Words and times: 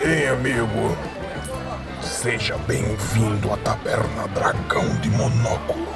hein, 0.00 0.28
amigo? 0.28 0.96
Seja 2.02 2.56
bem-vindo 2.66 3.52
à 3.52 3.56
Taberna 3.58 4.26
Dragão 4.28 4.88
de 5.00 5.10
Monóculo. 5.10 5.88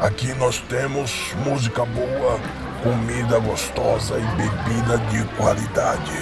Aqui 0.00 0.34
nós 0.34 0.58
temos 0.68 1.32
música 1.44 1.84
boa, 1.84 2.38
comida 2.82 3.38
gostosa 3.38 4.18
e 4.18 4.26
bebida 4.36 4.98
de 5.10 5.24
qualidade. 5.36 6.12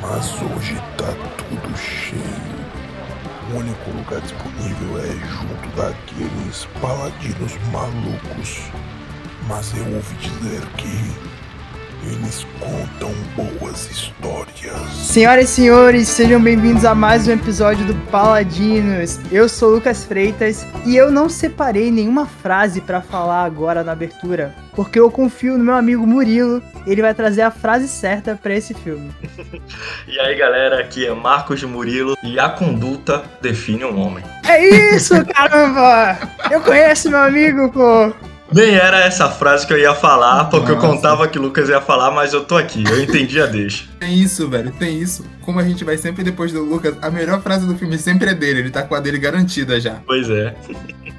Mas 0.00 0.32
hoje 0.42 0.74
tá 0.98 1.14
tudo 1.38 1.76
cheio. 1.78 2.52
O 3.52 3.58
único 3.58 3.90
lugar 3.90 4.20
disponível 4.20 4.98
é 4.98 5.12
junto 5.28 5.68
daqueles 5.76 6.66
paladinos 6.80 7.56
malucos. 7.72 8.70
Mas 9.48 9.72
eu 9.76 9.84
ouvi 9.94 10.14
dizer 10.16 10.62
que 10.76 11.31
eles 12.04 12.44
contam 12.58 13.12
boas 13.36 13.88
histórias. 13.90 14.88
Senhoras 14.92 15.50
e 15.50 15.52
senhores, 15.52 16.08
sejam 16.08 16.40
bem-vindos 16.40 16.84
a 16.84 16.94
mais 16.94 17.28
um 17.28 17.32
episódio 17.32 17.86
do 17.86 17.94
Paladinos. 18.10 19.20
Eu 19.30 19.48
sou 19.48 19.70
Lucas 19.70 20.04
Freitas 20.04 20.66
e 20.84 20.96
eu 20.96 21.12
não 21.12 21.28
separei 21.28 21.90
nenhuma 21.90 22.26
frase 22.26 22.80
para 22.80 23.00
falar 23.00 23.44
agora 23.44 23.84
na 23.84 23.92
abertura, 23.92 24.52
porque 24.74 24.98
eu 24.98 25.10
confio 25.10 25.56
no 25.56 25.64
meu 25.64 25.74
amigo 25.74 26.04
Murilo. 26.06 26.60
Ele 26.86 27.02
vai 27.02 27.14
trazer 27.14 27.42
a 27.42 27.50
frase 27.52 27.86
certa 27.86 28.34
para 28.34 28.54
esse 28.54 28.74
filme. 28.74 29.10
e 30.08 30.18
aí, 30.18 30.34
galera, 30.34 30.80
aqui 30.80 31.06
é 31.06 31.14
Marcos 31.14 31.60
de 31.60 31.66
Murilo 31.66 32.16
e 32.24 32.38
a 32.38 32.48
conduta 32.48 33.22
define 33.40 33.84
um 33.84 34.00
homem. 34.00 34.24
É 34.48 34.94
isso, 34.94 35.14
caramba! 35.26 36.18
Eu 36.50 36.60
conheço 36.62 37.10
meu 37.10 37.20
amigo, 37.20 37.70
pô. 37.70 38.31
Nem 38.52 38.74
era 38.74 39.00
essa 39.00 39.30
frase 39.30 39.66
que 39.66 39.72
eu 39.72 39.78
ia 39.78 39.94
falar, 39.94 40.44
porque 40.46 40.72
Nossa. 40.72 40.86
eu 40.86 40.90
contava 40.90 41.28
que 41.28 41.38
o 41.38 41.42
Lucas 41.42 41.68
ia 41.68 41.80
falar, 41.80 42.10
mas 42.10 42.32
eu 42.32 42.44
tô 42.44 42.56
aqui, 42.56 42.84
eu 42.88 43.02
entendi 43.02 43.40
a 43.40 43.46
deixa. 43.46 43.84
Tem 43.98 44.14
isso, 44.14 44.48
velho, 44.48 44.70
tem 44.72 45.00
isso. 45.00 45.24
Como 45.40 45.58
a 45.58 45.64
gente 45.64 45.84
vai 45.84 45.96
sempre 45.96 46.22
depois 46.22 46.52
do 46.52 46.62
Lucas, 46.62 46.96
a 47.00 47.10
melhor 47.10 47.40
frase 47.42 47.66
do 47.66 47.76
filme 47.76 47.98
sempre 47.98 48.30
é 48.30 48.34
dele, 48.34 48.60
ele 48.60 48.70
tá 48.70 48.82
com 48.82 48.94
a 48.94 49.00
dele 49.00 49.18
garantida 49.18 49.80
já. 49.80 49.96
Pois 50.06 50.28
é. 50.28 50.54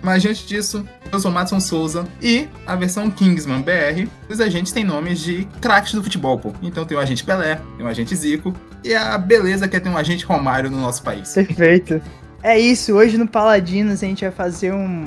Mas 0.02 0.26
antes 0.26 0.46
disso, 0.46 0.86
eu 1.12 1.20
sou 1.20 1.32
Matson 1.32 1.60
Souza 1.60 2.06
e 2.22 2.48
a 2.68 2.76
versão 2.76 3.10
Kingsman 3.10 3.62
BR, 3.62 4.08
os 4.30 4.42
agentes 4.42 4.74
têm 4.74 4.84
nomes 4.84 5.20
de 5.20 5.48
craques 5.62 5.94
do 5.94 6.04
futebol, 6.04 6.38
pô. 6.38 6.54
Então 6.62 6.86
tem 6.86 6.98
o 6.98 7.00
agente 7.00 7.24
Pelé, 7.24 7.60
tem 7.78 7.86
o 7.86 7.90
agente 7.90 8.16
Zico 8.16 8.54
e 8.84 8.94
a 8.94 9.18
beleza 9.18 9.68
que 9.68 9.78
é 9.78 9.80
ter 9.80 9.90
um 9.90 9.98
agente 9.98 10.26
Romário 10.26 10.70
no 10.70 10.80
nosso 10.80 11.02
país. 11.02 11.34
Perfeito. 11.34 12.02
É 12.42 12.60
isso, 12.60 12.94
hoje 12.94 13.18
no 13.18 13.26
Paladinos 13.26 14.04
a 14.04 14.06
gente 14.06 14.26
vai 14.26 14.32
fazer 14.32 14.74
um 14.74 15.06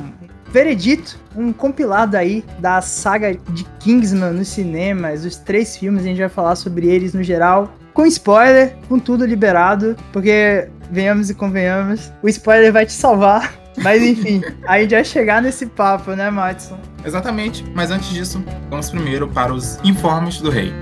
veredito, 0.56 1.18
um 1.36 1.52
compilado 1.52 2.16
aí 2.16 2.42
da 2.58 2.80
saga 2.80 3.36
de 3.50 3.62
Kingsman 3.78 4.32
nos 4.32 4.48
cinemas, 4.48 5.22
os 5.22 5.36
três 5.36 5.76
filmes, 5.76 6.02
a 6.02 6.06
gente 6.06 6.18
vai 6.18 6.30
falar 6.30 6.56
sobre 6.56 6.86
eles 6.86 7.12
no 7.12 7.22
geral, 7.22 7.74
com 7.92 8.06
spoiler, 8.06 8.74
com 8.88 8.98
tudo 8.98 9.26
liberado, 9.26 9.94
porque 10.14 10.70
venhamos 10.90 11.28
e 11.28 11.34
convenhamos, 11.34 12.10
o 12.22 12.28
spoiler 12.30 12.72
vai 12.72 12.86
te 12.86 12.94
salvar. 12.94 13.52
Mas 13.82 14.02
enfim, 14.02 14.42
a 14.66 14.80
gente 14.80 14.94
vai 14.94 15.04
chegar 15.04 15.42
nesse 15.42 15.66
papo, 15.66 16.12
né, 16.12 16.30
Matson? 16.30 16.78
Exatamente, 17.04 17.62
mas 17.74 17.90
antes 17.90 18.08
disso, 18.08 18.42
vamos 18.70 18.88
primeiro 18.88 19.28
para 19.28 19.52
os 19.52 19.78
informes 19.84 20.40
do 20.40 20.48
rei. 20.48 20.72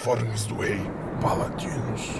Informes 0.00 0.46
do 0.46 0.56
rei 0.56 0.80
Paladinos. 1.20 2.10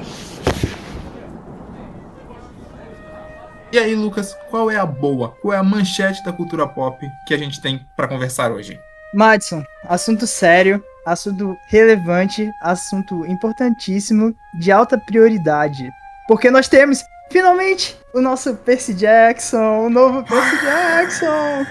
E 3.72 3.78
aí, 3.78 3.94
Lucas, 3.94 4.36
qual 4.50 4.70
é 4.70 4.76
a 4.76 4.84
boa, 4.84 5.30
qual 5.40 5.54
é 5.54 5.56
a 5.56 5.62
manchete 5.62 6.22
da 6.22 6.30
cultura 6.30 6.68
pop 6.68 7.08
que 7.26 7.32
a 7.32 7.38
gente 7.38 7.58
tem 7.62 7.86
para 7.96 8.06
conversar 8.06 8.52
hoje? 8.52 8.78
Madison, 9.14 9.64
assunto 9.88 10.26
sério, 10.26 10.84
assunto 11.06 11.56
relevante, 11.68 12.52
assunto 12.60 13.24
importantíssimo, 13.24 14.34
de 14.58 14.70
alta 14.70 14.98
prioridade. 14.98 15.90
Porque 16.28 16.50
nós 16.50 16.68
temos, 16.68 17.02
finalmente, 17.30 17.96
o 18.12 18.20
nosso 18.20 18.56
Percy 18.56 18.92
Jackson, 18.92 19.86
o 19.86 19.88
novo 19.88 20.22
Percy 20.24 20.56
Jackson. 20.62 21.66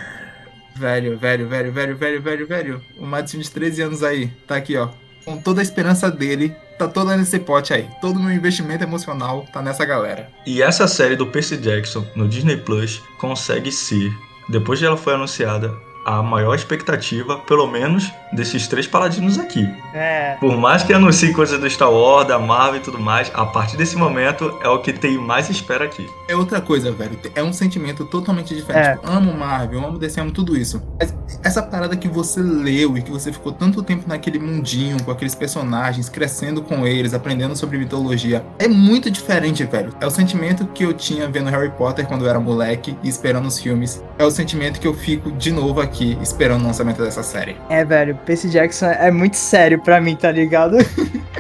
Velho, 0.76 1.20
velho, 1.20 1.48
velho, 1.48 1.72
velho, 1.72 1.98
velho, 1.98 2.22
velho, 2.22 2.48
velho. 2.48 2.82
O 2.98 3.06
Madison 3.06 3.38
de 3.38 3.52
13 3.52 3.82
anos 3.84 4.04
aí, 4.04 4.28
tá 4.48 4.56
aqui, 4.56 4.76
ó 4.76 4.90
com 5.26 5.38
toda 5.38 5.62
a 5.62 5.64
esperança 5.64 6.10
dele, 6.10 6.56
tá 6.78 6.88
toda 6.88 7.16
nesse 7.16 7.40
pote 7.40 7.74
aí. 7.74 7.88
Todo 8.02 8.20
meu 8.20 8.32
investimento 8.32 8.84
emocional 8.84 9.46
tá 9.52 9.62
nessa 9.62 9.86
galera. 9.86 10.30
E 10.46 10.62
essa 10.62 10.88
série 10.88 11.16
do 11.16 11.28
Percy 11.28 11.58
Jackson 11.58 12.06
no 12.16 12.28
Disney 12.28 12.58
Plus 12.58 13.02
consegue 13.18 13.72
ser, 13.72 14.12
depois 14.48 14.80
de 14.80 14.86
ela 14.86 14.98
foi 14.98 15.14
anunciada, 15.14 15.74
a 16.10 16.24
maior 16.24 16.56
expectativa, 16.56 17.38
pelo 17.38 17.68
menos, 17.68 18.12
desses 18.34 18.68
três 18.68 18.88
paladinos 18.88 19.38
aqui. 19.38 19.70
É. 19.94 20.38
Por 20.40 20.58
mais 20.58 20.82
que 20.82 20.92
anuncie 20.92 21.32
coisas 21.32 21.60
do 21.60 21.70
Star 21.70 21.92
Wars, 21.92 22.28
da 22.28 22.40
Marvel 22.40 22.82
e 22.82 22.84
tudo 22.84 23.00
mais, 23.00 23.32
a 23.32 23.46
partir 23.46 23.78
desse 23.78 23.96
momento 23.96 24.58
é 24.64 24.68
o 24.68 24.80
que 24.80 24.92
tem 24.92 25.20
mais 25.20 25.52
espera 25.52 25.86
aqui. 25.86 26.10
É 26.28 26.36
outra 26.36 26.60
coisa, 26.60 26.92
velho. 26.92 27.20
É 27.36 27.44
um 27.44 27.54
sentimento 27.54 28.06
totalmente 28.06 28.56
diferente. 28.56 28.88
É. 28.88 28.96
Tipo, 28.96 29.08
amo 29.08 29.32
Marvel, 29.38 29.86
amo 29.86 30.00
DC, 30.00 30.20
amo 30.20 30.32
tudo 30.32 30.58
isso. 30.58 30.82
Mas 31.00 31.16
essa 31.44 31.62
parada 31.62 31.96
que 31.96 32.08
você 32.08 32.42
leu 32.42 32.98
e 32.98 33.04
que 33.04 33.12
você 33.12 33.32
ficou 33.32 33.52
tanto 33.52 33.84
tempo 33.84 34.10
naquele 34.10 34.40
mundinho, 34.40 35.04
com 35.04 35.12
aqueles 35.12 35.36
personagens, 35.36 36.10
crescendo 36.10 36.64
com 36.64 36.88
eles, 36.88 37.14
aprendendo 37.14 37.56
sobre 37.56 37.78
mitologia, 37.78 38.44
é 38.58 38.68
muito 38.68 39.12
diferente, 39.12 39.64
velho. 39.64 39.94
É 40.02 40.08
o 40.08 40.10
sentimento 40.10 40.66
que 40.66 40.84
eu 40.84 40.94
tinha 40.94 41.30
vendo 41.30 41.52
Harry 41.52 41.70
Potter 41.70 42.08
quando 42.08 42.26
eu 42.26 42.30
era 42.30 42.40
moleque 42.40 42.98
e 43.04 43.10
esperando 43.10 43.48
os 43.48 43.60
filmes. 43.60 44.04
É 44.18 44.26
o 44.26 44.32
sentimento 44.32 44.80
que 44.80 44.88
eu 44.88 44.94
fico 44.96 45.32
de 45.32 45.52
novo 45.52 45.80
aqui 45.80 45.99
aqui 46.00 46.18
esperando 46.22 46.64
o 46.64 46.68
lançamento 46.68 47.04
dessa 47.04 47.22
série. 47.22 47.58
É, 47.70 47.84
velho, 47.84 48.16
Percy 48.26 48.50
Jackson 48.50 48.88
é 48.88 49.12
muito 49.12 49.36
sério 49.36 49.82
pra 49.82 50.00
mim, 50.00 50.16
tá 50.16 50.32
ligado? 50.32 50.78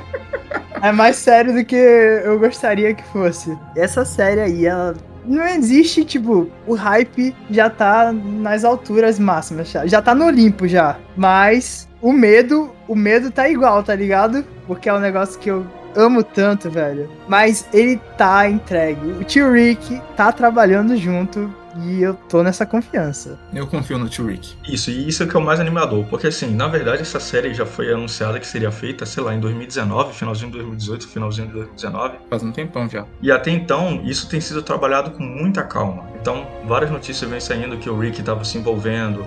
é 0.81 0.91
mais 0.91 1.15
sério 1.15 1.53
do 1.53 1.63
que 1.63 1.75
eu 1.75 2.37
gostaria 2.37 2.93
que 2.93 3.03
fosse. 3.05 3.57
Essa 3.75 4.03
série 4.03 4.41
aí, 4.41 4.65
ela 4.65 4.95
não 5.25 5.45
existe, 5.47 6.03
tipo, 6.03 6.49
o 6.67 6.73
hype 6.73 7.35
já 7.49 7.69
tá 7.69 8.11
nas 8.11 8.65
alturas 8.65 9.17
máximas, 9.17 9.71
já, 9.71 9.87
já 9.87 10.01
tá 10.01 10.13
no 10.13 10.25
Olimpo 10.25 10.67
já. 10.67 10.97
Mas 11.15 11.87
o 12.01 12.11
medo, 12.11 12.71
o 12.87 12.95
medo 12.95 13.31
tá 13.31 13.47
igual, 13.47 13.81
tá 13.81 13.95
ligado? 13.95 14.43
Porque 14.67 14.89
é 14.89 14.93
um 14.93 14.99
negócio 14.99 15.39
que 15.39 15.49
eu 15.49 15.65
amo 15.95 16.23
tanto, 16.23 16.69
velho. 16.69 17.09
Mas 17.27 17.65
ele 17.73 17.99
tá 18.17 18.47
entregue. 18.49 19.11
O 19.19 19.23
tio 19.23 19.51
Rick 19.51 20.01
tá 20.15 20.31
trabalhando 20.31 20.95
junto 20.95 21.53
e 21.77 22.01
eu 22.01 22.13
tô 22.13 22.43
nessa 22.43 22.65
confiança. 22.65 23.37
Eu 23.53 23.67
confio 23.67 23.97
no 23.97 24.09
Tio 24.09 24.27
Rick. 24.27 24.55
Isso, 24.67 24.89
e 24.91 25.07
isso 25.07 25.23
é 25.23 25.25
que 25.25 25.35
é 25.35 25.39
o 25.39 25.43
mais 25.43 25.59
animador. 25.59 26.05
Porque 26.05 26.27
assim, 26.27 26.53
na 26.53 26.67
verdade, 26.67 27.01
essa 27.01 27.19
série 27.19 27.53
já 27.53 27.65
foi 27.65 27.91
anunciada 27.91 28.39
que 28.39 28.47
seria 28.47 28.71
feita, 28.71 29.05
sei 29.05 29.23
lá, 29.23 29.33
em 29.33 29.39
2019, 29.39 30.13
finalzinho 30.13 30.51
de 30.51 30.57
2018, 30.57 31.07
finalzinho 31.07 31.47
de 31.47 31.53
2019. 31.53 32.17
Faz 32.29 32.43
um 32.43 32.51
tempão 32.51 32.89
já. 32.89 33.05
E 33.21 33.31
até 33.31 33.51
então, 33.51 34.01
isso 34.03 34.29
tem 34.29 34.41
sido 34.41 34.61
trabalhado 34.61 35.11
com 35.11 35.23
muita 35.23 35.63
calma. 35.63 36.07
Então, 36.19 36.47
várias 36.65 36.91
notícias 36.91 37.29
vêm 37.29 37.39
saindo 37.39 37.77
que 37.77 37.89
o 37.89 37.97
Rick 37.97 38.19
estava 38.19 38.43
se 38.43 38.57
envolvendo. 38.57 39.25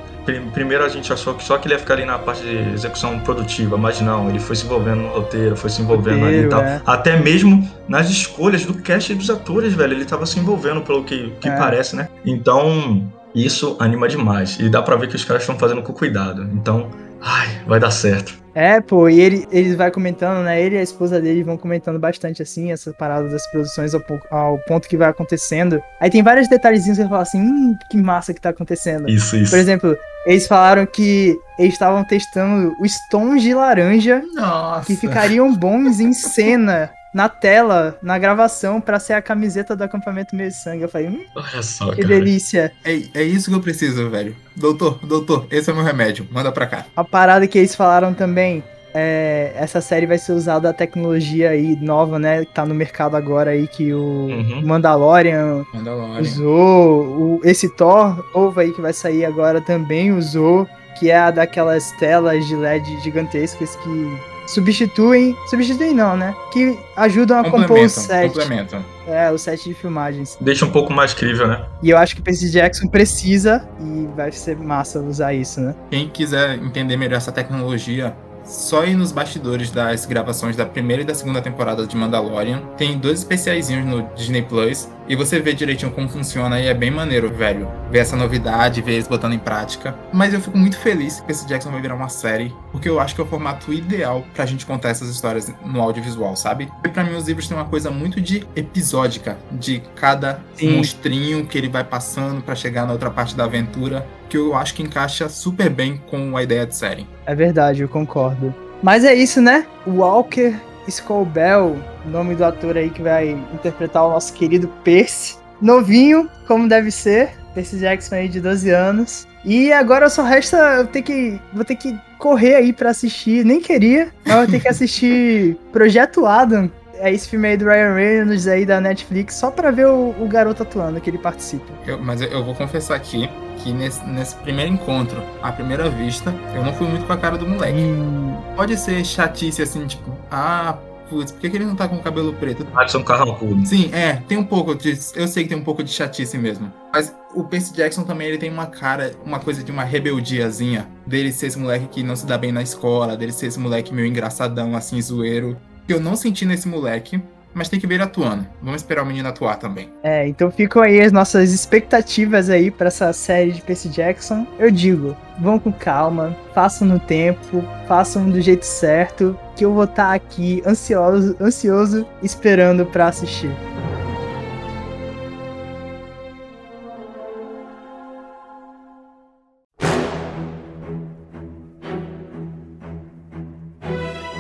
Primeiro 0.53 0.85
a 0.85 0.89
gente 0.89 1.13
achou 1.13 1.35
que 1.35 1.43
só 1.43 1.59
que 1.59 1.67
ele 1.67 1.75
ia 1.75 1.79
ficar 1.79 1.95
ali 1.95 2.05
na 2.05 2.19
parte 2.19 2.43
de 2.43 2.73
execução 2.73 3.19
produtiva, 3.21 3.77
mas 3.77 4.01
não, 4.01 4.29
ele 4.29 4.39
foi 4.39 4.55
se 4.55 4.65
envolvendo 4.65 5.03
no 5.03 5.09
roteiro, 5.09 5.57
foi 5.57 5.71
se 5.71 5.83
envolvendo 5.83 6.21
roteiro, 6.21 6.39
ali 6.39 6.47
e 6.47 6.49
tal. 6.49 6.61
É. 6.63 6.81
Até 6.87 7.19
mesmo 7.19 7.69
nas 7.89 8.09
escolhas 8.09 8.65
do 8.65 8.75
cast 8.75 9.15
dos 9.15 9.31
atores, 9.31 9.75
velho, 9.75 9.93
ele 9.93 10.03
estava 10.03 10.25
se 10.27 10.39
envolvendo 10.39 10.83
pelo 10.83 11.05
que, 11.05 11.33
que 11.41 11.49
é. 11.49 11.57
parece, 11.57 11.97
né? 11.97 12.09
Então, 12.25 13.11
isso 13.35 13.77
anima 13.79 14.09
demais. 14.09 14.59
E 14.61 14.69
dá 14.69 14.83
pra 14.83 14.97
ver 14.97 15.09
que 15.09 15.17
os 15.17 15.25
caras 15.25 15.43
estão 15.43 15.59
fazendo 15.59 15.83
com 15.83 15.93
cuidado. 15.93 16.49
Então, 16.55 16.91
ai, 17.23 17.63
vai 17.67 17.81
dar 17.81 17.91
certo. 17.91 18.43
É, 18.55 18.81
pô, 18.81 19.09
e 19.09 19.19
ele, 19.19 19.47
eles 19.51 19.75
vai 19.77 19.91
comentando, 19.91 20.45
né? 20.45 20.61
Ele 20.61 20.77
e 20.77 20.79
a 20.79 20.83
esposa 20.83 21.21
dele 21.21 21.43
vão 21.43 21.57
comentando 21.57 21.99
bastante, 21.99 22.43
assim, 22.43 22.71
essa 22.71 22.93
parada 22.93 23.29
das 23.29 23.51
produções 23.51 23.95
ao, 23.95 24.03
ao 24.31 24.59
ponto 24.59 24.89
que 24.89 24.97
vai 24.97 25.09
acontecendo. 25.09 25.83
Aí 25.99 26.11
tem 26.11 26.23
vários 26.23 26.49
detalhezinhos 26.49 26.99
que 26.99 27.05
você 27.05 27.09
fala 27.09 27.23
assim, 27.23 27.41
hum, 27.41 27.75
que 27.91 27.97
massa 27.97 28.35
que 28.35 28.41
tá 28.41 28.51
acontecendo. 28.51 29.09
Isso, 29.09 29.37
isso. 29.37 29.51
Por 29.51 29.59
exemplo, 29.59 29.97
eles 30.27 30.47
falaram 30.47 30.85
que 30.85 31.35
eles 31.59 31.73
estavam 31.73 32.05
testando 32.05 32.77
os 32.79 32.93
tons 33.11 33.41
de 33.43 33.55
laranja 33.55 34.23
Nossa. 34.35 34.87
que 34.87 34.97
ficariam 34.97 35.55
bons 35.55 35.99
em 35.99 36.13
cena 36.13 36.91
na 37.15 37.29
tela, 37.29 37.99
na 38.03 38.19
gravação, 38.19 38.81
para 38.81 38.99
ser 38.99 39.13
a 39.15 39.23
camiseta 39.23 39.77
do 39.77 39.85
acampamento 39.85 40.35
meio 40.35 40.49
de 40.51 40.57
sangue. 40.57 40.83
Eu 40.83 40.89
falei, 40.89 41.09
hum, 41.09 41.25
Olha 41.35 41.63
só, 41.63 41.91
que 41.91 42.03
cara. 42.03 42.09
delícia. 42.09 42.73
É, 42.85 43.03
é 43.15 43.23
isso 43.23 43.51
que 43.51 43.57
eu 43.57 43.61
preciso, 43.61 44.09
velho. 44.11 44.35
Doutor, 44.57 44.99
doutor, 45.07 45.47
esse 45.51 45.69
é 45.69 45.73
o 45.73 45.77
meu 45.77 45.85
remédio. 45.85 46.27
Manda 46.31 46.51
pra 46.53 46.67
cá. 46.67 46.87
A 46.97 47.05
parada 47.05 47.47
que 47.47 47.59
eles 47.59 47.75
falaram 47.75 48.15
também 48.15 48.63
é, 48.95 49.53
essa 49.57 49.81
série 49.81 50.05
vai 50.07 50.19
ser 50.19 50.33
usada 50.33 50.69
a 50.69 50.73
tecnologia 50.73 51.51
aí 51.51 51.77
nova, 51.81 52.19
né? 52.19 52.45
Que 52.45 52.53
tá 52.55 52.67
no 52.67 52.75
mercado 52.75 53.17
agora 53.17 53.51
aí, 53.53 53.67
que 53.67 53.93
o 53.95 54.01
Uhum. 54.27 54.63
Mandalorian 54.67 55.65
Mandalorian. 55.73 56.21
usou, 56.21 57.03
o, 57.05 57.41
esse 57.45 57.69
Thor 57.75 58.23
novo 58.35 58.61
aí 58.61 58.71
que 58.73 58.81
vai 58.83 58.93
sair 58.93 59.25
agora 59.25 59.61
também 59.63 60.13
usou, 60.13 60.69
que 60.99 61.11
é 61.11 61.17
a 61.19 61.31
daquelas 61.31 61.91
telas 61.93 62.47
de 62.47 62.55
LED 62.55 63.01
gigantescas 63.03 63.77
que 63.77 64.19
substituem, 64.53 65.37
substituem 65.49 65.95
não, 65.95 66.17
né? 66.17 66.35
Que 66.53 66.79
ajudam 66.97 67.39
a 67.39 67.51
compor 67.51 67.81
o 67.81 67.89
set, 67.89 68.29
complementam. 68.33 68.85
é, 69.07 69.31
o 69.31 69.39
set 69.39 69.65
de 69.65 69.75
filmagens. 69.75 70.37
Deixa 70.41 70.65
um 70.65 70.71
pouco 70.71 70.93
mais 70.93 71.15
crível, 71.15 71.47
né? 71.49 71.65
E 71.83 71.91
eu 71.91 71.99
acho 71.99 72.15
que 72.15 72.21
o 72.21 72.25
Percy 72.25 72.51
Jackson 72.51 72.87
precisa 72.89 73.67
e 73.81 74.09
vai 74.17 74.31
ser 74.33 74.57
massa 74.57 75.01
usar 75.01 75.33
isso, 75.33 75.61
né? 75.61 75.75
Quem 75.91 76.09
quiser 76.09 76.59
entender 76.59 76.97
melhor 76.97 77.17
essa 77.17 77.33
tecnologia, 77.33 78.15
só 78.45 78.85
ir 78.85 78.95
nos 78.95 79.13
bastidores 79.13 79.71
das 79.71 80.07
gravações 80.07 80.57
da 80.57 80.67
primeira 80.67 81.03
e 81.03 81.05
da 81.05 81.15
segunda 81.15 81.41
temporada 81.41 81.87
de 81.87 81.97
Mandalorian. 81.97 82.61
Tem 82.77 82.99
dois 82.99 83.21
especiaizinhos 83.21 83.87
no 83.87 84.03
Disney 84.15 84.43
Plus. 84.43 84.89
E 85.09 85.17
você 85.17 85.41
vê 85.41 85.53
direitinho 85.53 85.91
como 85.91 86.09
funciona 86.09 86.61
e 86.61 86.69
é 86.69 86.75
bem 86.75 86.91
maneiro, 86.91 87.29
velho. 87.29 87.69
Ver 87.91 87.99
essa 87.99 88.17
novidade, 88.17 88.81
ver 88.81 88.93
eles 88.93 89.09
botando 89.09 89.33
em 89.33 89.39
prática. 89.39 89.97
Mas 90.13 90.33
eu 90.33 90.41
fico 90.41 90.57
muito 90.57 90.79
feliz 90.79 91.21
que 91.21 91.33
esse 91.33 91.47
Jackson 91.47 91.71
vai 91.71 91.81
virar 91.81 91.97
uma 91.97 92.09
série, 92.09 92.55
porque 92.71 92.89
eu 92.89 93.01
acho 93.01 93.15
que 93.15 93.21
é 93.21 93.25
o 93.25 93.27
formato 93.27 93.73
ideal 93.73 94.25
pra 94.33 94.47
gente 94.47 94.65
contar 94.65 94.91
essas 94.91 95.09
histórias 95.09 95.53
no 95.65 95.81
audiovisual, 95.81 96.37
sabe? 96.37 96.71
E 96.85 96.89
pra 96.89 97.03
mim 97.05 97.17
os 97.17 97.27
livros 97.27 97.49
têm 97.49 97.57
uma 97.57 97.67
coisa 97.67 97.91
muito 97.91 98.21
de 98.21 98.47
episódica, 98.55 99.37
de 99.51 99.83
cada 99.97 100.41
Sim. 100.55 100.77
monstrinho 100.77 101.47
que 101.47 101.59
ele 101.59 101.69
vai 101.69 101.85
passando 101.85 102.41
pra 102.41 102.55
chegar 102.55 102.87
na 102.87 102.93
outra 102.93 103.11
parte 103.11 103.35
da 103.35 103.45
aventura, 103.45 104.07
que 104.33 104.39
eu 104.39 104.55
acho 104.55 104.73
que 104.73 104.83
encaixa 104.83 105.29
super 105.29 105.69
bem 105.69 106.01
com 106.09 106.35
a 106.35 106.43
ideia 106.43 106.67
de 106.67 106.75
série. 106.75 107.07
É 107.27 107.35
verdade, 107.35 107.83
eu 107.83 107.89
concordo. 107.89 108.55
Mas 108.83 109.05
é 109.05 109.15
isso, 109.15 109.43
né? 109.43 109.67
Walker 109.87 110.55
Scobell, 110.89 111.77
nome 112.07 112.35
do 112.35 112.43
ator 112.43 112.79
aí 112.79 112.89
que 112.89 113.03
vai 113.03 113.33
interpretar 113.53 114.07
o 114.07 114.11
nosso 114.11 114.33
querido 114.33 114.69
Percy. 114.83 115.37
Novinho, 115.61 116.31
como 116.49 116.67
deve 116.67 116.91
ser. 116.91 117.35
Percy 117.55 117.79
Jackson 117.79 118.15
aí 118.15 118.29
de 118.29 118.41
12 118.41 118.71
anos. 118.71 119.29
E 119.45 119.71
agora 119.71 120.09
só 120.09 120.23
resta 120.23 120.57
eu 120.79 120.87
ter 120.87 121.03
que. 121.03 121.39
Vou 121.53 121.63
ter 121.63 121.77
que 121.77 121.95
correr 122.19 122.55
aí 122.55 122.73
pra 122.73 122.89
assistir. 122.89 123.45
Nem 123.45 123.61
queria, 123.61 124.15
mas 124.25 124.37
vou 124.37 124.47
ter 124.47 124.61
que 124.61 124.69
assistir 124.69 125.59
Projeto 125.71 126.25
Adam. 126.25 126.71
É 127.03 127.13
esse 127.13 127.29
filme 127.29 127.49
aí 127.49 127.57
do 127.57 127.65
Ryan 127.65 127.95
Reynolds 127.95 128.47
aí 128.47 128.65
da 128.65 128.81
Netflix, 128.81 129.35
só 129.35 129.51
pra 129.51 129.73
ver 129.73 129.87
o, 129.89 130.11
o 130.21 130.29
garoto 130.29 130.63
atuando 130.63 131.01
que 131.01 131.11
ele 131.11 131.19
participa. 131.19 131.67
Eu- 131.85 131.99
mas 131.99 132.21
eu, 132.21 132.29
eu 132.29 132.45
vou 132.45 132.55
confessar 132.55 132.95
aqui 132.95 133.29
que 133.59 133.73
nesse, 133.73 134.05
nesse 134.07 134.37
primeiro 134.37 134.71
encontro, 134.73 135.21
à 135.43 135.51
primeira 135.51 135.91
vista, 135.91 136.33
eu 136.55 136.63
não 136.65 136.73
fui 136.73 136.87
muito 136.87 137.05
com 137.05 137.13
a 137.13 137.17
cara 137.17 137.37
do 137.37 137.47
moleque. 137.47 137.77
E 137.79 138.55
Pode 138.57 138.77
ser 138.77 139.05
chatice 139.05 139.63
assim, 139.63 139.85
tipo, 139.87 140.11
ah, 140.31 140.79
putz, 141.11 141.33
por 141.33 141.41
que, 141.41 141.51
que 141.51 141.57
ele 141.57 141.65
não 141.65 141.75
tá 141.75 141.89
com 141.89 141.97
o 141.97 142.03
cabelo 142.03 142.33
preto? 142.35 142.65
Madison 142.73 143.03
Carrancudo. 143.03 143.67
Sim, 143.67 143.91
é, 143.93 144.23
tem 144.29 144.39
um 144.39 144.45
pouco 144.45 144.73
de. 144.75 144.97
Eu 145.17 145.27
sei 145.27 145.43
que 145.43 145.49
tem 145.49 145.59
um 145.59 145.65
pouco 145.65 145.83
de 145.83 145.91
chatice 145.91 146.39
mesmo. 146.39 146.73
Mas 146.93 147.13
o 147.35 147.43
Percy 147.43 147.73
Jackson 147.75 148.05
também 148.05 148.29
ele 148.29 148.39
tem 148.39 148.49
uma 148.51 148.67
cara, 148.67 149.13
uma 149.25 149.41
coisa 149.41 149.65
de 149.65 149.73
uma 149.73 149.83
rebeldiazinha. 149.83 150.87
Dele 151.07 151.33
ser 151.33 151.49
esse 151.49 151.59
moleque 151.59 151.87
que 151.89 152.03
não 152.05 152.15
se 152.15 152.27
dá 152.27 152.39
bem 152.39 152.53
na 152.53 152.63
escola, 152.63 153.17
dele 153.17 153.33
ser 153.33 153.47
esse 153.47 153.59
moleque 153.59 153.93
meio 153.93 154.07
engraçadão, 154.07 154.77
assim, 154.77 155.01
zoeiro. 155.03 155.57
Que 155.87 155.93
eu 155.93 156.01
não 156.01 156.15
senti 156.17 156.45
nesse 156.45 156.69
moleque, 156.69 157.21
mas 157.55 157.69
tem 157.69 157.79
que 157.79 157.87
ver 157.87 157.95
ele 157.95 158.05
atuando. 158.05 158.47
Vamos 158.63 158.81
esperar 158.81 159.03
o 159.03 159.07
menino 159.07 159.29
atuar 159.29 159.57
também. 159.57 159.91
É, 160.03 160.27
então 160.27 160.51
ficam 160.51 160.83
aí 160.83 161.01
as 161.01 161.13
nossas 161.13 161.53
expectativas 161.53 162.49
aí 162.49 162.71
pra 162.71 162.89
essa 162.89 163.13
série 163.13 163.53
de 163.53 163.61
Percy 163.61 163.89
Jackson. 163.89 164.47
Eu 164.59 164.71
digo, 164.71 165.17
vão 165.39 165.59
com 165.59 165.73
calma, 165.73 166.37
façam 166.55 166.87
no 166.87 166.99
tempo, 166.99 167.65
façam 167.87 168.31
do 168.31 168.41
jeito 168.41 168.65
certo, 168.65 169.39
que 169.57 169.65
eu 169.65 169.73
vou 169.73 169.85
estar 169.85 170.15
aqui 170.15 170.63
ansioso, 170.67 171.37
ansioso 171.41 172.07
esperando 172.23 172.87
pra 172.87 173.09
assistir. 173.09 173.51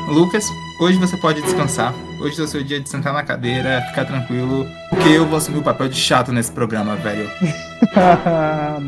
Lucas, 0.08 0.44
hoje 0.82 0.98
você 0.98 1.16
pode 1.16 1.40
descansar. 1.42 1.94
Hoje 2.20 2.40
é 2.40 2.44
o 2.44 2.48
seu 2.48 2.62
dia 2.62 2.80
de 2.80 2.88
sentar 2.88 3.12
na 3.12 3.22
cadeira, 3.22 3.82
ficar 3.88 4.04
tranquilo. 4.04 4.66
Porque 4.90 5.08
eu 5.08 5.26
vou 5.26 5.38
assumir 5.38 5.58
o 5.58 5.62
papel 5.62 5.88
de 5.88 5.96
chato 5.96 6.32
nesse 6.32 6.50
programa, 6.50 6.96
velho. 6.96 7.30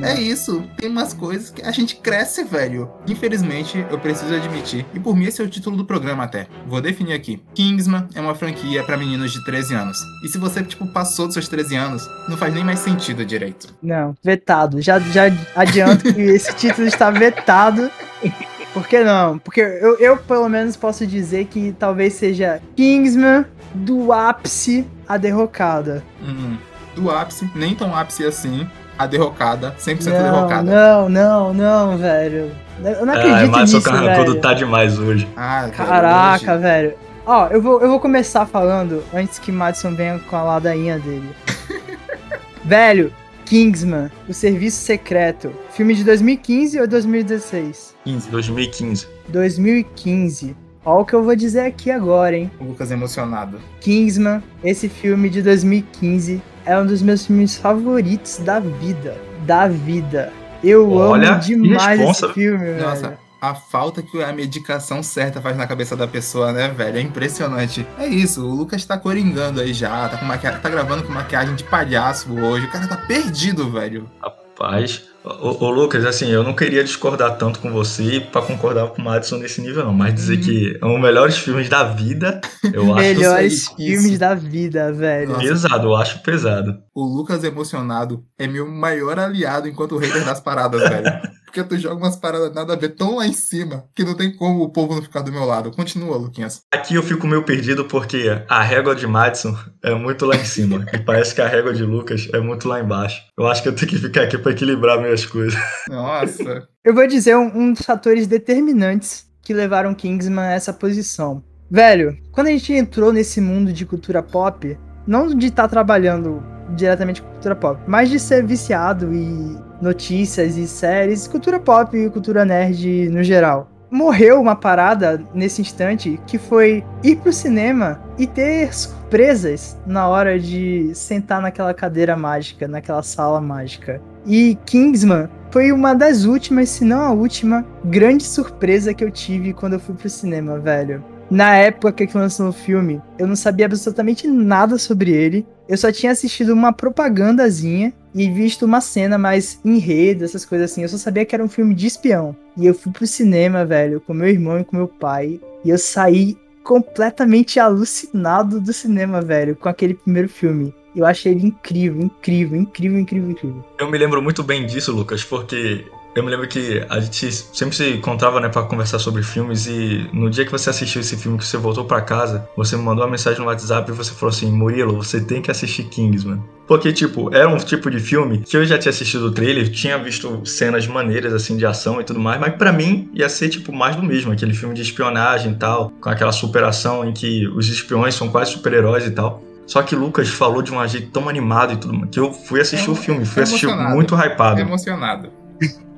É 0.03 0.19
isso, 0.19 0.63
tem 0.79 0.89
umas 0.89 1.13
coisas 1.13 1.51
que 1.51 1.61
a 1.61 1.71
gente 1.71 1.97
cresce, 1.97 2.43
velho. 2.45 2.91
Infelizmente, 3.07 3.85
eu 3.91 3.99
preciso 3.99 4.33
admitir. 4.35 4.87
E 4.95 5.01
por 5.01 5.15
mim, 5.15 5.27
esse 5.27 5.43
é 5.43 5.45
o 5.45 5.49
título 5.49 5.77
do 5.77 5.85
programa 5.85 6.25
até. 6.25 6.47
Vou 6.67 6.81
definir 6.81 7.13
aqui. 7.13 7.43
Kingsman 7.55 8.07
é 8.15 8.21
uma 8.21 8.35
franquia 8.35 8.83
pra 8.83 8.97
meninos 8.97 9.33
de 9.33 9.45
13 9.45 9.75
anos. 9.75 9.99
E 10.25 10.29
se 10.29 10.39
você, 10.39 10.63
tipo, 10.63 10.87
passou 10.87 11.27
dos 11.27 11.35
seus 11.35 11.49
13 11.49 11.77
anos, 11.77 12.09
não 12.29 12.37
faz 12.39 12.55
nem 12.55 12.65
mais 12.65 12.79
sentido 12.79 13.27
direito. 13.27 13.75
Não, 13.83 14.15
vetado. 14.23 14.81
Já, 14.81 14.99
já 15.01 15.25
adianto 15.55 16.15
que 16.15 16.23
esse 16.23 16.55
título 16.55 16.87
está 16.87 17.11
vetado. 17.11 17.91
Por 18.75 18.87
que 18.87 19.03
não? 19.05 19.39
Porque 19.39 19.61
eu, 19.61 19.97
eu, 19.99 20.17
pelo 20.19 20.49
menos, 20.49 20.77
posso 20.77 21.07
dizer 21.07 21.47
que 21.47 21.75
talvez 21.79 22.13
seja 22.15 22.61
Kingsman 22.77 23.47
do 23.73 24.13
ápice 24.13 24.87
à 25.09 25.17
derrocada. 25.17 26.03
Hum, 26.23 26.57
do 26.97 27.11
ápice, 27.11 27.49
nem 27.55 27.75
tão 27.75 27.95
ápice 27.97 28.25
assim. 28.27 28.69
A 28.99 29.07
derrocada, 29.07 29.75
100% 29.79 30.05
Não, 30.05 30.23
derrocada. 30.23 30.63
não, 30.71 31.09
não, 31.09 31.55
não, 31.55 31.99
velho. 31.99 32.53
Eu 32.85 33.05
não 33.07 33.15
Ah, 33.15 33.19
acredito 33.19 33.51
Madison 33.51 33.77
nisso, 33.79 33.91
Carrancudo 33.91 34.31
velho. 34.33 34.41
tá 34.41 34.55
demais 34.55 34.99
hoje. 34.99 35.29
Ah, 35.37 35.69
Caraca, 35.77 36.53
hoje- 36.53 36.61
velho. 36.63 36.95
Ó, 37.27 37.47
eu 37.49 37.61
vou, 37.63 37.81
eu 37.81 37.89
vou 37.89 37.99
começar 37.99 38.45
falando 38.47 39.03
antes 39.15 39.39
que 39.41 39.51
Madison 39.51 39.95
venha 39.97 40.19
com 40.31 40.37
a 40.37 40.43
ladainha 40.45 40.99
dele. 40.99 41.29
velho, 42.65 43.13
Kingsman, 43.55 44.11
o 44.29 44.35
Serviço 44.35 44.79
Secreto. 44.79 45.53
Filme 45.71 45.95
de 45.95 46.03
2015 46.03 46.81
ou 46.81 46.89
2016? 46.89 47.95
15, 48.05 48.29
2015. 48.29 49.07
2015. 49.29 50.57
Ó 50.85 51.03
o 51.03 51.05
que 51.05 51.15
eu 51.15 51.23
vou 51.23 51.37
dizer 51.37 51.61
aqui 51.61 51.89
agora, 51.89 52.37
hein? 52.37 52.51
O 52.59 52.65
Lucas 52.65 52.91
emocionado. 52.91 53.61
Kingsman, 53.81 54.43
esse 54.65 54.89
filme 54.89 55.31
de 55.31 55.41
2015, 55.41 56.43
é 56.67 56.77
um 56.77 56.85
dos 56.85 57.01
meus 57.01 57.27
filmes 57.27 57.57
favoritos 57.57 58.39
da 58.39 58.59
vida. 58.59 59.17
Da 59.47 59.69
vida. 59.69 60.33
Eu 60.61 60.91
Olha, 60.91 61.35
amo 61.35 61.41
demais 61.41 62.01
esse 62.01 62.33
filme, 62.33 62.73
Nossa, 62.73 63.11
velho. 63.11 63.19
A 63.51 63.55
falta 63.55 64.03
que 64.03 64.23
a 64.23 64.33
medicação 64.33 65.03
certa 65.03 65.41
faz 65.41 65.57
na 65.57 65.67
cabeça 65.67 65.97
da 65.97 66.07
pessoa, 66.07 66.53
né, 66.53 66.69
velho? 66.69 66.99
É 66.99 67.01
impressionante. 67.01 67.87
É 67.99 68.07
isso, 68.07 68.45
o 68.47 68.55
Lucas 68.55 68.85
tá 68.85 68.99
coringando 68.99 69.61
aí 69.61 69.73
já, 69.73 70.09
tá, 70.09 70.17
com 70.19 70.25
maquia... 70.25 70.53
tá 70.53 70.69
gravando 70.69 71.03
com 71.05 71.13
maquiagem 71.13 71.55
de 71.55 71.65
palhaço 71.65 72.33
hoje. 72.33 72.67
O 72.67 72.71
cara 72.71 72.87
tá 72.87 72.97
perdido, 72.97 73.71
velho. 73.71 74.11
Rapaz. 74.23 75.05
Ô, 75.25 75.65
ô, 75.65 75.71
Lucas, 75.71 76.05
assim, 76.05 76.31
eu 76.31 76.43
não 76.45 76.55
queria 76.55 76.85
discordar 76.85 77.39
tanto 77.39 77.59
com 77.59 77.73
você 77.73 78.21
pra 78.21 78.43
concordar 78.43 78.89
com 78.89 79.01
o 79.01 79.05
Madison 79.05 79.39
nesse 79.39 79.61
nível, 79.61 79.85
não. 79.87 79.93
Mas 79.95 80.15
dizer 80.15 80.37
Hum. 80.39 80.41
que 80.43 80.79
é 80.83 80.87
um 80.87 80.99
melhores 80.99 81.39
filmes 81.39 81.67
da 81.69 81.83
vida, 81.83 82.41
eu 82.73 82.93
acho 82.95 83.01
Melhores 83.03 83.69
filmes 83.69 84.05
isso. 84.05 84.19
da 84.19 84.35
vida, 84.35 84.93
velho. 84.93 85.31
Nossa. 85.33 85.41
pesado, 85.41 85.87
eu 85.89 85.97
acho 85.97 86.23
pesado. 86.23 86.77
O 86.95 87.05
Lucas 87.05 87.43
emocionado 87.43 88.23
é 88.39 88.47
meu 88.47 88.71
maior 88.71 89.19
aliado 89.19 89.67
enquanto 89.67 89.97
hater 89.97 90.25
das 90.27 90.41
paradas, 90.41 90.83
velho. 90.83 91.07
Porque 91.55 91.77
tu 91.77 91.79
joga 91.79 91.95
umas 91.95 92.17
paradas 92.17 92.53
nada 92.53 92.73
a 92.73 92.77
ver 92.77 92.97
tão 92.97 93.15
lá 93.15 93.29
em 93.29 93.33
cima 93.33 93.85
que 93.95 94.03
não 94.03 94.17
tem 94.17 94.35
como 94.35 94.65
o 94.65 94.71
povo 94.71 94.97
não 94.97 95.03
ficar 95.03 95.21
do 95.21 95.31
meu 95.31 95.45
lado. 95.45 95.71
Continua, 95.71 96.17
Luquinhas. 96.17 96.63
Aqui 96.73 96.97
eu 96.97 97.03
fico 97.03 97.29
meio 97.29 97.45
perdido 97.45 97.85
porque 97.85 98.27
a 98.49 98.61
régua 98.61 98.93
de 98.93 99.07
Madison 99.07 99.57
é 99.81 99.95
muito 99.95 100.27
lá 100.27 100.35
em 100.35 100.45
cima. 100.45 100.85
e 100.93 100.99
parece 100.99 101.33
que 101.33 101.41
a 101.41 101.47
régua 101.47 101.73
de 101.73 101.85
Lucas 101.85 102.29
é 102.35 102.41
muito 102.41 102.67
lá 102.67 102.81
embaixo. 102.81 103.23
Eu 103.39 103.47
acho 103.47 103.63
que 103.63 103.69
eu 103.69 103.73
tenho 103.73 103.89
que 103.89 103.99
ficar 103.99 104.23
aqui 104.23 104.37
pra 104.37 104.51
equilibrar 104.51 105.01
minhas 105.01 105.25
coisas. 105.25 105.55
Nossa. 105.89 106.67
Eu 106.85 106.93
vou 106.93 107.07
dizer 107.07 107.37
um, 107.37 107.47
um 107.57 107.73
dos 107.73 107.83
fatores 107.83 108.27
determinantes 108.27 109.25
que 109.41 109.55
levaram 109.55 109.95
Kingsman 109.95 110.47
a 110.47 110.55
essa 110.55 110.73
posição. 110.73 111.41
Velho, 111.71 112.19
quando 112.33 112.49
a 112.49 112.51
gente 112.51 112.73
entrou 112.73 113.13
nesse 113.13 113.41
mundo 113.41 113.73
de 113.73 113.87
cultura 113.87 114.25
pop, 114.25 114.77
não 115.07 115.29
de 115.29 115.47
estar 115.47 115.69
trabalhando 115.69 116.43
diretamente 116.71 117.23
com 117.23 117.29
cultura 117.29 117.55
pop, 117.55 117.81
mas 117.87 118.09
de 118.09 118.19
ser 118.19 118.45
viciado 118.45 119.13
e 119.13 119.57
notícias 119.81 120.57
e 120.57 120.67
séries, 120.67 121.27
cultura 121.27 121.61
pop 121.61 121.97
e 121.97 122.11
cultura 122.11 122.45
nerd 122.45 123.09
no 123.11 123.23
geral. 123.23 123.71
Morreu 123.91 124.41
uma 124.41 124.57
parada 124.57 125.23
nesse 125.33 125.61
instante 125.61 126.21
que 126.27 126.37
foi 126.37 126.85
ir 127.03 127.17
pro 127.17 127.33
cinema 127.33 128.01
e 128.19 128.27
ter 128.27 128.75
surpresas 128.75 129.79
na 129.87 130.09
hora 130.09 130.39
de 130.39 130.91
sentar 130.95 131.41
naquela 131.41 131.73
cadeira 131.73 132.17
mágica, 132.17 132.67
naquela 132.67 133.03
sala 133.03 133.41
mágica. 133.41 134.01
E 134.27 134.59
Kingsman 134.67 135.29
foi 135.51 135.71
uma 135.71 135.95
das 135.95 136.25
últimas, 136.25 136.71
se 136.71 136.85
não 136.85 137.01
a 137.03 137.13
última, 137.13 137.65
grande 137.85 138.25
surpresa 138.25 138.93
que 138.93 139.05
eu 139.05 139.11
tive 139.11 139.53
quando 139.53 139.75
eu 139.75 139.81
fui 139.81 139.95
pro 139.95 140.11
cinema, 140.11 140.59
velho. 140.59 141.05
Na 141.31 141.57
época 141.57 142.07
que 142.07 142.17
lançou 142.17 142.49
o 142.49 142.53
filme, 142.53 143.01
eu 143.19 143.27
não 143.27 143.37
sabia 143.37 143.67
absolutamente 143.67 144.27
nada 144.29 144.79
sobre 144.79 145.11
ele. 145.11 145.47
Eu 145.69 145.77
só 145.77 145.91
tinha 145.91 146.13
assistido 146.13 146.53
uma 146.53 146.73
propagandazinha 146.73 147.93
e 148.15 148.31
visto 148.31 148.65
uma 148.65 148.81
cena 148.81 149.17
mais 149.19 149.59
enredo, 149.65 150.25
essas 150.25 150.45
coisas 150.45 150.71
assim. 150.71 150.83
Eu 150.83 150.89
só 150.89 150.99
sabia 150.99 151.25
que 151.25 151.35
era 151.35 151.45
um 151.45 151.49
filme 151.49 151.75
de 151.75 151.87
espião. 151.87 152.37
E 152.57 152.67
eu 152.67 152.75
fui 152.75 152.93
pro 152.93 153.07
cinema, 153.07 153.65
velho, 153.65 154.01
com 154.01 154.15
meu 154.15 154.29
irmão 154.29 154.61
e 154.61 154.65
com 154.65 154.77
meu 154.77 154.87
pai. 154.87 155.41
E 155.65 155.71
eu 155.71 155.79
saí 155.79 156.37
completamente 156.63 157.59
alucinado 157.59 158.61
do 158.61 158.73
cinema, 158.73 159.21
velho, 159.21 159.57
com 159.57 159.69
aquele 159.69 159.95
primeiro 159.95 160.29
filme. 160.29 160.75
Eu 160.95 161.05
achei 161.05 161.33
ele 161.33 161.47
incrível, 161.47 162.01
incrível, 162.01 162.59
incrível, 162.59 163.01
incrível, 163.01 163.31
incrível. 163.31 163.65
Eu 163.79 163.91
me 163.91 163.99
lembro 163.99 164.23
muito 164.23 164.45
bem 164.45 164.65
disso, 164.65 164.93
Lucas, 164.93 165.25
porque 165.25 165.85
eu 166.15 166.23
me 166.23 166.31
lembro 166.31 166.47
que 166.47 166.85
a 166.89 167.01
gente 167.01 167.33
sempre 167.33 167.75
se 167.75 167.91
encontrava, 167.95 168.41
né, 168.41 168.49
para 168.49 168.63
conversar 168.63 168.99
sobre 168.99 169.23
filmes 169.23 169.67
e 169.67 170.09
no 170.13 170.31
dia 170.31 170.45
que 170.45 170.53
você 170.53 170.71
assistiu 170.71 171.01
esse 171.01 171.17
filme, 171.17 171.39
que 171.39 171.45
você 171.45 171.57
voltou 171.57 171.85
para 171.85 172.01
casa, 172.01 172.49
você 172.57 172.77
me 172.77 172.83
mandou 172.83 173.05
uma 173.05 173.11
mensagem 173.11 173.41
no 173.41 173.47
WhatsApp 173.47 173.91
e 173.91 173.95
você 173.95 174.13
falou 174.13 174.33
assim: 174.33 174.51
Murilo, 174.51 174.97
você 174.97 175.21
tem 175.21 175.43
que 175.43 175.51
assistir 175.51 175.85
Kingsman. 175.85 176.41
Porque, 176.67 176.93
tipo, 176.93 177.35
era 177.35 177.49
um 177.49 177.57
tipo 177.59 177.91
de 177.91 178.01
filme 178.01 178.39
que 178.39 178.57
eu 178.57 178.65
já 178.65 178.79
tinha 178.79 178.91
assistido 178.91 179.27
o 179.27 179.33
trailer, 179.33 179.71
tinha 179.71 179.99
visto 179.99 180.47
cenas 180.47 180.87
maneiras, 180.87 181.35
assim, 181.35 181.57
de 181.57 181.67
ação 181.67 182.01
e 182.01 182.05
tudo 182.05 182.21
mais, 182.21 182.41
mas 182.41 182.55
para 182.55 182.73
mim 182.73 183.11
ia 183.13 183.29
ser, 183.29 183.49
tipo, 183.49 183.73
mais 183.73 183.97
do 183.97 184.03
mesmo. 184.03 184.33
Aquele 184.33 184.55
filme 184.55 184.75
de 184.75 184.83
espionagem 184.83 185.53
e 185.53 185.57
tal, 185.57 185.91
com 186.01 186.09
aquela 186.09 186.33
superação 186.33 187.07
em 187.07 187.13
que 187.13 187.47
os 187.49 187.69
espiões 187.69 188.15
são 188.15 188.29
quase 188.29 188.53
super-heróis 188.53 189.05
e 189.07 189.11
tal. 189.11 189.43
Só 189.67 189.83
que 189.83 189.95
Lucas 189.95 190.29
falou 190.29 190.63
de 190.63 190.73
um 190.73 190.87
jeito 190.87 191.11
tão 191.11 191.29
animado 191.29 191.73
e 191.73 191.77
tudo, 191.77 192.07
que 192.07 192.21
eu 192.21 192.33
fui 192.33 192.61
assistir 192.61 192.89
é, 192.89 192.93
o 192.93 192.95
filme, 192.95 193.25
fui 193.25 193.43
assistir 193.43 193.67
muito 193.67 194.15
hypado. 194.15 194.61
Emocionado. 194.61 195.44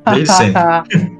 Desde 0.15 0.33
sempre. 0.33 1.19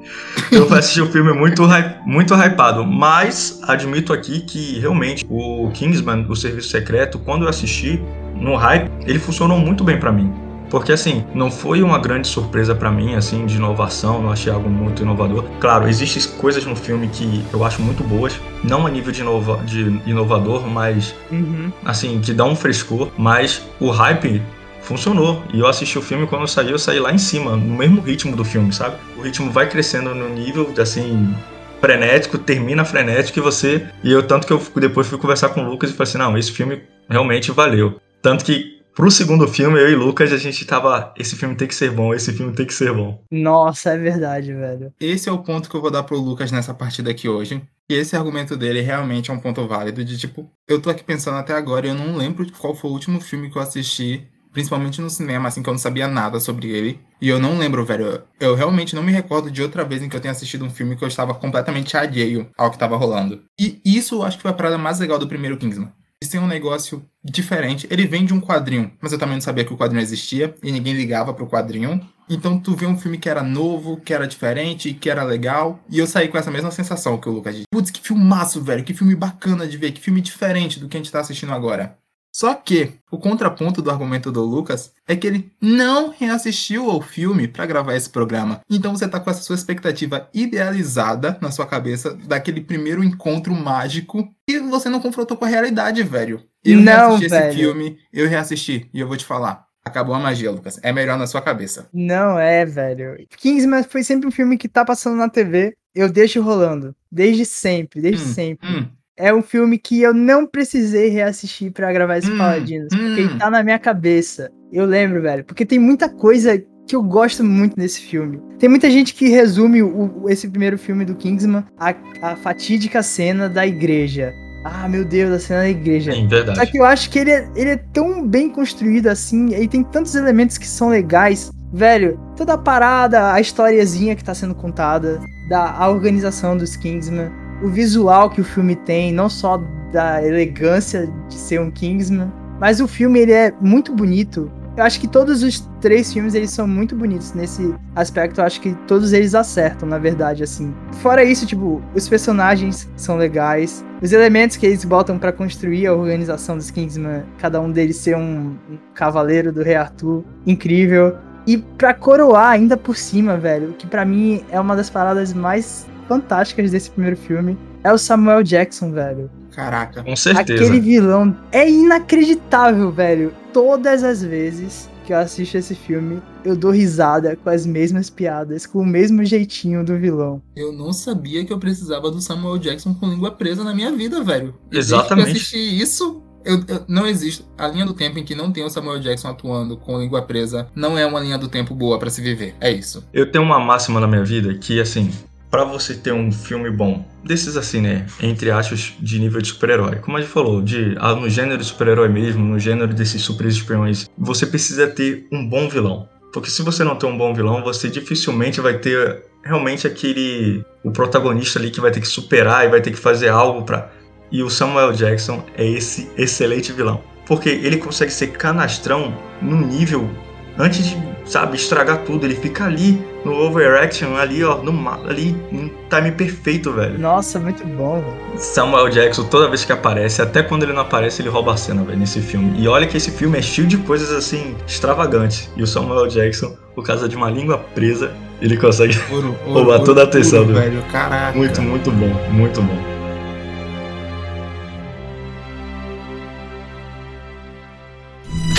eu 0.51 0.67
fui 0.67 0.77
assistir 0.77 1.01
o 1.01 1.11
filme 1.11 1.33
muito, 1.33 1.63
muito 2.05 2.33
hypado, 2.33 2.85
mas 2.85 3.59
admito 3.63 4.13
aqui 4.13 4.41
que 4.41 4.79
realmente 4.79 5.25
o 5.29 5.69
Kingsman, 5.73 6.25
o 6.29 6.35
Serviço 6.35 6.69
Secreto, 6.69 7.19
quando 7.19 7.43
eu 7.43 7.49
assisti 7.49 8.01
no 8.35 8.55
hype, 8.55 8.89
ele 9.05 9.19
funcionou 9.19 9.59
muito 9.59 9.83
bem 9.83 9.99
para 9.99 10.11
mim. 10.11 10.33
Porque 10.69 10.91
assim, 10.91 11.23
não 11.33 11.49
foi 11.49 11.81
uma 11.81 11.97
grande 11.97 12.27
surpresa 12.27 12.75
para 12.75 12.91
mim, 12.91 13.15
assim, 13.15 13.45
de 13.45 13.55
inovação, 13.55 14.21
não 14.21 14.31
achei 14.31 14.51
algo 14.51 14.69
muito 14.69 15.01
inovador. 15.01 15.45
Claro, 15.59 15.87
existem 15.87 16.21
coisas 16.37 16.65
no 16.65 16.75
filme 16.75 17.07
que 17.07 17.43
eu 17.53 17.63
acho 17.63 17.81
muito 17.81 18.03
boas, 18.03 18.37
não 18.63 18.85
a 18.85 18.89
nível 18.89 19.11
de, 19.11 19.21
inova 19.21 19.61
de 19.65 20.01
inovador, 20.05 20.67
mas 20.67 21.15
uhum. 21.31 21.71
assim, 21.85 22.19
que 22.19 22.33
dá 22.33 22.43
um 22.43 22.55
frescor, 22.55 23.09
mas 23.17 23.65
o 23.79 23.89
hype 23.89 24.41
funcionou. 24.87 25.43
E 25.53 25.59
eu 25.59 25.67
assisti 25.67 25.97
o 25.97 26.01
filme 26.01 26.25
quando 26.25 26.41
eu 26.41 26.47
saí, 26.47 26.71
eu 26.71 26.79
saí 26.79 26.99
lá 26.99 27.13
em 27.13 27.17
cima, 27.17 27.55
no 27.55 27.77
mesmo 27.77 28.01
ritmo 28.01 28.35
do 28.35 28.45
filme, 28.45 28.73
sabe? 28.73 28.97
O 29.17 29.21
ritmo 29.21 29.51
vai 29.51 29.69
crescendo 29.69 30.15
no 30.15 30.29
nível, 30.29 30.73
assim, 30.81 31.35
frenético, 31.81 32.37
termina 32.37 32.85
frenético 32.85 33.39
e 33.39 33.41
você. 33.41 33.87
E 34.03 34.11
eu, 34.11 34.25
tanto 34.25 34.47
que 34.47 34.53
eu 34.53 34.61
depois 34.77 35.07
fui 35.07 35.17
conversar 35.17 35.49
com 35.49 35.61
o 35.61 35.69
Lucas 35.69 35.89
e 35.89 35.93
falei 35.93 36.09
assim: 36.09 36.17
não, 36.17 36.37
esse 36.37 36.51
filme 36.51 36.81
realmente 37.09 37.51
valeu. 37.51 37.99
Tanto 38.21 38.45
que 38.45 38.77
pro 38.95 39.11
segundo 39.11 39.47
filme, 39.47 39.79
eu 39.79 39.91
e 39.91 39.95
Lucas, 39.95 40.31
a 40.31 40.37
gente 40.37 40.65
tava. 40.65 41.13
Esse 41.17 41.35
filme 41.35 41.55
tem 41.55 41.67
que 41.67 41.75
ser 41.75 41.91
bom, 41.91 42.13
esse 42.13 42.31
filme 42.31 42.53
tem 42.53 42.65
que 42.65 42.73
ser 42.73 42.93
bom. 42.93 43.21
Nossa, 43.29 43.91
é 43.91 43.97
verdade, 43.97 44.53
velho. 44.53 44.93
Esse 44.99 45.29
é 45.29 45.31
o 45.31 45.43
ponto 45.43 45.69
que 45.69 45.75
eu 45.75 45.81
vou 45.81 45.91
dar 45.91 46.03
pro 46.03 46.17
Lucas 46.17 46.51
nessa 46.51 46.73
partida 46.73 47.11
aqui 47.11 47.27
hoje. 47.27 47.61
E 47.89 47.93
esse 47.93 48.15
argumento 48.15 48.57
dele 48.57 48.81
realmente 48.81 49.31
é 49.31 49.33
um 49.33 49.39
ponto 49.39 49.65
válido 49.67 50.03
de 50.03 50.17
tipo, 50.17 50.49
eu 50.67 50.81
tô 50.81 50.89
aqui 50.89 51.03
pensando 51.03 51.37
até 51.37 51.53
agora 51.53 51.87
e 51.87 51.89
eu 51.89 51.95
não 51.95 52.17
lembro 52.17 52.45
qual 52.51 52.75
foi 52.75 52.89
o 52.89 52.93
último 52.93 53.21
filme 53.21 53.49
que 53.49 53.57
eu 53.57 53.61
assisti 53.61 54.27
principalmente 54.57 54.99
no 54.99 55.09
cinema, 55.11 55.49
assim, 55.49 55.61
que 55.61 55.69
eu 55.69 55.73
não 55.73 55.77
sabia 55.77 56.07
nada 56.07 56.39
sobre 56.39 56.67
ele. 56.67 56.99
E 57.21 57.29
eu 57.29 57.39
não 57.39 57.59
lembro, 57.59 57.85
velho. 57.85 58.23
Eu 58.39 58.55
realmente 58.55 58.95
não 58.95 59.03
me 59.03 59.11
recordo 59.11 59.51
de 59.51 59.61
outra 59.61 59.85
vez 59.85 60.01
em 60.01 60.09
que 60.09 60.15
eu 60.15 60.19
tenha 60.19 60.31
assistido 60.31 60.65
um 60.65 60.69
filme 60.71 60.95
que 60.95 61.03
eu 61.03 61.07
estava 61.07 61.35
completamente 61.35 61.95
alheio 61.95 62.49
ao 62.57 62.71
que 62.71 62.75
estava 62.75 62.97
rolando. 62.97 63.43
E 63.59 63.79
isso 63.85 64.23
acho 64.23 64.37
que 64.37 64.41
foi 64.41 64.49
a 64.49 64.55
parada 64.55 64.75
mais 64.75 64.99
legal 64.99 65.19
do 65.19 65.27
primeiro 65.27 65.57
Kingsman. 65.57 65.91
Isso 66.19 66.35
é 66.35 66.39
um 66.39 66.47
negócio 66.47 67.05
diferente. 67.23 67.85
Ele 67.91 68.07
vem 68.07 68.25
de 68.25 68.33
um 68.33 68.41
quadrinho, 68.41 68.91
mas 68.99 69.11
eu 69.11 69.19
também 69.19 69.35
não 69.35 69.41
sabia 69.41 69.63
que 69.63 69.71
o 69.71 69.77
quadrinho 69.77 70.01
existia 70.01 70.55
e 70.63 70.71
ninguém 70.71 70.95
ligava 70.95 71.35
pro 71.35 71.45
quadrinho. 71.45 72.01
Então 72.27 72.59
tu 72.59 72.75
vê 72.75 72.87
um 72.87 72.97
filme 72.97 73.19
que 73.19 73.29
era 73.29 73.43
novo, 73.43 73.97
que 73.97 74.11
era 74.11 74.25
diferente, 74.25 74.91
que 74.91 75.07
era 75.07 75.21
legal. 75.21 75.79
E 75.87 75.99
eu 75.99 76.07
saí 76.07 76.29
com 76.29 76.37
essa 76.39 76.49
mesma 76.49 76.71
sensação 76.71 77.19
que 77.19 77.29
o 77.29 77.31
Lucas 77.31 77.53
disse. 77.53 77.67
Putz, 77.71 77.91
que 77.91 78.01
filmaço, 78.01 78.59
velho. 78.63 78.83
Que 78.83 78.95
filme 78.95 79.13
bacana 79.13 79.67
de 79.67 79.77
ver. 79.77 79.91
Que 79.91 80.01
filme 80.01 80.19
diferente 80.19 80.79
do 80.79 80.89
que 80.89 80.97
a 80.97 80.99
gente 80.99 81.11
tá 81.11 81.19
assistindo 81.19 81.53
agora. 81.53 81.95
Só 82.37 82.53
que 82.53 82.91
o 83.11 83.17
contraponto 83.17 83.81
do 83.81 83.89
argumento 83.89 84.31
do 84.31 84.43
Lucas 84.43 84.93
é 85.07 85.15
que 85.15 85.25
ele 85.25 85.51
não 85.59 86.11
reassistiu 86.11 86.87
ao 86.87 87.01
filme 87.01 87.47
para 87.47 87.65
gravar 87.65 87.95
esse 87.95 88.11
programa. 88.11 88.61
Então 88.69 88.95
você 88.95 89.07
tá 89.07 89.19
com 89.19 89.31
essa 89.31 89.41
sua 89.41 89.55
expectativa 89.55 90.29
idealizada 90.31 91.35
na 91.41 91.49
sua 91.49 91.65
cabeça 91.65 92.13
daquele 92.13 92.61
primeiro 92.61 93.03
encontro 93.03 93.55
mágico 93.55 94.31
e 94.47 94.59
você 94.59 94.87
não 94.87 94.99
confrontou 94.99 95.35
com 95.35 95.45
a 95.45 95.47
realidade, 95.47 96.03
velho. 96.03 96.43
Eu 96.63 96.79
não, 96.79 97.17
reassisti 97.17 97.27
velho. 97.27 97.47
esse 97.47 97.57
filme, 97.57 97.97
eu 98.13 98.29
reassisti 98.29 98.87
e 98.93 98.99
eu 98.99 99.07
vou 99.07 99.17
te 99.17 99.25
falar. 99.25 99.65
Acabou 99.83 100.13
a 100.13 100.19
magia, 100.19 100.51
Lucas. 100.51 100.79
É 100.83 100.93
melhor 100.93 101.17
na 101.17 101.25
sua 101.25 101.41
cabeça. 101.41 101.89
Não 101.91 102.37
é, 102.37 102.63
velho. 102.67 103.17
Kingsman 103.35 103.81
foi 103.81 104.03
sempre 104.03 104.27
um 104.27 104.31
filme 104.31 104.59
que 104.59 104.69
tá 104.69 104.85
passando 104.85 105.15
na 105.15 105.27
TV. 105.27 105.75
Eu 105.95 106.07
deixo 106.07 106.39
rolando. 106.39 106.95
Desde 107.11 107.45
sempre, 107.45 107.99
desde 107.99 108.23
hum, 108.23 108.33
sempre. 108.33 108.69
Hum 108.69 108.96
é 109.17 109.33
um 109.33 109.41
filme 109.41 109.79
que 109.79 110.01
eu 110.01 110.13
não 110.13 110.45
precisei 110.45 111.09
reassistir 111.09 111.71
para 111.71 111.91
gravar 111.91 112.17
esse 112.17 112.31
hum, 112.31 112.37
Paladinos, 112.37 112.89
hum. 112.93 112.97
porque 112.97 113.21
ele 113.21 113.37
tá 113.37 113.49
na 113.49 113.63
minha 113.63 113.79
cabeça. 113.79 114.51
Eu 114.71 114.85
lembro, 114.85 115.21
velho, 115.21 115.43
porque 115.43 115.65
tem 115.65 115.79
muita 115.79 116.07
coisa 116.07 116.61
que 116.87 116.95
eu 116.95 117.03
gosto 117.03 117.43
muito 117.43 117.75
desse 117.75 117.99
filme. 117.99 118.39
Tem 118.59 118.69
muita 118.69 118.89
gente 118.89 119.13
que 119.13 119.27
resume 119.27 119.81
o, 119.81 120.25
esse 120.29 120.47
primeiro 120.47 120.77
filme 120.77 121.03
do 121.03 121.15
Kingsman 121.15 121.65
a, 121.77 121.93
a 122.21 122.35
fatídica 122.37 123.01
cena 123.01 123.49
da 123.49 123.65
igreja. 123.65 124.33
Ah, 124.63 124.87
meu 124.87 125.03
Deus, 125.03 125.31
a 125.31 125.39
cena 125.39 125.61
da 125.61 125.69
igreja. 125.69 126.11
Sim, 126.11 126.27
verdade. 126.27 126.59
Só 126.59 126.65
que 126.65 126.77
eu 126.77 126.85
acho 126.85 127.09
que 127.09 127.19
ele 127.19 127.31
é, 127.31 127.49
ele 127.55 127.69
é 127.71 127.77
tão 127.77 128.25
bem 128.25 128.49
construído 128.49 129.07
assim, 129.07 129.49
e 129.55 129.67
tem 129.67 129.83
tantos 129.83 130.15
elementos 130.15 130.57
que 130.57 130.67
são 130.67 130.89
legais. 130.89 131.51
Velho, 131.73 132.19
toda 132.35 132.53
a 132.53 132.57
parada, 132.57 133.33
a 133.33 133.41
historiazinha 133.41 134.15
que 134.15 134.23
tá 134.23 134.33
sendo 134.33 134.55
contada, 134.55 135.19
da 135.49 135.71
a 135.71 135.89
organização 135.89 136.55
dos 136.55 136.75
Kingsman, 136.75 137.29
o 137.61 137.67
visual 137.67 138.29
que 138.29 138.41
o 138.41 138.43
filme 138.43 138.75
tem, 138.75 139.11
não 139.11 139.29
só 139.29 139.61
da 139.91 140.23
elegância 140.25 141.11
de 141.27 141.35
ser 141.35 141.59
um 141.59 141.71
Kingsman, 141.71 142.31
mas 142.59 142.79
o 142.79 142.87
filme 142.87 143.19
ele 143.19 143.31
é 143.31 143.53
muito 143.61 143.93
bonito. 143.93 144.51
Eu 144.75 144.83
acho 144.83 144.99
que 144.99 145.07
todos 145.07 145.41
os 145.41 145.67
três 145.81 146.13
filmes 146.13 146.35
eles 146.35 146.51
são 146.51 146.67
muito 146.67 146.95
bonitos 146.95 147.33
nesse 147.33 147.73
aspecto. 147.95 148.39
Eu 148.39 148.45
acho 148.45 148.61
que 148.61 148.75
todos 148.85 149.11
eles 149.11 149.33
acertam, 149.33 149.89
na 149.89 149.97
verdade, 149.97 150.43
assim. 150.43 150.71
Fora 151.01 151.23
isso, 151.23 151.47
tipo, 151.47 151.81
os 151.95 152.07
personagens 152.07 152.87
são 152.95 153.17
legais, 153.17 153.83
os 154.03 154.11
elementos 154.11 154.55
que 154.55 154.67
eles 154.67 154.85
botam 154.85 155.17
para 155.17 155.31
construir 155.31 155.87
a 155.87 155.95
organização 155.95 156.57
dos 156.57 156.69
Kingsman, 156.69 157.23
cada 157.39 157.59
um 157.59 157.71
deles 157.71 157.97
ser 157.97 158.15
um, 158.15 158.55
cavaleiro 158.93 159.51
do 159.51 159.63
Rei 159.63 159.75
Arthur, 159.75 160.23
incrível. 160.45 161.15
E 161.47 161.57
para 161.57 161.95
coroar 161.95 162.51
ainda 162.51 162.77
por 162.77 162.95
cima, 162.95 163.35
velho, 163.35 163.73
que 163.79 163.87
para 163.87 164.05
mim 164.05 164.43
é 164.51 164.59
uma 164.59 164.75
das 164.75 164.91
paradas 164.91 165.33
mais 165.33 165.87
fantásticas 166.07 166.71
desse 166.71 166.89
primeiro 166.91 167.17
filme 167.17 167.57
é 167.83 167.91
o 167.91 167.97
Samuel 167.97 168.43
Jackson, 168.43 168.91
velho. 168.91 169.29
Caraca. 169.51 170.03
Com 170.03 170.15
certeza. 170.15 170.63
Aquele 170.63 170.79
vilão 170.79 171.35
é 171.51 171.69
inacreditável, 171.69 172.91
velho. 172.91 173.33
Todas 173.51 174.03
as 174.03 174.21
vezes 174.23 174.89
que 175.07 175.13
eu 175.13 175.17
assisto 175.17 175.57
esse 175.57 175.73
filme, 175.73 176.21
eu 176.43 176.53
dou 176.53 176.69
risada 176.69 177.37
com 177.37 177.49
as 177.49 177.65
mesmas 177.65 178.09
piadas, 178.09 178.65
com 178.65 178.79
o 178.79 178.85
mesmo 178.85 179.23
jeitinho 179.23 179.83
do 179.83 179.97
vilão. 179.97 180.41
Eu 180.53 180.73
não 180.73 180.91
sabia 180.91 181.45
que 181.45 181.53
eu 181.53 181.57
precisava 181.57 182.11
do 182.11 182.19
Samuel 182.19 182.57
Jackson 182.57 182.93
com 182.93 183.07
língua 183.07 183.31
presa 183.31 183.63
na 183.63 183.73
minha 183.73 183.91
vida, 183.93 184.21
velho. 184.21 184.53
Exatamente. 184.69 185.29
Eu 185.29 185.35
assisti 185.35 185.81
isso, 185.81 186.21
eu, 186.43 186.63
eu, 186.67 186.83
não 186.87 187.07
existe. 187.07 187.45
A 187.57 187.67
linha 187.67 187.85
do 187.85 187.93
tempo 187.93 188.19
em 188.19 188.23
que 188.23 188.35
não 188.35 188.51
tem 188.51 188.65
o 188.65 188.69
Samuel 188.69 188.99
Jackson 188.99 189.29
atuando 189.29 189.77
com 189.77 189.97
língua 189.97 190.21
presa 190.21 190.67
não 190.75 190.97
é 190.97 191.05
uma 191.05 191.19
linha 191.19 191.37
do 191.37 191.47
tempo 191.47 191.73
boa 191.73 191.97
para 191.99 192.09
se 192.09 192.21
viver. 192.21 192.55
É 192.59 192.69
isso. 192.71 193.05
Eu 193.13 193.31
tenho 193.31 193.43
uma 193.43 193.59
máxima 193.59 193.99
na 193.99 194.07
minha 194.07 194.23
vida 194.23 194.53
que, 194.55 194.79
assim, 194.79 195.09
para 195.49 195.63
você 195.63 195.93
ter 195.93 196.11
um 196.11 196.31
filme 196.31 196.69
bom, 196.69 197.05
desses 197.23 197.55
assim, 197.55 197.81
né, 197.81 198.05
entre 198.21 198.51
aspas, 198.51 198.93
de 198.99 199.19
nível 199.19 199.41
de 199.41 199.47
super-herói, 199.47 199.97
como 199.97 200.17
a 200.17 200.21
gente 200.21 200.29
falou, 200.29 200.61
de, 200.61 200.95
ah, 200.99 201.15
no 201.15 201.29
gênero 201.29 201.57
de 201.57 201.65
super-herói 201.65 202.09
mesmo, 202.09 202.43
no 202.43 202.59
gênero 202.59 202.93
desses 202.93 203.21
super 203.21 203.47
espiões, 203.47 204.09
você 204.17 204.45
precisa 204.45 204.87
ter 204.87 205.27
um 205.31 205.47
bom 205.47 205.69
vilão. 205.69 206.07
Porque 206.33 206.49
se 206.49 206.61
você 206.61 206.83
não 206.83 206.95
tem 206.95 207.09
um 207.09 207.17
bom 207.17 207.33
vilão, 207.33 207.63
você 207.63 207.89
dificilmente 207.89 208.59
vai 208.59 208.77
ter 208.77 209.23
realmente 209.43 209.87
aquele 209.87 210.63
o 210.83 210.91
protagonista 210.91 211.57
ali 211.57 211.71
que 211.71 211.79
vai 211.79 211.89
ter 211.89 212.01
que 212.01 212.07
superar 212.07 212.65
e 212.65 212.69
vai 212.69 212.81
ter 212.81 212.91
que 212.91 212.97
fazer 212.97 213.29
algo 213.29 213.63
para 213.63 213.89
e 214.31 214.43
o 214.43 214.49
Samuel 214.49 214.91
Jackson 214.91 215.43
é 215.55 215.65
esse 215.65 216.09
excelente 216.17 216.73
vilão, 216.73 217.01
porque 217.25 217.49
ele 217.49 217.77
consegue 217.77 218.11
ser 218.11 218.27
canastrão 218.27 219.17
num 219.41 219.65
nível 219.65 220.09
antes 220.57 220.85
de, 220.85 220.97
sabe, 221.27 221.57
estragar 221.57 221.99
tudo. 221.99 222.25
Ele 222.25 222.35
fica 222.35 222.65
ali 222.65 223.01
no 223.23 223.33
overaction, 223.33 224.15
ali, 224.15 224.43
ó, 224.43 224.57
no, 224.57 224.89
ali, 225.07 225.35
um 225.51 225.69
time 225.89 226.11
perfeito, 226.11 226.71
velho. 226.71 226.97
Nossa, 226.97 227.39
muito 227.39 227.65
bom, 227.65 228.01
velho. 228.01 228.39
Samuel 228.39 228.89
Jackson, 228.89 229.25
toda 229.25 229.47
vez 229.47 229.65
que 229.65 229.71
aparece, 229.71 230.21
até 230.21 230.41
quando 230.41 230.63
ele 230.63 230.73
não 230.73 230.81
aparece, 230.81 231.21
ele 231.21 231.29
rouba 231.29 231.53
a 231.53 231.57
cena, 231.57 231.83
velho, 231.83 231.99
nesse 231.99 232.21
filme. 232.21 232.59
E 232.59 232.67
olha 232.67 232.87
que 232.87 232.97
esse 232.97 233.11
filme 233.11 233.37
é 233.37 233.41
cheio 233.41 233.67
de 233.67 233.77
coisas, 233.77 234.11
assim, 234.11 234.55
extravagantes. 234.65 235.49
E 235.55 235.63
o 235.63 235.67
Samuel 235.67 236.07
Jackson, 236.07 236.55
por 236.73 236.83
causa 236.83 237.07
de 237.07 237.15
uma 237.15 237.29
língua 237.29 237.57
presa, 237.57 238.11
ele 238.41 238.55
consegue 238.57 238.97
ouro, 239.11 239.35
ouro, 239.45 239.59
roubar 239.65 239.79
toda 239.83 240.01
a 240.01 240.03
atenção, 240.05 240.39
ouro, 240.39 240.53
velho. 240.53 240.81
Caraca. 240.91 241.37
Muito, 241.37 241.61
muito 241.61 241.91
bom, 241.91 242.13
muito 242.31 242.61
bom. 242.61 242.97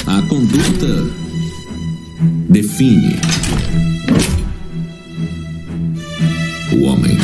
A 0.06 0.22
conduta 0.28 1.27
o 2.80 2.84
homem. 6.84 7.18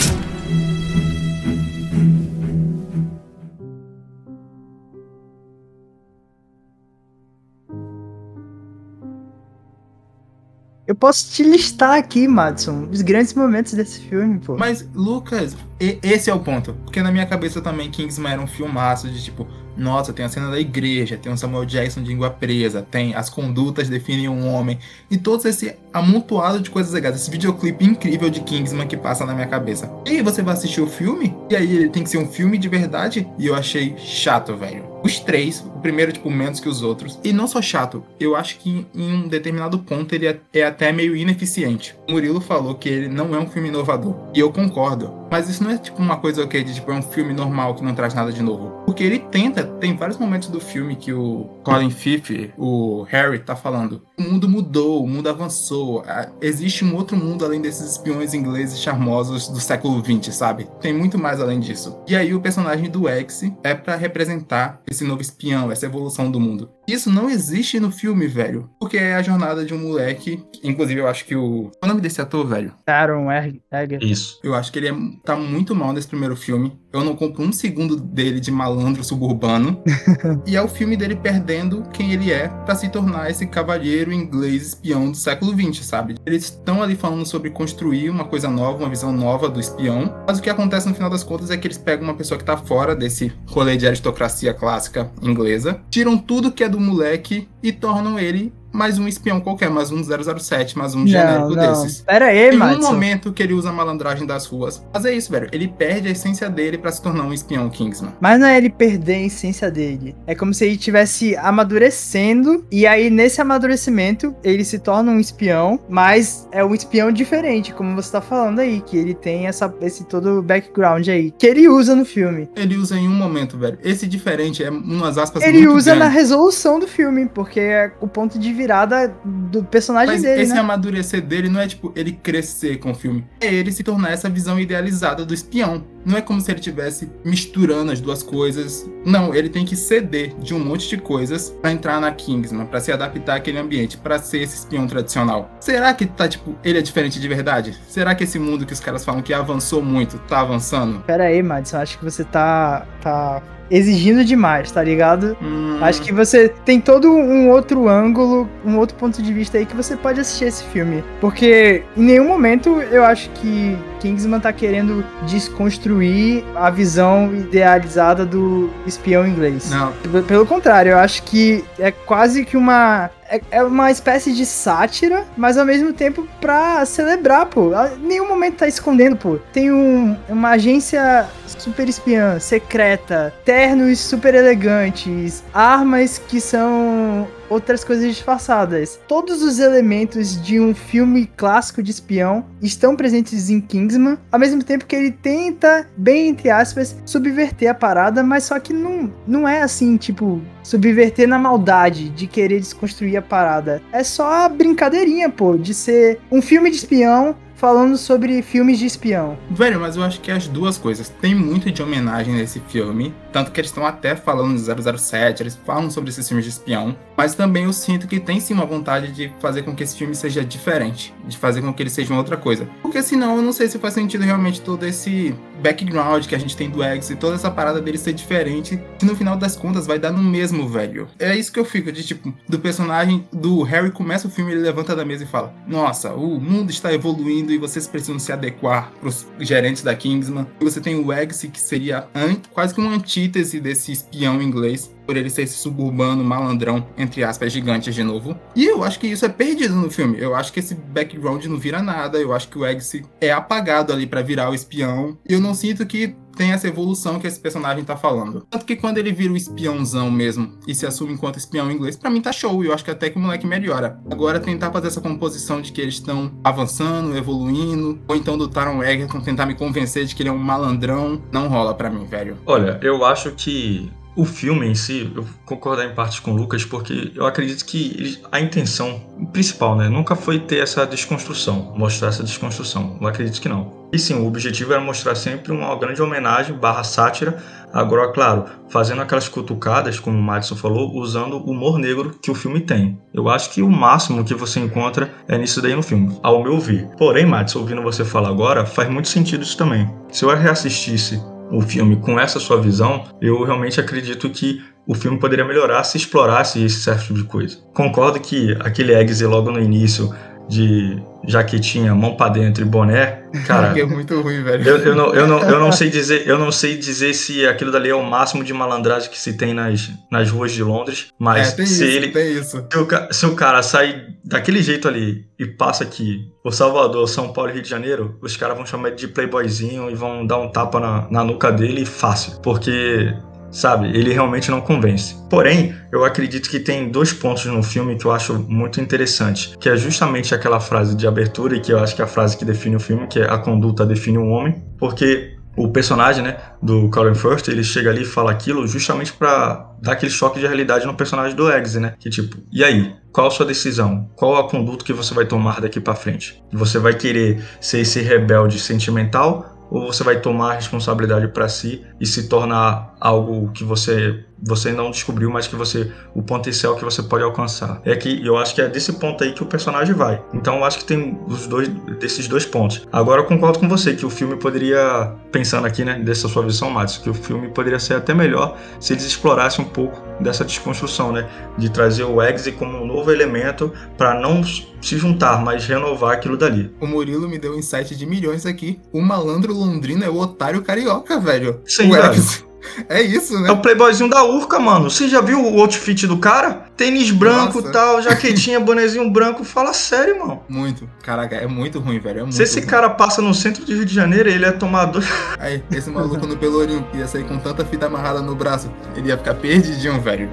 Eu 10.85 10.97
posso 10.97 11.31
te 11.31 11.45
listar 11.45 11.99
aqui, 11.99 12.27
Madison, 12.27 12.89
os 12.91 13.01
grandes 13.03 13.33
momentos 13.35 13.75
desse 13.75 14.01
filme, 14.01 14.41
pô. 14.41 14.57
Mas, 14.57 14.85
Lucas, 14.93 15.57
esse 15.79 16.31
é 16.31 16.35
o 16.35 16.41
ponto. 16.41 16.75
Porque 16.83 17.01
na 17.01 17.13
minha 17.13 17.27
cabeça 17.27 17.61
também 17.61 17.93
Kingsman 17.93 18.33
era 18.33 18.43
um 18.43 18.49
filmaço 18.49 19.09
de 19.09 19.23
tipo, 19.23 19.47
nossa, 19.77 20.13
tem 20.13 20.25
a 20.25 20.29
cena 20.29 20.51
da 20.51 20.59
igreja, 20.59 21.17
tem 21.17 21.33
o 21.33 21.37
Samuel 21.37 21.65
Jackson 21.65 22.03
de 22.03 22.09
língua 22.09 22.31
presa, 22.31 22.87
tem 22.89 23.15
as 23.15 23.29
condutas 23.29 23.89
definem 23.89 24.29
um 24.29 24.53
homem, 24.53 24.79
e 25.11 25.17
todo 25.17 25.47
esse 25.47 25.77
amontoado 25.93 26.61
de 26.61 26.71
coisas 26.71 26.93
legais, 26.93 27.17
esse 27.17 27.31
videoclipe 27.31 27.85
incrível 27.85 28.31
de 28.31 28.41
Kingsman 28.41 28.87
que 28.87 28.97
passa 28.97 29.25
na 29.25 29.35
minha 29.35 29.47
cabeça. 29.47 29.91
E 30.07 30.11
aí 30.11 30.23
você 30.23 30.43
vai 30.43 30.55
assistir 30.55 30.81
o 30.81 30.87
filme, 30.87 31.35
e 31.51 31.57
aí 31.57 31.77
ele 31.77 31.89
tem 31.89 32.03
que 32.03 32.11
ser 32.11 32.19
um 32.19 32.27
filme 32.27 32.59
de 32.59 32.69
verdade, 32.69 33.29
e 33.39 33.47
eu 33.47 33.55
achei 33.55 33.95
chato, 33.99 34.57
velho. 34.57 34.95
Os 35.05 35.21
três, 35.21 35.61
o 35.61 35.81
primeiro, 35.81 36.13
tipo, 36.13 36.31
menos 36.31 36.61
que 36.61 36.69
os 36.69 36.81
outros. 36.81 37.21
E 37.23 37.31
não 37.31 37.47
só 37.47 37.61
chato, 37.61 38.03
eu 38.19 38.35
acho 38.35 38.59
que 38.59 38.87
em 38.95 39.13
um 39.13 39.29
determinado 39.29 39.79
ponto 39.79 40.15
ele 40.15 40.27
é, 40.27 40.41
é 40.51 40.65
até 40.65 40.91
meio 40.93 41.15
ineficiente. 41.15 41.95
O 42.09 42.13
Murilo 42.13 42.41
falou 42.41 42.75
que 42.75 42.89
ele 42.89 43.09
não 43.09 43.35
é 43.35 43.39
um 43.39 43.47
filme 43.47 43.69
inovador. 43.69 44.17
E 44.35 44.41
eu 44.41 44.51
concordo. 44.51 45.13
Mas 45.31 45.47
isso 45.47 45.63
não 45.63 45.73
é 45.73 45.77
tipo 45.77 46.01
uma 46.01 46.17
coisa 46.17 46.43
ok, 46.43 46.65
de 46.65 46.75
tipo, 46.75 46.91
é 46.91 46.95
um 46.95 47.03
filme 47.03 47.35
normal 47.35 47.75
que 47.75 47.85
não 47.85 47.95
traz 47.95 48.15
nada 48.15 48.33
de 48.33 48.43
novo. 48.43 48.83
Porque 48.87 49.05
ele 49.05 49.19
tenta, 49.19 49.64
tem 49.81 49.97
vários 49.97 50.19
momentos 50.19 50.49
do 50.49 50.61
filme 50.61 50.97
que 50.97 51.13
o 51.13 51.49
Colin 51.63 51.91
Firth, 51.91 52.53
o 52.57 53.03
Harry, 53.05 53.39
tá 53.39 53.57
falando. 53.57 54.03
O 54.19 54.23
mundo 54.23 54.49
mudou, 54.49 55.03
o 55.03 55.09
mundo 55.09 55.29
avançou. 55.29 56.05
Existe 56.41 56.85
um 56.85 56.95
outro 56.95 57.17
mundo 57.17 57.45
além 57.45 57.61
desses 57.61 57.93
espiões 57.93 58.35
ingleses 58.35 58.81
charmosos 58.81 59.49
do 59.49 59.61
século 59.61 60.03
XX, 60.05 60.35
sabe? 60.35 60.69
Tem 60.81 60.93
muito 60.93 61.19
mais 61.19 61.41
além 61.41 61.61
disso. 61.61 61.99
E 62.07 62.17
aí 62.17 62.35
o 62.35 62.41
personagem 62.41 62.91
do 62.91 63.09
X 63.09 63.43
é 63.63 63.75
para 63.75 63.97
representar 63.97 64.81
esse 64.91 65.05
novo 65.05 65.23
espião, 65.23 65.71
essa 65.71 65.87
evolução 65.87 66.31
do 66.31 66.41
mundo. 66.41 66.71
Isso 66.87 67.11
não 67.11 67.31
existe 67.31 67.81
no 67.81 67.91
filme, 67.91 68.27
velho. 68.27 68.71
Porque 68.79 68.97
é 68.97 69.15
a 69.15 69.23
jornada 69.23 69.65
de 69.65 69.73
um 69.73 69.79
moleque. 69.79 70.43
Inclusive, 70.63 71.01
eu 71.01 71.09
acho 71.09 71.25
que 71.25 71.35
o. 71.35 71.71
Qual 71.71 71.73
é 71.83 71.87
o 71.87 71.89
nome 71.89 72.01
desse 72.01 72.21
ator, 72.21 72.47
velho? 72.47 72.73
Aaron 72.87 73.29
Egger. 73.31 74.03
Isso. 74.03 74.39
Eu 74.43 74.55
acho 74.55 74.73
que 74.73 74.79
ele 74.79 74.89
é... 74.89 74.95
tá 75.25 75.37
muito 75.37 75.75
mal 75.75 75.93
nesse 75.93 76.09
primeiro 76.09 76.37
filme. 76.37 76.79
Eu 76.93 77.03
não 77.03 77.17
compro 77.17 77.43
um 77.43 77.53
segundo 77.53 77.97
dele 77.97 78.39
de 78.39 78.51
malandro 78.51 79.03
suburbano. 79.03 79.83
e 80.47 80.57
é 80.57 80.63
o 80.63 80.69
filme 80.69 80.97
dele 80.97 81.17
perdendo 81.17 81.83
quem 81.93 82.13
ele 82.13 82.31
é 82.31 82.49
para 82.49 82.75
se 82.75 82.89
tornar 82.89 83.31
esse 83.31 83.47
cavalheiro 83.47 84.13
inglês 84.13 84.63
espião 84.65 85.11
do 85.11 85.17
século 85.17 85.53
XX, 85.53 85.85
sabe? 85.85 86.17
Eles 86.25 86.45
estão 86.45 86.83
ali 86.83 86.95
falando 86.95 87.27
sobre 87.27 87.51
construir 87.51 88.11
uma 88.11 88.25
coisa 88.25 88.49
nova, 88.49 88.79
uma 88.79 88.89
visão 88.89 89.13
nova 89.13 89.49
do 89.49 89.61
espião. 89.61 90.15
Mas 90.27 90.39
o 90.39 90.43
que 90.43 90.51
acontece 90.51 90.89
no 90.89 90.95
final 90.95 91.11
das 91.11 91.25
contas 91.25 91.51
é 91.51 91.57
que 91.57 91.67
eles 91.67 91.79
pegam 91.79 92.05
uma 92.05 92.15
pessoa 92.15 92.39
que 92.39 92.45
tá 92.45 92.57
fora 92.57 92.95
desse 92.95 93.33
rolê 93.47 93.77
de 93.77 93.87
aristocracia 93.87 94.55
clássica 94.55 95.11
inglesa, 95.23 95.81
tiram 95.91 96.17
tudo 96.17 96.53
que 96.53 96.65
é 96.65 96.69
do 96.75 96.81
moleque 96.81 97.47
e 97.63 97.71
tornam 97.71 98.19
ele 98.19 98.53
mais 98.75 98.99
um 98.99 99.07
espião 99.07 99.41
qualquer, 99.41 99.71
mais 99.71 99.93
um 99.93 100.03
007, 100.03 100.77
mais 100.77 100.97
um 100.97 101.01
não, 101.01 101.07
genérico 101.07 101.55
não. 101.55 101.83
desses. 101.83 102.03
Pera 102.03 102.27
aí, 102.27 102.51
Tem 102.51 102.59
Madison. 102.59 102.89
um 102.89 102.93
momento 102.93 103.33
que 103.33 103.41
ele 103.41 103.55
usa 103.55 103.71
a 103.71 103.73
malandragem 103.73 104.27
das 104.27 104.47
ruas. 104.47 104.85
Mas 104.93 105.05
é 105.05 105.15
isso, 105.15 105.31
velho. 105.31 105.49
Ele 105.53 105.69
perde 105.69 106.09
a 106.09 106.11
essência 106.11 106.51
dele 106.51 106.77
para 106.77 106.91
se 106.91 107.01
tornar 107.01 107.23
um 107.23 107.33
espião 107.33 107.71
Kingsman. 107.71 108.13
Mas 108.21 108.41
não 108.41 108.49
é 108.49 108.57
ele 108.57 108.69
perder 108.69 109.15
a 109.15 109.23
essência 109.27 109.71
dele. 109.71 110.17
É 110.27 110.35
como 110.35 110.53
se 110.53 110.65
ele 110.65 110.75
estivesse 110.75 111.37
amadurecendo 111.37 112.67
e 112.71 112.85
aí 112.85 113.09
nesse 113.11 113.41
amadurecimento 113.41 114.35
ele 114.43 114.65
se 114.65 114.81
torna 114.81 115.13
um 115.13 115.21
espião, 115.21 115.79
mas 115.89 116.49
é 116.51 116.65
um 116.65 116.75
espião 116.75 117.13
diferente, 117.13 117.73
como 117.73 117.95
você 117.95 118.11
tá 118.11 118.21
falando 118.21 118.59
aí, 118.59 118.81
que 118.81 118.97
ele 118.97 119.15
tem 119.15 119.47
essa, 119.47 119.73
esse 119.83 120.05
todo 120.05 120.43
background 120.43 121.07
aí, 121.09 121.31
que 121.39 121.47
ele 121.47 121.69
usa 121.69 121.95
no 121.95 122.05
filme. 122.05 122.49
Ele 122.57 122.77
usa 122.77 122.97
em 122.97 123.07
um 123.07 123.15
momento, 123.15 123.57
velho. 123.57 123.79
Esse 123.85 124.09
diferente 124.09 124.65
é 124.65 124.71
umas 124.71 125.17
aspas 125.17 125.45
Ele 125.45 125.69
usa 125.69 125.95
na 125.95 126.09
resolução 126.09 126.81
do 126.81 126.89
filme, 126.89 127.27
porque 127.33 127.61
é 127.61 127.93
o 128.01 128.09
ponto 128.09 128.37
de 128.37 128.53
virada 128.65 129.15
do 129.25 129.63
personagem 129.63 130.15
Mas 130.15 130.23
dele. 130.23 130.43
Esse 130.43 130.55
né? 130.55 130.61
amadurecer 130.61 131.21
dele 131.21 131.51
não 131.51 131.61
é 131.61 131.69
tipo 131.69 131.93
ele 131.95 132.13
crescer 132.13 132.79
com 132.79 132.93
o 132.93 132.95
filme. 132.95 133.25
É 133.41 133.53
ele 133.53 133.71
se 133.71 133.83
tornar 133.83 134.11
essa 134.11 134.29
visão 134.29 134.59
idealizada 134.59 135.25
do 135.25 135.35
espião. 135.35 135.85
Não 136.05 136.17
é 136.17 136.23
como 136.23 136.41
se 136.41 136.51
ele 136.51 136.61
tivesse 136.61 137.11
misturando 137.25 137.93
as 137.93 138.01
duas 138.01 138.23
coisas. 138.23 138.89
Não, 139.05 139.35
ele 139.35 139.49
tem 139.49 139.65
que 139.65 139.77
ceder 139.77 140.35
de 140.39 140.55
um 140.55 140.59
monte 140.59 140.89
de 140.89 140.97
coisas 140.97 141.51
para 141.51 141.73
entrar 141.73 142.01
na 142.01 142.11
Kingsman, 142.11 142.67
para 142.67 142.81
se 142.81 142.91
adaptar 142.91 143.37
àquele 143.37 143.59
ambiente, 143.59 143.97
para 143.97 144.19
ser 144.19 144.43
esse 144.43 144.57
espião 144.57 144.87
tradicional. 144.87 145.51
Será 145.61 145.93
que 145.93 146.07
tá 146.07 146.27
tipo, 146.27 146.57
ele 146.65 146.79
é 146.79 146.83
diferente 146.83 147.21
de 147.21 147.29
verdade? 147.29 147.79
Será 147.89 148.15
que 148.15 148.25
esse 148.25 148.39
mundo 148.39 148.67
que 148.67 148.73
os 148.73 148.81
caras 148.81 149.05
falam 149.05 149.23
que 149.23 149.33
avançou 149.33 149.83
muito, 149.83 150.19
tá 150.21 150.41
avançando? 150.41 151.01
Pera 151.01 151.25
aí, 151.25 151.43
Madison, 151.43 151.79
acho 151.79 151.99
que 151.99 152.05
você 152.05 152.25
tá 152.25 152.87
tá 153.01 153.43
exigindo 153.71 154.25
demais, 154.25 154.71
tá 154.71 154.83
ligado? 154.83 155.37
Hum. 155.43 155.79
Acho 155.81 156.03
que 156.03 156.13
você 156.13 156.49
tem 156.65 156.81
todo 156.81 157.11
um 157.11 157.51
outro 157.51 157.89
ângulo, 157.89 158.49
um 158.65 158.79
outro 158.79 158.97
ponto 158.97 159.23
de 159.23 159.33
vista 159.33 159.59
aí 159.59 159.67
que 159.67 159.77
você 159.77 159.97
pode 159.97 160.21
assistir 160.21 160.47
esse 160.47 160.65
filme. 160.65 161.03
Porque 161.21 161.83
em 161.97 162.03
nenhum 162.03 162.27
momento 162.27 162.81
eu 162.83 163.05
acho 163.05 163.31
que 163.31 163.77
Kingsman 164.01 164.41
tá 164.41 164.53
querendo 164.53 165.05
desconstruir 165.27 166.45
a 166.55 166.71
visão 166.71 167.35
idealizada 167.35 168.25
do 168.27 168.71
espião 168.87 169.27
inglês. 169.27 169.71
Não. 169.71 169.93
Pelo 170.23 170.45
contrário, 170.45 170.93
eu 170.93 170.99
acho 170.99 171.23
que 171.23 171.65
é 171.79 171.91
quase 171.91 172.45
que 172.45 172.57
uma 172.57 173.11
é, 173.29 173.41
é 173.51 173.63
uma 173.63 173.91
espécie 173.91 174.33
de 174.33 174.45
sátira, 174.45 175.25
mas 175.37 175.57
ao 175.57 175.65
mesmo 175.65 175.93
tempo 175.93 176.27
pra 176.41 176.85
celebrar, 176.85 177.47
pô. 177.47 177.71
Nenhum 178.01 178.29
momento 178.29 178.59
tá 178.59 178.69
escondendo, 178.69 179.17
pô. 179.17 179.39
Tem 179.53 179.73
um, 179.73 180.17
uma 180.29 180.51
agência 180.51 181.29
super 181.47 181.89
espiã, 181.89 182.39
secreta, 182.39 183.33
ternos 183.45 183.99
super 183.99 184.35
elegantes, 184.35 185.43
armas 185.53 186.19
que 186.19 186.41
são 186.41 187.29
outras 187.49 187.85
coisas 187.85 188.07
disfarçadas. 188.07 189.01
Todos 189.07 189.43
os 189.43 189.59
elementos 189.59 190.41
de 190.41 190.61
um 190.61 190.75
filme 190.75 191.27
clássico 191.37 191.83
de 191.83 191.91
espião 191.91 192.45
estão 192.61 192.97
presentes 192.97 193.51
em 193.51 193.61
Kingsman, 193.61 194.19
ao 194.31 194.39
mesmo 194.39 194.63
tempo 194.63 194.87
que 194.87 194.97
ele 194.97 195.11
tenta, 195.11 195.89
bem 195.97 196.29
entre 196.29 196.51
aspas, 196.51 196.97
subverter 197.05 197.71
a 197.71 197.75
parada, 197.75 198.23
mas 198.23 198.45
só 198.45 198.59
que 198.59 198.73
não, 198.73 199.13
não 199.27 199.49
é 199.49 199.63
assim, 199.63 199.97
tipo, 199.97 200.41
subverter 200.63 201.29
na 201.29 201.39
maldade 201.39 202.09
de 202.11 202.27
querer 202.27 202.61
desconstruir 202.61 203.17
a 203.17 203.23
parada. 203.23 203.83
É 203.93 204.03
só 204.03 204.45
a 204.45 204.49
brincadeirinha, 204.49 205.29
pô, 205.29 205.57
de 205.57 205.75
ser 205.75 206.21
um 206.31 206.41
filme 206.41 206.71
de 206.71 206.77
espião 206.77 207.37
falando 207.57 207.97
sobre 207.97 208.43
filmes 208.43 208.79
de 208.79 208.87
espião. 208.87 209.39
Velho, 209.51 209.81
mas 209.81 209.97
eu 209.97 210.03
acho 210.03 210.21
que 210.21 210.31
as 210.31 210.47
duas 210.47 210.77
coisas. 210.79 211.09
Tem 211.09 211.35
muito 211.35 211.71
de 211.71 211.83
homenagem 211.83 212.35
nesse 212.35 212.61
filme. 212.61 213.15
Tanto 213.33 213.51
que 213.51 213.61
eles 213.61 213.71
estão 213.71 213.87
até 213.87 214.15
falando 214.15 214.57
de 214.57 214.99
007, 214.99 215.43
eles 215.43 215.59
falam 215.65 215.91
sobre 215.91 216.11
esses 216.11 216.27
filmes 216.27 216.45
de 216.45 216.51
espião. 216.51 216.97
Mas 217.17 217.35
também 217.35 217.65
eu 217.65 217.73
sinto 217.73 218.07
que 218.07 218.21
tem 218.21 218.41
sim 218.41 218.55
uma 218.55 218.67
vontade 218.67 219.13
de 219.13 219.33
fazer 219.41 219.63
com 219.63 219.75
que 219.75 219.83
esse 219.83 219.97
filme 219.97 220.15
seja 220.15 220.45
diferente. 220.45 221.15
De 221.27 221.37
fazer 221.37 221.63
com 221.63 221.73
que 221.73 221.83
ele 221.83 221.91
seja 221.91 222.15
outra 222.15 222.37
coisa. 222.37 222.69
Porque 222.83 223.03
senão 223.03 223.37
eu 223.37 223.43
não 223.43 223.53
sei 223.53 223.69
se 223.69 223.79
faz 223.79 223.95
sentido 223.95 224.25
realmente 224.25 224.61
todo 224.61 224.85
esse 224.85 225.35
background 225.63 226.27
que 226.27 226.35
a 226.35 226.39
gente 226.39 226.57
tem 226.57 226.69
do 226.69 226.83
X 226.83 227.11
e 227.11 227.17
toda 227.17 227.35
essa 227.35 227.51
parada 227.51 227.81
dele 227.81 227.99
ser 227.99 228.13
diferente. 228.13 228.81
Que 228.99 229.07
no 229.07 229.17
final 229.17 229.37
das 229.37 229.57
contas 229.57 229.87
vai 229.87 229.99
dar 229.99 230.11
no 230.11 230.23
mesmo, 230.23 230.69
velho. 230.69 231.09
É 231.19 231.35
isso 231.37 231.53
que 231.53 231.59
eu 231.59 231.65
fico, 231.65 231.91
de 231.91 232.05
tipo, 232.05 232.33
do 232.49 232.59
personagem 232.59 233.27
do 233.33 233.63
Harry 233.63 233.91
começa 233.91 234.29
o 234.29 234.31
filme, 234.31 234.53
ele 234.53 234.61
levanta 234.61 234.95
da 234.95 235.05
mesa 235.05 235.25
e 235.25 235.27
fala: 235.27 235.55
Nossa, 235.67 236.13
o 236.13 236.41
mundo 236.41 236.71
está 236.71 236.93
evoluindo 236.93 237.44
e 237.53 237.59
vocês 237.59 237.87
precisam 237.87 238.19
se 238.19 238.33
adequar 238.33 238.93
para 239.01 239.09
os 239.09 239.27
gerentes 239.41 239.83
da 239.83 239.95
Kingsman. 239.95 240.47
Você 240.61 240.81
tem 240.81 240.97
o 240.97 241.13
Eggsy, 241.13 241.49
que 241.49 241.61
seria 241.61 242.09
quase 242.53 242.75
que 242.75 242.81
uma 242.81 242.95
antítese 242.95 243.61
desse 243.61 243.93
espião 243.93 244.41
inglês, 244.43 244.95
por 245.07 245.17
ele 245.17 245.29
ser 245.29 245.43
esse 245.43 245.59
suburbano 245.59 246.25
malandrão, 246.25 246.87
entre 246.97 247.23
aspas, 247.23 247.53
gigantes 247.53 247.95
de 247.95 248.03
novo. 248.03 248.39
E 248.57 248.65
eu 248.65 248.83
acho 248.83 248.99
que 248.99 249.07
isso 249.07 249.25
é 249.25 249.29
perdido 249.29 249.75
no 249.75 249.91
filme. 249.91 250.19
Eu 250.19 250.35
acho 250.35 250.53
que 250.53 250.61
esse 250.61 250.75
background 250.75 251.45
não 251.45 251.59
vira 251.59 251.83
nada. 251.83 252.19
Eu 252.19 252.33
acho 252.33 252.49
que 252.49 252.59
o 252.59 252.67
Eggsy 252.67 253.05
é 253.21 253.31
apagado 253.31 253.93
ali 253.93 254.07
para 254.07 254.23
virar 254.23 254.51
o 254.51 254.55
espião. 254.55 255.19
Eu 255.29 255.41
não 255.41 255.55
sinto 255.55 255.85
que 255.85 256.17
tem 256.35 256.53
essa 256.53 256.69
evolução 256.69 257.19
que 257.19 257.27
esse 257.27 257.41
personagem 257.41 257.85
tá 257.85 257.97
falando. 257.97 258.47
Tanto 258.51 258.65
que 258.65 258.77
quando 258.77 258.99
ele 258.99 259.13
vira 259.13 259.33
o 259.33 259.37
espiãozão 259.37 260.11
mesmo 260.11 260.59
e 260.67 260.75
se 260.75 260.87
assume 260.87 261.13
enquanto 261.13 261.39
espião 261.39 261.71
inglês, 261.71 261.97
para 261.97 262.11
mim 262.11 262.21
tá 262.21 262.33
show. 262.33 262.63
E 262.63 262.67
eu 262.67 262.75
acho 262.75 262.85
que 262.85 262.91
até 262.91 263.11
que 263.11 263.17
o 263.17 263.21
moleque 263.21 263.47
melhora. 263.47 263.99
Agora 264.11 264.41
tentar 264.41 264.71
fazer 264.71 264.89
essa 264.89 265.01
composição 265.01 265.61
de 265.61 265.73
que 265.73 265.81
eles 265.81 265.95
estão 265.95 266.33
avançando, 266.43 267.17
evoluindo, 267.17 267.99
ou 268.09 268.17
então 268.17 268.37
do 268.37 268.49
Taron 268.49 268.83
Egerton 268.83 269.21
tentar 269.21 269.47
me 269.47 269.55
convencer 269.55 270.05
de 270.05 270.15
que 270.15 270.23
ele 270.23 270.29
é 270.29 270.33
um 270.33 270.39
malandrão, 270.39 271.23
não 271.33 271.49
rola 271.49 271.75
para 271.75 271.91
mim, 271.91 272.05
velho. 272.05 272.37
Olha, 272.47 272.79
eu 272.83 273.05
acho 273.05 273.33
que 273.33 273.91
o 274.17 274.25
filme 274.25 274.67
em 274.67 274.75
si, 274.75 275.13
eu 275.15 275.25
concordo 275.45 275.83
em 275.83 275.95
parte 275.95 276.23
com 276.23 276.33
o 276.33 276.37
Lucas, 276.37 276.65
porque 276.65 277.13
eu 277.15 277.27
acredito 277.27 277.65
que 277.65 278.21
a 278.31 278.41
intenção 278.41 279.01
principal, 279.33 279.77
né, 279.77 279.89
nunca 279.89 280.15
foi 280.15 280.39
ter 280.39 280.59
essa 280.59 280.87
desconstrução, 280.87 281.73
mostrar 281.77 282.09
essa 282.09 282.23
desconstrução. 282.23 282.97
Eu 283.01 283.07
acredito 283.07 283.41
que 283.41 283.49
não. 283.49 283.85
E 283.93 283.99
sim, 283.99 284.15
o 284.15 284.27
objetivo 284.27 284.73
era 284.73 284.81
mostrar 284.81 285.15
sempre 285.15 285.53
uma 285.53 285.75
grande 285.77 286.03
homenagem 286.03 286.57
barra 286.57 286.83
sátira, 286.83 287.43
agora, 287.73 288.13
claro, 288.13 288.45
fazendo 288.69 289.03
aquelas 289.03 289.29
cutucadas, 289.29 289.99
como 289.99 290.19
o 290.19 290.23
Madison 290.23 290.57
falou, 290.57 290.97
usando 290.97 291.37
o 291.37 291.51
humor 291.51 291.79
negro 291.79 292.17
que 292.21 292.31
o 292.31 292.35
filme 292.35 292.61
tem. 292.61 292.99
Eu 293.13 293.29
acho 293.29 293.51
que 293.51 293.63
o 293.63 293.71
máximo 293.71 294.25
que 294.25 294.35
você 294.35 294.61
encontra 294.61 295.13
é 295.29 295.37
nisso 295.37 295.61
daí 295.61 295.75
no 295.75 295.83
filme, 295.83 296.19
ao 296.23 296.43
meu 296.43 296.59
ver. 296.59 296.89
Porém, 296.97 297.27
Madison, 297.27 297.61
ouvindo 297.61 297.83
você 297.83 298.05
falar 298.05 298.29
agora, 298.29 298.65
faz 298.67 298.89
muito 298.89 299.09
sentido 299.09 299.43
isso 299.43 299.57
também. 299.57 299.89
Se 300.11 300.25
eu 300.25 300.37
reassistisse 300.37 301.21
o 301.57 301.61
filme 301.61 301.97
com 301.97 302.19
essa 302.19 302.41
sua 302.41 302.61
visão, 302.61 303.05
eu 303.21 303.43
realmente 303.45 303.81
acredito 303.81 304.29
que 304.31 304.63
o 304.87 304.95
filme 304.95 305.19
poderia 305.19 305.45
melhorar 305.45 305.83
se 305.85 305.97
explorasse 305.97 306.63
esse 306.63 306.81
certo 306.83 307.05
tipo 307.05 307.15
de 307.15 307.25
coisa. 307.25 307.59
Concordo 307.73 308.21
que 308.21 308.57
aquele 308.61 308.95
Eggsy 308.95 309.25
logo 309.25 309.51
no 309.51 309.61
início 309.61 310.15
de 310.49 311.03
jaquetinha, 311.27 311.95
mão 311.95 312.17
pra 312.17 312.29
dentro 312.29 312.63
e 312.63 312.67
boné, 312.67 313.23
cara. 313.47 313.73
é 313.79 313.85
muito 313.85 314.21
ruim, 314.21 314.43
velho. 314.43 314.69
Eu, 314.69 314.79
eu, 314.79 314.95
não, 314.95 315.15
eu, 315.15 315.27
não, 315.27 315.41
eu 315.41 315.61
não 315.61 315.73
sei 315.73 315.91
dizer, 315.91 316.27
eu 316.27 316.39
não 316.39 316.53
sei 316.53 316.77
dizer 316.77 317.15
se 317.15 317.47
aquilo 317.47 317.71
dali 317.71 317.89
é 317.89 317.95
o 317.95 318.03
máximo 318.03 318.45
de 318.45 318.53
malandragem 318.53 319.11
que 319.11 319.19
se 319.19 319.35
tem 319.35 319.55
nas, 319.55 319.91
nas 320.11 320.31
ruas 320.31 320.53
de 320.53 320.63
Londres, 320.63 321.09
mas 321.19 321.53
é, 321.53 321.57
tem 321.57 321.67
se 321.67 321.75
isso, 321.75 321.97
ele 321.97 322.09
tem 322.09 322.33
isso. 322.33 322.67
se 322.71 322.79
o, 322.79 322.89
se 323.11 323.27
o 323.27 323.35
cara 323.35 323.63
sai 323.63 324.07
daquele 324.25 324.63
jeito 324.63 324.89
ali 324.89 325.27
e 325.39 325.47
passa 325.47 325.85
aqui 325.85 326.21
o 326.45 326.51
Salvador, 326.51 327.09
São 327.09 327.33
Paulo 327.33 327.51
e 327.51 327.55
Rio 327.55 327.63
de 327.63 327.69
Janeiro, 327.69 328.19
os 328.23 328.37
caras 328.37 328.57
vão 328.57 328.67
chamar 328.67 328.89
ele 328.89 328.97
de 328.97 329.09
playboyzinho 329.09 329.91
e 329.91 329.95
vão 329.95 330.27
dar 330.27 330.39
um 330.39 330.51
tapa 330.51 330.79
na, 330.81 331.07
na 331.11 331.25
nuca 331.25 331.51
dele 331.51 331.85
fácil, 331.85 332.41
porque 332.41 333.15
sabe, 333.55 333.89
ele 333.89 334.13
realmente 334.13 334.51
não 334.51 334.61
convence. 334.61 335.17
Porém, 335.31 335.75
eu 335.93 336.05
acredito 336.05 336.51
que 336.51 336.59
tem 336.59 336.91
dois 336.91 337.13
pontos 337.13 337.45
no 337.47 337.63
filme 337.63 337.97
que 337.97 338.05
eu 338.05 338.13
acho 338.13 338.35
muito 338.49 338.81
interessante, 338.81 339.57
que 339.59 339.69
é 339.69 339.77
justamente 339.77 340.35
aquela 340.35 340.61
frase 340.61 340.97
de 340.97 341.07
abertura 341.07 341.57
e 341.57 341.61
que 341.61 341.73
eu 341.73 341.79
acho 341.79 341.95
que 341.95 342.03
é 342.03 342.05
a 342.05 342.09
frase 342.09 342.37
que 342.37 342.45
define 342.45 342.77
o 342.77 342.81
filme, 342.81 343.07
que 343.07 343.21
é 343.21 343.31
a 343.31 343.39
conduta 343.39 343.87
define 343.87 344.19
o 344.19 344.27
homem, 344.27 344.63
porque 344.79 345.35
o 345.57 345.69
personagem, 345.69 346.25
né, 346.25 346.37
do 346.61 346.91
Colin 346.91 347.15
Firth, 347.15 347.49
ele 347.49 347.63
chega 347.63 347.91
ali 347.91 348.03
e 348.03 348.05
fala 348.05 348.33
aquilo 348.33 348.67
justamente 348.67 349.13
pra 349.13 349.71
dar 349.81 349.93
aquele 349.93 350.11
choque 350.11 350.41
de 350.41 350.47
realidade 350.47 350.85
no 350.85 350.95
personagem 350.95 351.37
do 351.37 351.51
Eggsy, 351.51 351.79
né? 351.79 351.95
Que 351.99 352.11
tipo, 352.11 352.37
e 352.53 352.65
aí? 352.65 352.93
Qual 353.13 353.29
a 353.29 353.31
sua 353.31 353.47
decisão? 353.47 354.11
Qual 354.17 354.37
a 354.37 354.49
conduta 354.49 354.85
que 354.85 354.93
você 354.93 355.15
vai 355.15 355.25
tomar 355.25 355.61
daqui 355.61 355.79
pra 355.79 355.95
frente? 355.95 356.43
Você 356.53 356.81
vai 356.81 356.95
querer 356.95 357.41
ser 357.61 357.81
esse 357.81 358.01
rebelde 358.01 358.59
sentimental 358.59 359.55
ou 359.71 359.87
você 359.87 360.05
vai 360.05 360.21
tomar 360.21 360.53
a 360.53 360.55
responsabilidade 360.55 361.29
pra 361.29 361.49
si 361.49 361.85
e 362.01 362.07
se 362.07 362.29
tornar 362.29 362.94
algo 363.05 363.53
que 363.53 363.63
você 363.63 364.25
você 364.47 364.73
não 364.73 364.91
descobriu, 364.91 365.31
mas 365.31 365.47
que 365.47 365.57
você 365.57 365.91
o 366.15 366.23
potencial 366.23 366.77
que 366.77 366.85
você 366.85 367.03
pode 367.03 367.23
alcançar. 367.23 367.81
É 367.85 367.95
que 367.97 368.25
eu 368.27 368.37
acho 368.37 368.55
que 368.55 368.61
é 368.61 368.69
desse 368.69 368.93
ponto 368.95 369.25
aí 369.25 369.33
que 369.33 369.43
o 369.43 369.47
personagem 369.47 369.95
vai. 369.95 370.23
Então 370.35 370.57
eu 370.57 370.65
acho 370.65 370.79
que 370.79 370.85
tem 370.85 371.19
os 371.27 371.47
dois 371.47 371.69
desses 371.99 372.29
dois 372.29 372.45
pontos. 372.45 372.87
Agora 372.93 373.23
eu 373.23 373.27
concordo 373.27 373.59
com 373.59 373.69
você 373.69 373.95
que 373.95 374.05
o 374.05 374.11
filme 374.11 374.37
poderia 374.37 375.15
pensando 375.33 375.67
aqui, 375.67 375.85
né, 375.85 375.99
dessa 375.99 376.29
sua 376.29 376.43
visão, 376.43 376.69
Matos, 376.71 376.99
que 376.99 377.09
o 377.09 377.15
filme 377.15 377.49
poderia 377.49 377.79
ser 377.79 377.95
até 377.95 378.13
melhor 378.13 378.59
se 378.81 378.93
eles 378.93 379.05
explorassem 379.05 379.65
um 379.65 379.69
pouco 379.69 380.01
dessa 380.23 380.45
desconstrução, 380.45 381.13
né, 381.13 381.29
de 381.57 381.71
trazer 381.71 382.05
o 382.05 382.23
Eggsy 382.23 382.53
como 382.53 382.79
um 382.79 382.87
novo 382.87 383.11
elemento 383.11 383.73
para 383.97 384.15
não 384.15 384.43
se 384.45 384.99
juntar, 384.99 385.43
mas 385.43 385.67
renovar 385.67 386.13
aquilo 386.13 386.37
dali. 386.37 386.75
O 386.81 386.87
Murilo 386.87 387.29
me 387.29 387.39
deu 387.39 387.53
um 387.53 387.59
insight 387.59 387.97
de 387.97 388.07
milhões 388.07 388.45
aqui. 388.45 388.81
O 388.93 389.01
malandro 389.01 389.55
londrino 389.55 390.05
é 390.05 390.09
o 390.11 390.19
otário 390.19 390.63
carioca, 390.63 391.19
velho. 391.19 391.61
Sim, 391.65 391.89
o 391.89 391.93
velho. 391.93 392.54
É 392.89 393.01
isso, 393.03 393.37
É 393.37 393.41
né? 393.43 393.51
o 393.53 393.59
playboyzinho 393.59 394.09
da 394.11 394.25
Urca, 394.25 394.59
mano. 394.59 394.91
Você 394.91 395.09
já 395.09 395.21
viu 395.21 395.41
o 395.41 395.61
outfit 395.61 396.07
do 396.07 396.17
cara? 396.19 396.65
Tênis 396.77 397.11
branco 397.11 397.61
Nossa. 397.61 397.73
tal, 397.73 398.01
jaquetinha, 398.03 398.59
bonezinho 398.59 399.09
branco. 399.11 399.45
Fala 399.45 399.73
sério, 399.73 400.19
mano. 400.19 400.41
Muito. 400.49 400.89
Caraca, 401.03 401.37
é 401.37 401.47
muito 401.47 401.79
ruim, 401.79 401.99
velho. 402.01 402.21
É 402.21 402.23
muito 402.23 402.35
Se 402.35 402.43
esse 402.43 402.59
ruim. 402.61 402.69
cara 402.69 402.91
passa 402.91 403.23
no 403.23 403.33
centro 403.35 403.65
de 403.65 403.75
Rio 403.75 403.85
de 403.85 403.95
Janeiro, 403.95 404.29
ele 404.29 404.45
ia 404.45 404.53
tomar 404.53 404.87
dois. 404.87 405.07
Aí, 405.39 405.63
esse 405.71 405.91
maluco 405.91 406.27
no 406.27 406.37
Pelourinho 406.37 406.87
ia 406.95 407.07
sair 407.07 407.25
com 407.25 407.39
tanta 407.39 407.65
fita 407.65 407.87
amarrada 407.87 408.21
no 408.21 408.35
braço, 408.35 408.71
ele 408.97 409.09
ia 409.09 409.17
ficar 409.17 409.35
perdidinho, 409.35 410.01
velho. 410.01 410.29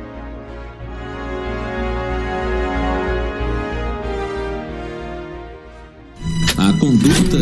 A 6.58 6.74
conduta 6.80 7.38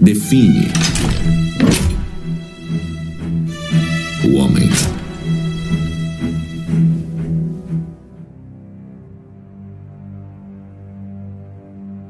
define 0.00 0.68
homem. 4.38 5.01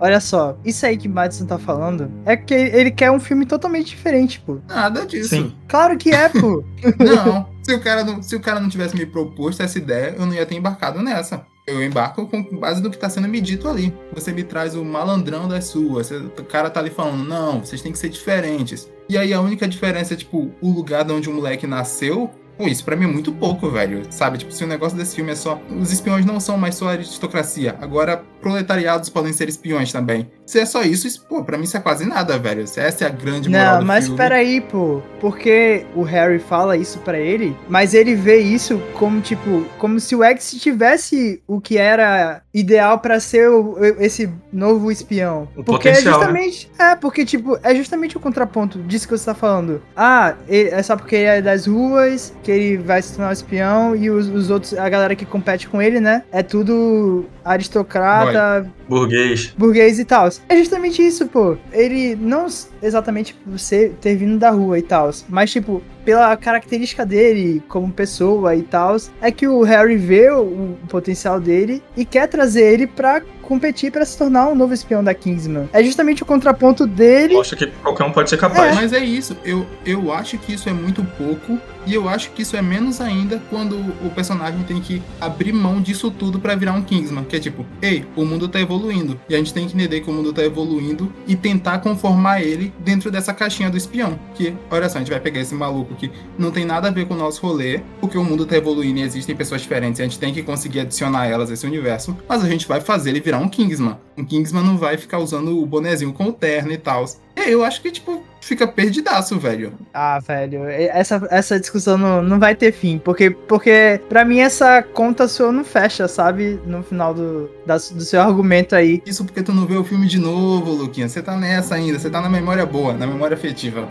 Olha 0.03 0.19
só, 0.19 0.59
isso 0.65 0.85
aí 0.85 0.97
que 0.97 1.09
Madison 1.09 1.47
tá 1.47 1.61
falando 1.61 2.11
é 2.27 2.37
que 2.37 2.53
ele 2.53 2.91
quer 2.91 3.13
um 3.13 3.21
filme 3.21 3.47
totalmente 3.47 3.91
diferente, 3.91 4.41
pô. 4.41 4.59
Nada 4.69 5.07
disso. 5.07 5.29
Sim. 5.29 5.55
Claro 5.69 5.97
que 5.97 6.11
é, 6.11 6.29
pô. 6.29 6.65
Não, 6.99 7.49
se 7.63 7.73
o, 7.73 7.81
cara 7.81 8.03
não, 8.03 8.21
se 8.21 8.35
o 8.35 8.41
cara 8.41 8.59
não 8.59 8.69
tivesse 8.69 8.97
me 8.97 9.07
proposto 9.07 9.63
essa 9.63 9.79
ideia, 9.79 10.17
eu 10.19 10.27
não 10.27 10.35
ia 10.35 10.45
ter 10.45 10.57
embarcado 10.57 11.01
nessa. 11.01 11.47
Eu 11.65 11.81
embarco 11.81 12.27
com 12.27 12.43
base 12.59 12.83
no 12.83 12.91
que 12.91 12.99
tá 12.99 13.09
sendo 13.09 13.29
me 13.29 13.41
dito 13.41 13.69
ali. 13.69 13.95
Você 14.13 14.33
me 14.33 14.43
traz 14.43 14.75
o 14.75 14.85
malandrão 14.85 15.47
das 15.47 15.67
suas. 15.67 16.11
o 16.11 16.45
cara 16.49 16.69
tá 16.69 16.81
ali 16.81 16.91
falando, 16.91 17.23
não, 17.23 17.61
vocês 17.61 17.81
têm 17.81 17.93
que 17.93 17.99
ser 17.99 18.09
diferentes. 18.09 18.91
E 19.09 19.17
aí 19.17 19.33
a 19.33 19.41
única 19.41 19.69
diferença 19.69 20.15
é, 20.15 20.17
tipo, 20.17 20.51
o 20.61 20.71
lugar 20.71 21.05
de 21.05 21.13
onde 21.13 21.31
o 21.31 21.33
moleque 21.33 21.65
nasceu. 21.65 22.29
Pô, 22.57 22.67
isso 22.69 22.85
pra 22.85 22.95
mim 22.97 23.05
é 23.05 23.09
muito 23.09 23.33
pouco, 23.33 23.71
velho. 23.71 24.03
Sabe? 24.11 24.39
Tipo, 24.39 24.53
se 24.53 24.63
o 24.65 24.67
negócio 24.67 24.97
desse 24.97 25.15
filme 25.17 25.33
é 25.33 25.35
só. 25.35 25.61
Os 25.81 25.93
espiões 25.93 26.25
não 26.25 26.39
são 26.39 26.57
mais 26.59 26.75
só 26.75 26.89
aristocracia. 26.89 27.77
Agora, 27.81 28.23
proletariados 28.41 29.09
podem 29.09 29.33
ser 29.33 29.49
espiões 29.49 29.93
também. 29.93 30.31
Se 30.45 30.59
é 30.59 30.67
só 30.67 30.83
isso, 30.83 31.07
isso 31.07 31.25
pô, 31.29 31.43
pra 31.45 31.57
mim 31.57 31.65
isso 31.65 31.77
é 31.77 31.81
quase 31.81 32.05
nada, 32.05 32.39
velho. 32.39 32.67
Se 32.67 32.81
essa 32.81 33.05
é 33.05 33.07
a 33.07 33.11
grande 33.11 33.49
moral 33.49 33.75
Não, 33.75 33.81
do 33.81 33.87
mas 33.87 34.05
filme. 34.05 34.19
peraí, 34.19 34.61
pô. 34.61 35.01
Porque 35.21 35.87
o 35.95 36.03
Harry 36.03 36.39
fala 36.39 36.77
isso 36.77 36.99
pra 36.99 37.19
ele, 37.19 37.57
mas 37.69 37.95
ele 37.95 38.15
vê 38.15 38.39
isso 38.39 38.81
como, 38.99 39.21
tipo, 39.21 39.65
como 39.79 39.99
se 40.01 40.15
o 40.15 40.23
X 40.25 40.51
tivesse 40.61 41.43
o 41.47 41.61
que 41.61 41.79
era 41.79 42.43
ideal 42.53 42.99
pra 42.99 43.19
ser 43.21 43.49
o- 43.49 43.77
esse 44.01 44.29
novo 44.53 44.91
espião. 44.91 45.49
O 45.57 45.63
porque 45.65 45.89
é 45.89 45.93
né? 45.93 46.01
justamente. 46.01 46.71
É, 46.79 46.95
porque, 46.97 47.25
tipo, 47.25 47.59
é 47.63 47.75
justamente 47.75 48.17
o 48.17 48.21
contraponto 48.21 48.79
disso 48.83 49.07
que 49.09 49.17
você 49.17 49.25
tá 49.25 49.35
falando. 49.35 49.81
Ah, 49.97 50.35
ele- 50.49 50.71
é 50.71 50.83
só 50.83 50.97
porque 50.97 51.17
ele 51.17 51.25
é 51.27 51.41
das 51.43 51.67
ruas, 51.67 52.35
que 52.43 52.51
ele 52.51 52.77
vai 52.77 53.01
se 53.01 53.15
tornar 53.15 53.31
um 53.31 53.33
espião, 53.33 53.97
e 53.97 54.11
os, 54.11 54.29
os 54.29 54.51
outros, 54.51 54.75
a 54.75 54.89
galera 54.89 55.15
que 55.15 55.25
compete 55.25 55.69
com 55.69 55.81
ele, 55.81 56.01
né? 56.01 56.25
É 56.33 56.43
tudo 56.43 57.27
aristocrata, 57.45 58.67
Burguês. 58.93 59.55
burguês 59.57 59.99
e 59.99 60.05
tal. 60.05 60.29
É 60.49 60.57
justamente 60.57 61.05
isso, 61.05 61.27
pô. 61.27 61.57
Ele 61.73 62.15
não 62.17 62.47
exatamente 62.83 63.35
por 63.35 63.59
ser 63.59 63.95
ter 64.01 64.17
vindo 64.17 64.39
da 64.39 64.51
rua 64.51 64.79
e 64.79 64.83
tal, 64.83 65.11
mas 65.29 65.51
tipo, 65.51 65.83
pela 66.05 66.37
característica 66.37 67.07
dele 67.07 67.63
como 67.69 67.93
pessoa 67.93 68.55
e 68.57 68.63
tal, 68.63 68.97
é 69.21 69.31
que 69.31 69.47
o 69.47 69.63
Harry 69.63 69.97
vê 69.97 70.31
o, 70.31 70.43
o 70.43 70.79
potencial 70.89 71.41
dele 71.41 71.83
e 71.97 72.05
quer 72.05 72.27
trazer 72.27 72.73
ele 72.73 72.87
pra 72.87 73.23
competir 73.43 73.91
pra 73.91 74.05
se 74.05 74.17
tornar 74.17 74.49
um 74.49 74.55
novo 74.55 74.73
espião 74.73 75.03
da 75.05 75.13
Kingsman. 75.13 75.69
É 75.73 75.83
justamente 75.83 76.23
o 76.23 76.27
contraponto 76.27 76.87
dele. 76.87 77.35
Mostra 77.35 77.57
que 77.57 77.67
qualquer 77.67 78.05
um 78.05 78.13
pode 78.13 78.31
ser 78.31 78.39
capaz. 78.39 78.75
Mas 78.75 78.93
é 78.93 79.05
isso, 79.05 79.37
eu, 79.45 79.67
eu 79.85 80.13
acho 80.13 80.39
que 80.39 80.55
isso 80.55 80.69
é 80.69 80.73
muito 80.73 81.05
pouco, 81.19 81.59
e 81.87 81.95
eu 81.95 82.09
acho 82.09 82.31
que 82.31 82.43
isso 82.43 82.57
é 82.57 82.63
menos 82.63 83.01
ainda 83.01 83.43
quando 83.51 83.77
o 84.05 84.11
personagem 84.15 84.63
tem 84.63 84.81
que 84.81 85.03
abrir 85.21 85.53
mão 85.53 85.81
disso 85.81 86.11
tudo 86.11 86.39
pra 86.39 86.55
virar 86.55 86.73
um 86.73 86.83
Kingsman, 86.83 87.25
que 87.25 87.37
é 87.37 87.41
tipo, 87.41 87.67
ei, 87.83 88.05
o 88.17 88.25
mundo 88.25 88.49
tá 88.49 88.61
evoluindo, 88.61 88.82
e 89.29 89.35
a 89.35 89.39
gente 89.39 89.53
tem 89.53 89.67
que 89.67 89.75
entender 89.75 90.01
que 90.01 90.11
o 90.11 90.13
mundo 90.13 90.33
tá 90.33 90.43
evoluindo 90.43 91.13
e 91.27 91.37
tentar 91.37 91.79
conformar 91.79 92.43
ele 92.43 92.73
dentro 92.81 93.11
dessa 93.11 93.33
caixinha 93.33 93.71
do 93.71 93.77
espião, 93.77 94.19
que, 94.35 94.55
olha 94.71 94.89
só, 94.89 94.99
a 94.99 95.01
gente 95.01 95.11
vai 95.11 95.21
pegar 95.21 95.41
esse 95.41 95.55
maluco 95.55 95.95
que 95.95 96.11
não 96.39 96.51
tem 96.51 96.65
nada 96.65 96.89
a 96.89 96.91
ver 96.91 97.07
com 97.07 97.15
o 97.15 97.17
nosso 97.17 97.41
rolê, 97.47 97.81
porque 98.01 98.19
o 98.19 98.25
mundo 98.25 98.47
tá 98.47 98.57
evoluindo 98.57 99.01
e 99.01 99.03
existem 99.03 99.37
pessoas 99.37 99.61
diferentes, 99.61 99.99
e 99.99 100.03
a 100.03 100.07
gente 100.07 100.19
tem 100.19 100.33
que 100.33 100.43
conseguir 100.43 100.81
adicionar 100.81 101.27
elas 101.27 101.51
a 101.51 101.55
esse 101.55 101.67
universo, 101.67 102.17
mas 102.29 102.43
a 102.43 102.49
gente 102.49 102.67
vai 102.67 102.81
fazer 102.81 103.11
ele 103.11 103.21
virar 103.21 103.39
um 103.39 103.49
Kingsman. 103.49 103.97
Um 104.17 104.25
Kingsman 104.25 104.65
não 104.65 104.79
vai 104.79 104.97
ficar 104.97 105.19
usando 105.19 105.59
o 105.59 105.67
bonezinho 105.67 106.13
com 106.13 106.25
o 106.25 106.33
terno 106.33 106.73
e 106.73 106.79
tal. 106.79 107.05
E 107.37 107.41
aí 107.41 107.53
eu 107.53 107.65
acho 107.65 107.81
que, 107.81 107.91
tipo, 107.91 108.23
fica 108.43 108.67
perdidaço, 108.67 109.39
velho. 109.39 109.73
Ah, 109.95 110.19
velho, 110.19 110.65
essa, 110.69 111.27
essa 111.31 111.59
discussão 111.61 111.97
não, 111.97 112.21
não 112.23 112.39
vai 112.39 112.55
ter 112.55 112.73
fim, 112.73 112.99
porque, 112.99 113.31
porque 113.31 114.01
pra 114.09 114.25
mim 114.25 114.41
essa 114.41 114.83
conta 114.83 115.27
sua 115.29 115.51
não 115.53 115.65
fecha, 115.65 116.07
sabe? 116.09 116.61
No 116.67 116.83
final 116.83 117.15
do, 117.15 117.49
da- 117.65 117.77
do 117.77 118.01
seu 118.03 118.21
argumento 118.21 118.75
aí. 118.75 119.01
Isso 119.07 119.25
porque 119.25 119.43
tu 119.43 119.53
não 119.53 119.65
vê 119.67 119.77
o 119.77 119.85
filme 119.85 120.07
de 120.07 120.19
novo, 120.19 120.73
Luquinha. 120.73 121.09
Você 121.09 121.23
tá 121.23 121.37
nessa 121.37 121.77
ainda, 121.77 121.99
você 121.99 122.11
tá 122.11 122.21
na 122.21 122.29
memória 122.29 122.67
boa, 122.67 122.93
na 122.93 123.07
memória 123.07 123.35
afetiva. 123.35 123.89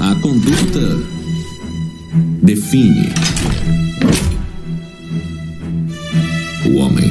A 0.00 0.14
conduta 0.22 0.80
define 2.42 3.12
o 6.66 6.76
homem. 6.78 7.10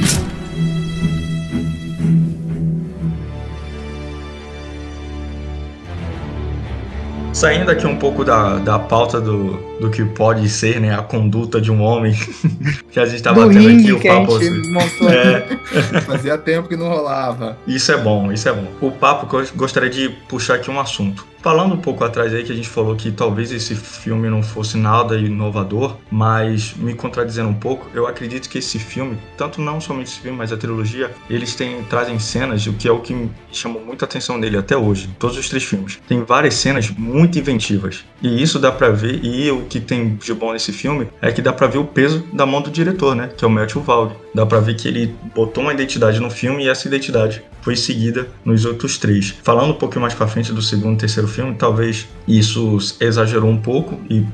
Saindo 7.38 7.70
aqui 7.70 7.86
um 7.86 7.94
pouco 7.96 8.24
da, 8.24 8.56
da 8.56 8.80
pauta 8.80 9.20
do, 9.20 9.52
do 9.78 9.88
que 9.90 10.04
pode 10.04 10.48
ser, 10.48 10.80
né? 10.80 10.92
A 10.98 11.02
conduta 11.02 11.60
de 11.60 11.70
um 11.70 11.80
homem. 11.80 12.12
que 12.90 12.98
a 12.98 13.06
gente 13.06 13.22
tá 13.22 13.32
do 13.32 13.46
batendo 13.46 13.78
aqui 13.78 13.92
o 13.92 14.00
que 14.00 14.08
a 14.08 14.14
papo. 14.16 14.42
gente 14.42 14.76
assim. 14.76 15.06
É, 15.06 16.00
Fazia 16.02 16.36
tempo 16.36 16.68
que 16.68 16.76
não 16.76 16.88
rolava. 16.88 17.56
isso 17.64 17.92
é 17.92 17.96
bom, 17.96 18.32
isso 18.32 18.48
é 18.48 18.52
bom. 18.52 18.66
O 18.80 18.90
papo 18.90 19.28
que 19.28 19.36
eu 19.36 19.46
gostaria 19.54 19.88
de 19.88 20.08
puxar 20.28 20.54
aqui 20.54 20.68
um 20.68 20.80
assunto. 20.80 21.24
Falando 21.40 21.74
um 21.74 21.78
pouco 21.78 22.04
atrás 22.04 22.34
aí 22.34 22.42
que 22.42 22.52
a 22.52 22.54
gente 22.54 22.68
falou 22.68 22.96
que 22.96 23.12
talvez 23.12 23.52
esse 23.52 23.74
filme 23.74 24.28
não 24.28 24.42
fosse 24.42 24.76
nada 24.76 25.16
inovador, 25.16 25.96
mas 26.10 26.74
me 26.74 26.94
contradizendo 26.94 27.48
um 27.48 27.54
pouco, 27.54 27.88
eu 27.94 28.06
acredito 28.06 28.48
que 28.48 28.58
esse 28.58 28.78
filme, 28.78 29.16
tanto 29.36 29.60
não 29.60 29.80
somente 29.80 30.08
esse 30.08 30.20
filme, 30.20 30.36
mas 30.36 30.52
a 30.52 30.56
trilogia, 30.56 31.10
eles 31.30 31.54
têm, 31.54 31.82
trazem 31.84 32.18
cenas, 32.18 32.66
o 32.66 32.72
que 32.72 32.88
é 32.88 32.92
o 32.92 33.00
que 33.00 33.14
me 33.14 33.30
chamou 33.52 33.84
muita 33.84 34.04
atenção 34.04 34.36
nele 34.36 34.56
até 34.56 34.76
hoje, 34.76 35.08
todos 35.18 35.38
os 35.38 35.48
três 35.48 35.64
filmes. 35.64 36.00
Tem 36.08 36.22
várias 36.24 36.54
cenas 36.54 36.90
muito 36.90 37.38
inventivas. 37.38 38.04
E 38.20 38.42
isso 38.42 38.58
dá 38.58 38.72
pra 38.72 38.90
ver, 38.90 39.24
e 39.24 39.50
o 39.50 39.62
que 39.62 39.80
tem 39.80 40.16
de 40.16 40.34
bom 40.34 40.52
nesse 40.52 40.72
filme 40.72 41.08
é 41.22 41.30
que 41.30 41.40
dá 41.40 41.52
pra 41.52 41.68
ver 41.68 41.78
o 41.78 41.84
peso 41.84 42.24
da 42.32 42.44
mão 42.44 42.60
do 42.60 42.70
diretor, 42.70 43.14
né? 43.14 43.30
Que 43.36 43.44
é 43.44 43.48
o 43.48 43.50
Matthew 43.50 43.82
Vaughn. 43.82 44.10
Dá 44.34 44.44
pra 44.44 44.60
ver 44.60 44.74
que 44.74 44.88
ele 44.88 45.14
botou 45.34 45.62
uma 45.62 45.72
identidade 45.72 46.20
no 46.20 46.30
filme 46.30 46.64
e 46.64 46.68
essa 46.68 46.88
identidade 46.88 47.42
foi 47.68 47.76
seguida 47.76 48.26
nos 48.46 48.64
outros 48.64 48.96
três. 48.96 49.34
Falando 49.42 49.72
um 49.72 49.74
pouquinho 49.74 50.00
mais 50.00 50.14
pra 50.14 50.26
frente 50.26 50.50
do 50.54 50.62
segundo 50.62 50.94
e 50.94 50.96
terceiro 51.00 51.28
filme, 51.28 51.54
talvez 51.54 52.08
isso 52.26 52.78
exagerou 52.98 53.50
um 53.50 53.58
pouco 53.58 54.00
e 54.08 54.24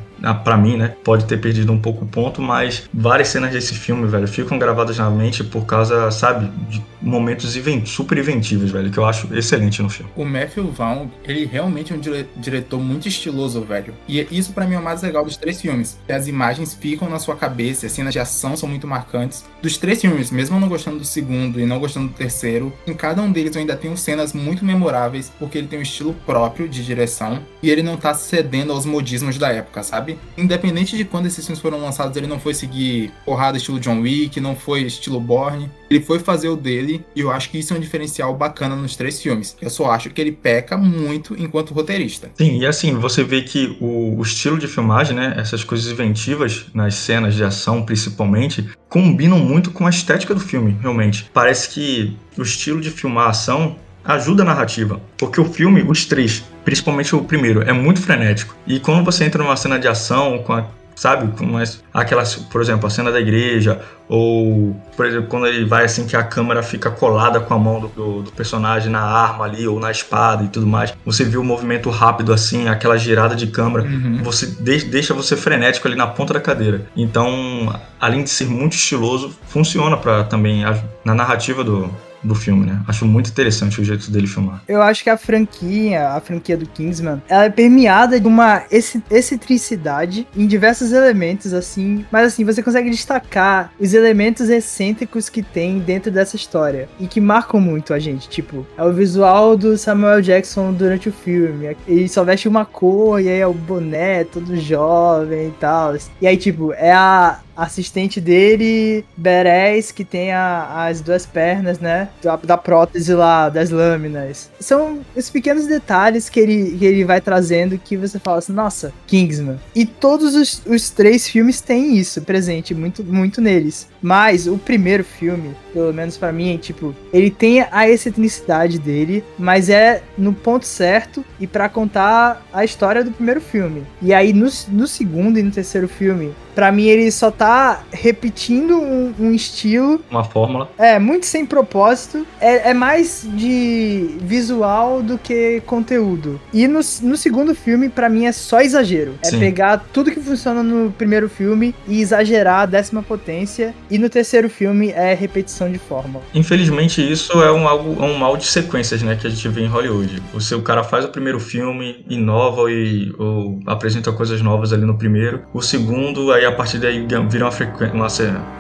para 0.42 0.56
mim, 0.56 0.76
né, 0.76 0.94
pode 1.04 1.24
ter 1.24 1.38
perdido 1.38 1.72
um 1.72 1.78
pouco 1.78 2.04
o 2.04 2.08
ponto, 2.08 2.40
mas 2.40 2.88
várias 2.92 3.28
cenas 3.28 3.52
desse 3.52 3.74
filme, 3.74 4.06
velho, 4.06 4.28
ficam 4.28 4.58
gravadas 4.58 4.98
na 4.98 5.10
mente 5.10 5.44
por 5.44 5.64
causa, 5.66 6.10
sabe, 6.10 6.50
de 6.68 6.82
momentos 7.00 7.54
super 7.86 8.18
inventivos, 8.18 8.70
velho, 8.70 8.90
que 8.90 8.98
eu 8.98 9.04
acho 9.04 9.32
excelente 9.34 9.82
no 9.82 9.90
filme. 9.90 10.10
O 10.16 10.24
Matthew 10.24 10.70
Vaughn, 10.70 11.08
ele 11.24 11.44
realmente 11.44 11.92
é 11.92 11.96
um 11.96 12.00
dire 12.00 12.26
diretor 12.36 12.80
muito 12.80 13.08
estiloso, 13.08 13.60
velho. 13.62 13.94
E 14.08 14.26
isso 14.30 14.52
para 14.52 14.66
mim 14.66 14.74
é 14.74 14.78
o 14.78 14.82
mais 14.82 15.02
legal 15.02 15.24
dos 15.24 15.36
três 15.36 15.60
filmes. 15.60 15.98
As 16.08 16.26
imagens 16.26 16.74
ficam 16.74 17.08
na 17.08 17.18
sua 17.18 17.36
cabeça, 17.36 17.86
as 17.86 17.92
cenas 17.92 18.12
de 18.12 18.18
ação 18.18 18.56
são 18.56 18.68
muito 18.68 18.86
marcantes. 18.86 19.44
Dos 19.62 19.76
três 19.76 20.00
filmes, 20.00 20.30
mesmo 20.30 20.58
não 20.58 20.68
gostando 20.68 20.98
do 20.98 21.04
segundo 21.04 21.60
e 21.60 21.66
não 21.66 21.78
gostando 21.78 22.08
do 22.08 22.14
terceiro, 22.14 22.72
em 22.86 22.94
cada 22.94 23.20
um 23.20 23.30
deles 23.30 23.54
eu 23.54 23.60
ainda 23.60 23.76
tenho 23.76 23.96
cenas 23.96 24.32
muito 24.32 24.64
memoráveis, 24.64 25.32
porque 25.38 25.58
ele 25.58 25.66
tem 25.66 25.78
um 25.78 25.82
estilo 25.82 26.14
próprio 26.26 26.68
de 26.68 26.84
direção 26.84 27.40
e 27.62 27.70
ele 27.70 27.82
não 27.82 27.96
tá 27.96 28.14
cedendo 28.14 28.72
aos 28.72 28.86
modismos 28.86 29.38
da 29.38 29.50
época, 29.50 29.82
sabe? 29.82 30.03
Independente 30.36 30.96
de 30.96 31.04
quando 31.04 31.26
esses 31.26 31.44
filmes 31.44 31.60
foram 31.60 31.80
lançados, 31.80 32.16
ele 32.16 32.26
não 32.26 32.38
foi 32.38 32.54
seguir 32.54 33.12
porrada 33.24 33.56
estilo 33.56 33.80
John 33.80 34.00
Wick, 34.00 34.40
não 34.40 34.54
foi 34.54 34.82
estilo 34.82 35.20
Bourne. 35.20 35.70
Ele 35.90 36.00
foi 36.00 36.18
fazer 36.18 36.48
o 36.48 36.56
dele, 36.56 37.04
e 37.14 37.20
eu 37.20 37.30
acho 37.30 37.50
que 37.50 37.58
isso 37.58 37.72
é 37.72 37.76
um 37.76 37.80
diferencial 37.80 38.34
bacana 38.34 38.74
nos 38.74 38.96
três 38.96 39.20
filmes. 39.20 39.56
Eu 39.60 39.70
só 39.70 39.90
acho 39.90 40.10
que 40.10 40.20
ele 40.20 40.32
peca 40.32 40.76
muito 40.76 41.34
enquanto 41.40 41.72
roteirista. 41.72 42.30
Sim, 42.34 42.58
e 42.58 42.66
assim, 42.66 42.94
você 42.94 43.22
vê 43.22 43.42
que 43.42 43.76
o, 43.80 44.18
o 44.18 44.22
estilo 44.22 44.58
de 44.58 44.66
filmagem, 44.66 45.16
né, 45.16 45.34
essas 45.36 45.62
coisas 45.62 45.90
inventivas 45.90 46.66
nas 46.74 46.94
cenas 46.94 47.34
de 47.34 47.44
ação 47.44 47.82
principalmente, 47.82 48.68
combinam 48.88 49.38
muito 49.38 49.70
com 49.70 49.86
a 49.86 49.90
estética 49.90 50.34
do 50.34 50.40
filme, 50.40 50.76
realmente. 50.80 51.30
Parece 51.32 51.68
que 51.70 52.16
o 52.36 52.42
estilo 52.42 52.80
de 52.80 52.90
filmar 52.90 53.26
a 53.26 53.30
ação 53.30 53.76
ajuda 54.04 54.42
a 54.42 54.46
narrativa, 54.46 55.00
porque 55.16 55.40
o 55.40 55.44
filme, 55.44 55.82
os 55.82 56.04
três, 56.04 56.44
principalmente 56.64 57.14
o 57.14 57.22
primeiro, 57.22 57.62
é 57.62 57.72
muito 57.72 58.00
frenético. 58.00 58.56
E 58.66 58.80
quando 58.80 59.04
você 59.04 59.24
entra 59.24 59.42
numa 59.42 59.56
cena 59.56 59.78
de 59.78 59.86
ação 59.86 60.38
com 60.38 60.52
a 60.52 60.64
sabe? 60.94 61.36
Com 61.36 61.54
aquelas, 61.92 62.36
por 62.36 62.60
exemplo, 62.60 62.86
a 62.86 62.90
cena 62.90 63.10
da 63.10 63.20
igreja, 63.20 63.80
ou, 64.08 64.76
por 64.96 65.06
exemplo, 65.06 65.26
quando 65.28 65.46
ele 65.46 65.64
vai 65.64 65.84
assim 65.84 66.06
que 66.06 66.16
a 66.16 66.22
câmera 66.22 66.62
fica 66.62 66.90
colada 66.90 67.40
com 67.40 67.54
a 67.54 67.58
mão 67.58 67.80
do, 67.80 67.88
do, 67.88 68.22
do, 68.22 68.32
personagem 68.32 68.90
na 68.90 69.00
arma 69.00 69.44
ali, 69.44 69.66
ou 69.66 69.80
na 69.80 69.90
espada 69.90 70.44
e 70.44 70.48
tudo 70.48 70.66
mais. 70.66 70.94
Você 71.04 71.24
vê 71.24 71.36
o 71.36 71.44
movimento 71.44 71.90
rápido 71.90 72.32
assim, 72.32 72.68
aquela 72.68 72.96
girada 72.96 73.34
de 73.34 73.46
câmera, 73.46 73.84
uhum. 73.84 74.20
você 74.22 74.46
de, 74.46 74.84
deixa 74.84 75.14
você 75.14 75.36
frenético 75.36 75.88
ali 75.88 75.96
na 75.96 76.06
ponta 76.06 76.34
da 76.34 76.40
cadeira. 76.40 76.86
Então, 76.96 77.74
além 78.00 78.22
de 78.22 78.30
ser 78.30 78.46
muito 78.46 78.74
estiloso, 78.74 79.34
funciona 79.48 79.96
para 79.96 80.24
também 80.24 80.62
na 81.04 81.14
narrativa 81.14 81.64
do, 81.64 81.90
do 82.24 82.34
filme, 82.34 82.66
né? 82.66 82.82
Acho 82.88 83.04
muito 83.04 83.30
interessante 83.30 83.80
o 83.80 83.84
jeito 83.84 84.10
dele 84.10 84.26
filmar. 84.26 84.62
Eu 84.66 84.82
acho 84.82 85.02
que 85.02 85.10
a 85.10 85.16
franquia, 85.16 86.08
a 86.08 86.20
franquia 86.20 86.56
do 86.56 86.66
Kingsman, 86.66 87.22
ela 87.28 87.44
é 87.44 87.50
permeada 87.50 88.18
de 88.18 88.26
uma 88.26 88.62
excentricidade 88.70 90.26
em 90.36 90.46
diversos 90.46 90.92
elementos, 90.92 91.52
assim. 91.52 92.04
Mas 92.10 92.26
assim, 92.26 92.44
você 92.44 92.62
consegue 92.62 92.90
destacar 92.90 93.72
os 93.78 93.94
elementos 93.94 94.48
excêntricos 94.48 95.28
que 95.28 95.42
tem 95.42 95.78
dentro 95.78 96.10
dessa 96.10 96.36
história 96.36 96.88
e 96.98 97.06
que 97.06 97.20
marcam 97.20 97.60
muito 97.60 97.92
a 97.92 97.98
gente. 97.98 98.28
Tipo, 98.28 98.66
é 98.76 98.82
o 98.82 98.92
visual 98.92 99.56
do 99.56 99.76
Samuel 99.76 100.22
Jackson 100.22 100.72
durante 100.72 101.08
o 101.08 101.12
filme. 101.12 101.76
Ele 101.86 102.08
só 102.08 102.24
veste 102.24 102.48
uma 102.48 102.64
cor 102.64 103.20
e 103.20 103.28
aí 103.28 103.38
é 103.38 103.46
o 103.46 103.52
boné 103.52 104.24
todo 104.24 104.56
jovem 104.56 105.48
e 105.48 105.52
tal. 105.52 105.94
E 106.20 106.26
aí, 106.26 106.36
tipo, 106.36 106.72
é 106.72 106.92
a, 106.92 107.40
assistente 107.56 108.20
dele, 108.20 109.04
Beres, 109.16 109.92
que 109.92 110.04
tem 110.04 110.32
a, 110.32 110.86
as 110.86 111.00
duas 111.00 111.26
pernas, 111.26 111.78
né? 111.78 112.08
Da, 112.22 112.36
da, 112.36 112.56
prótese 112.56 113.12
lá, 113.14 113.48
das 113.48 113.70
lâminas. 113.70 114.50
São 114.60 115.00
os 115.14 115.30
pequenos 115.30 115.66
detalhes 115.66 116.28
que 116.28 116.40
ele, 116.40 116.76
que 116.78 116.84
ele 116.84 117.04
vai 117.04 117.20
trazendo 117.20 117.78
que 117.78 117.96
você 117.96 118.18
fala 118.18 118.38
assim, 118.38 118.52
nossa, 118.52 118.92
Kingsman. 119.06 119.58
E 119.74 119.86
todos 119.86 120.34
os, 120.34 120.62
os 120.66 120.90
três 120.90 121.28
filmes 121.28 121.60
têm 121.60 121.96
isso 121.96 122.22
presente, 122.22 122.74
muito, 122.74 123.04
muito 123.04 123.40
neles. 123.40 123.88
Mas 124.04 124.46
o 124.46 124.58
primeiro 124.58 125.02
filme, 125.02 125.56
pelo 125.72 125.90
menos 125.90 126.18
para 126.18 126.30
mim, 126.30 126.54
é, 126.54 126.58
tipo, 126.58 126.94
ele 127.10 127.30
tem 127.30 127.62
a 127.70 127.88
excentricidade 127.88 128.78
dele, 128.78 129.24
mas 129.38 129.70
é 129.70 130.02
no 130.18 130.34
ponto 130.34 130.66
certo 130.66 131.24
e 131.40 131.46
para 131.46 131.70
contar 131.70 132.44
a 132.52 132.62
história 132.66 133.02
do 133.02 133.10
primeiro 133.10 133.40
filme. 133.40 133.82
E 134.02 134.12
aí 134.12 134.34
no, 134.34 134.50
no 134.68 134.86
segundo 134.86 135.38
e 135.38 135.42
no 135.42 135.50
terceiro 135.50 135.88
filme, 135.88 136.34
para 136.54 136.70
mim 136.70 136.84
ele 136.84 137.10
só 137.10 137.30
tá 137.30 137.82
repetindo 137.90 138.78
um, 138.78 139.12
um, 139.18 139.32
estilo. 139.32 140.00
Uma 140.10 140.24
fórmula. 140.24 140.70
É, 140.78 140.98
muito 140.98 141.26
sem 141.26 141.44
propósito. 141.44 142.26
É, 142.40 142.70
é 142.70 142.74
mais 142.74 143.26
de 143.34 144.16
visual 144.20 145.02
do 145.02 145.18
que 145.18 145.62
conteúdo. 145.66 146.40
E 146.52 146.68
no, 146.68 146.80
no 147.02 147.16
segundo 147.16 147.54
filme, 147.54 147.88
para 147.88 148.08
mim, 148.08 148.26
é 148.26 148.32
só 148.32 148.60
exagero. 148.60 149.14
É 149.24 149.30
Sim. 149.30 149.40
pegar 149.40 149.84
tudo 149.92 150.10
que 150.10 150.20
funciona 150.20 150.62
no 150.62 150.92
primeiro 150.92 151.28
filme 151.28 151.74
e 151.88 152.00
exagerar 152.00 152.60
a 152.60 152.66
décima 152.66 153.02
potência 153.02 153.74
e 153.94 153.98
no 153.98 154.10
terceiro 154.10 154.50
filme 154.50 154.90
é 154.90 155.14
repetição 155.14 155.70
de 155.70 155.78
fórmula. 155.78 156.24
Infelizmente, 156.34 157.00
isso 157.00 157.40
é 157.40 157.52
um, 157.52 157.68
algo, 157.68 158.02
é 158.02 158.06
um 158.06 158.18
mal 158.18 158.36
de 158.36 158.44
sequências, 158.44 159.00
né? 159.02 159.14
Que 159.14 159.28
a 159.28 159.30
gente 159.30 159.48
vê 159.48 159.60
em 159.60 159.68
Hollywood. 159.68 160.20
O 160.32 160.40
seu 160.40 160.60
cara 160.62 160.82
faz 160.82 161.04
o 161.04 161.08
primeiro 161.10 161.38
filme, 161.38 162.04
inova 162.10 162.72
e 162.72 163.14
ou 163.16 163.60
apresenta 163.66 164.10
coisas 164.10 164.42
novas 164.42 164.72
ali 164.72 164.84
no 164.84 164.98
primeiro. 164.98 165.44
O 165.54 165.62
segundo, 165.62 166.32
aí 166.32 166.44
a 166.44 166.50
partir 166.50 166.78
daí 166.78 167.06
vira 167.30 167.44
uma 167.44 167.52
frequência, 167.52 167.94
uma, 167.94 168.08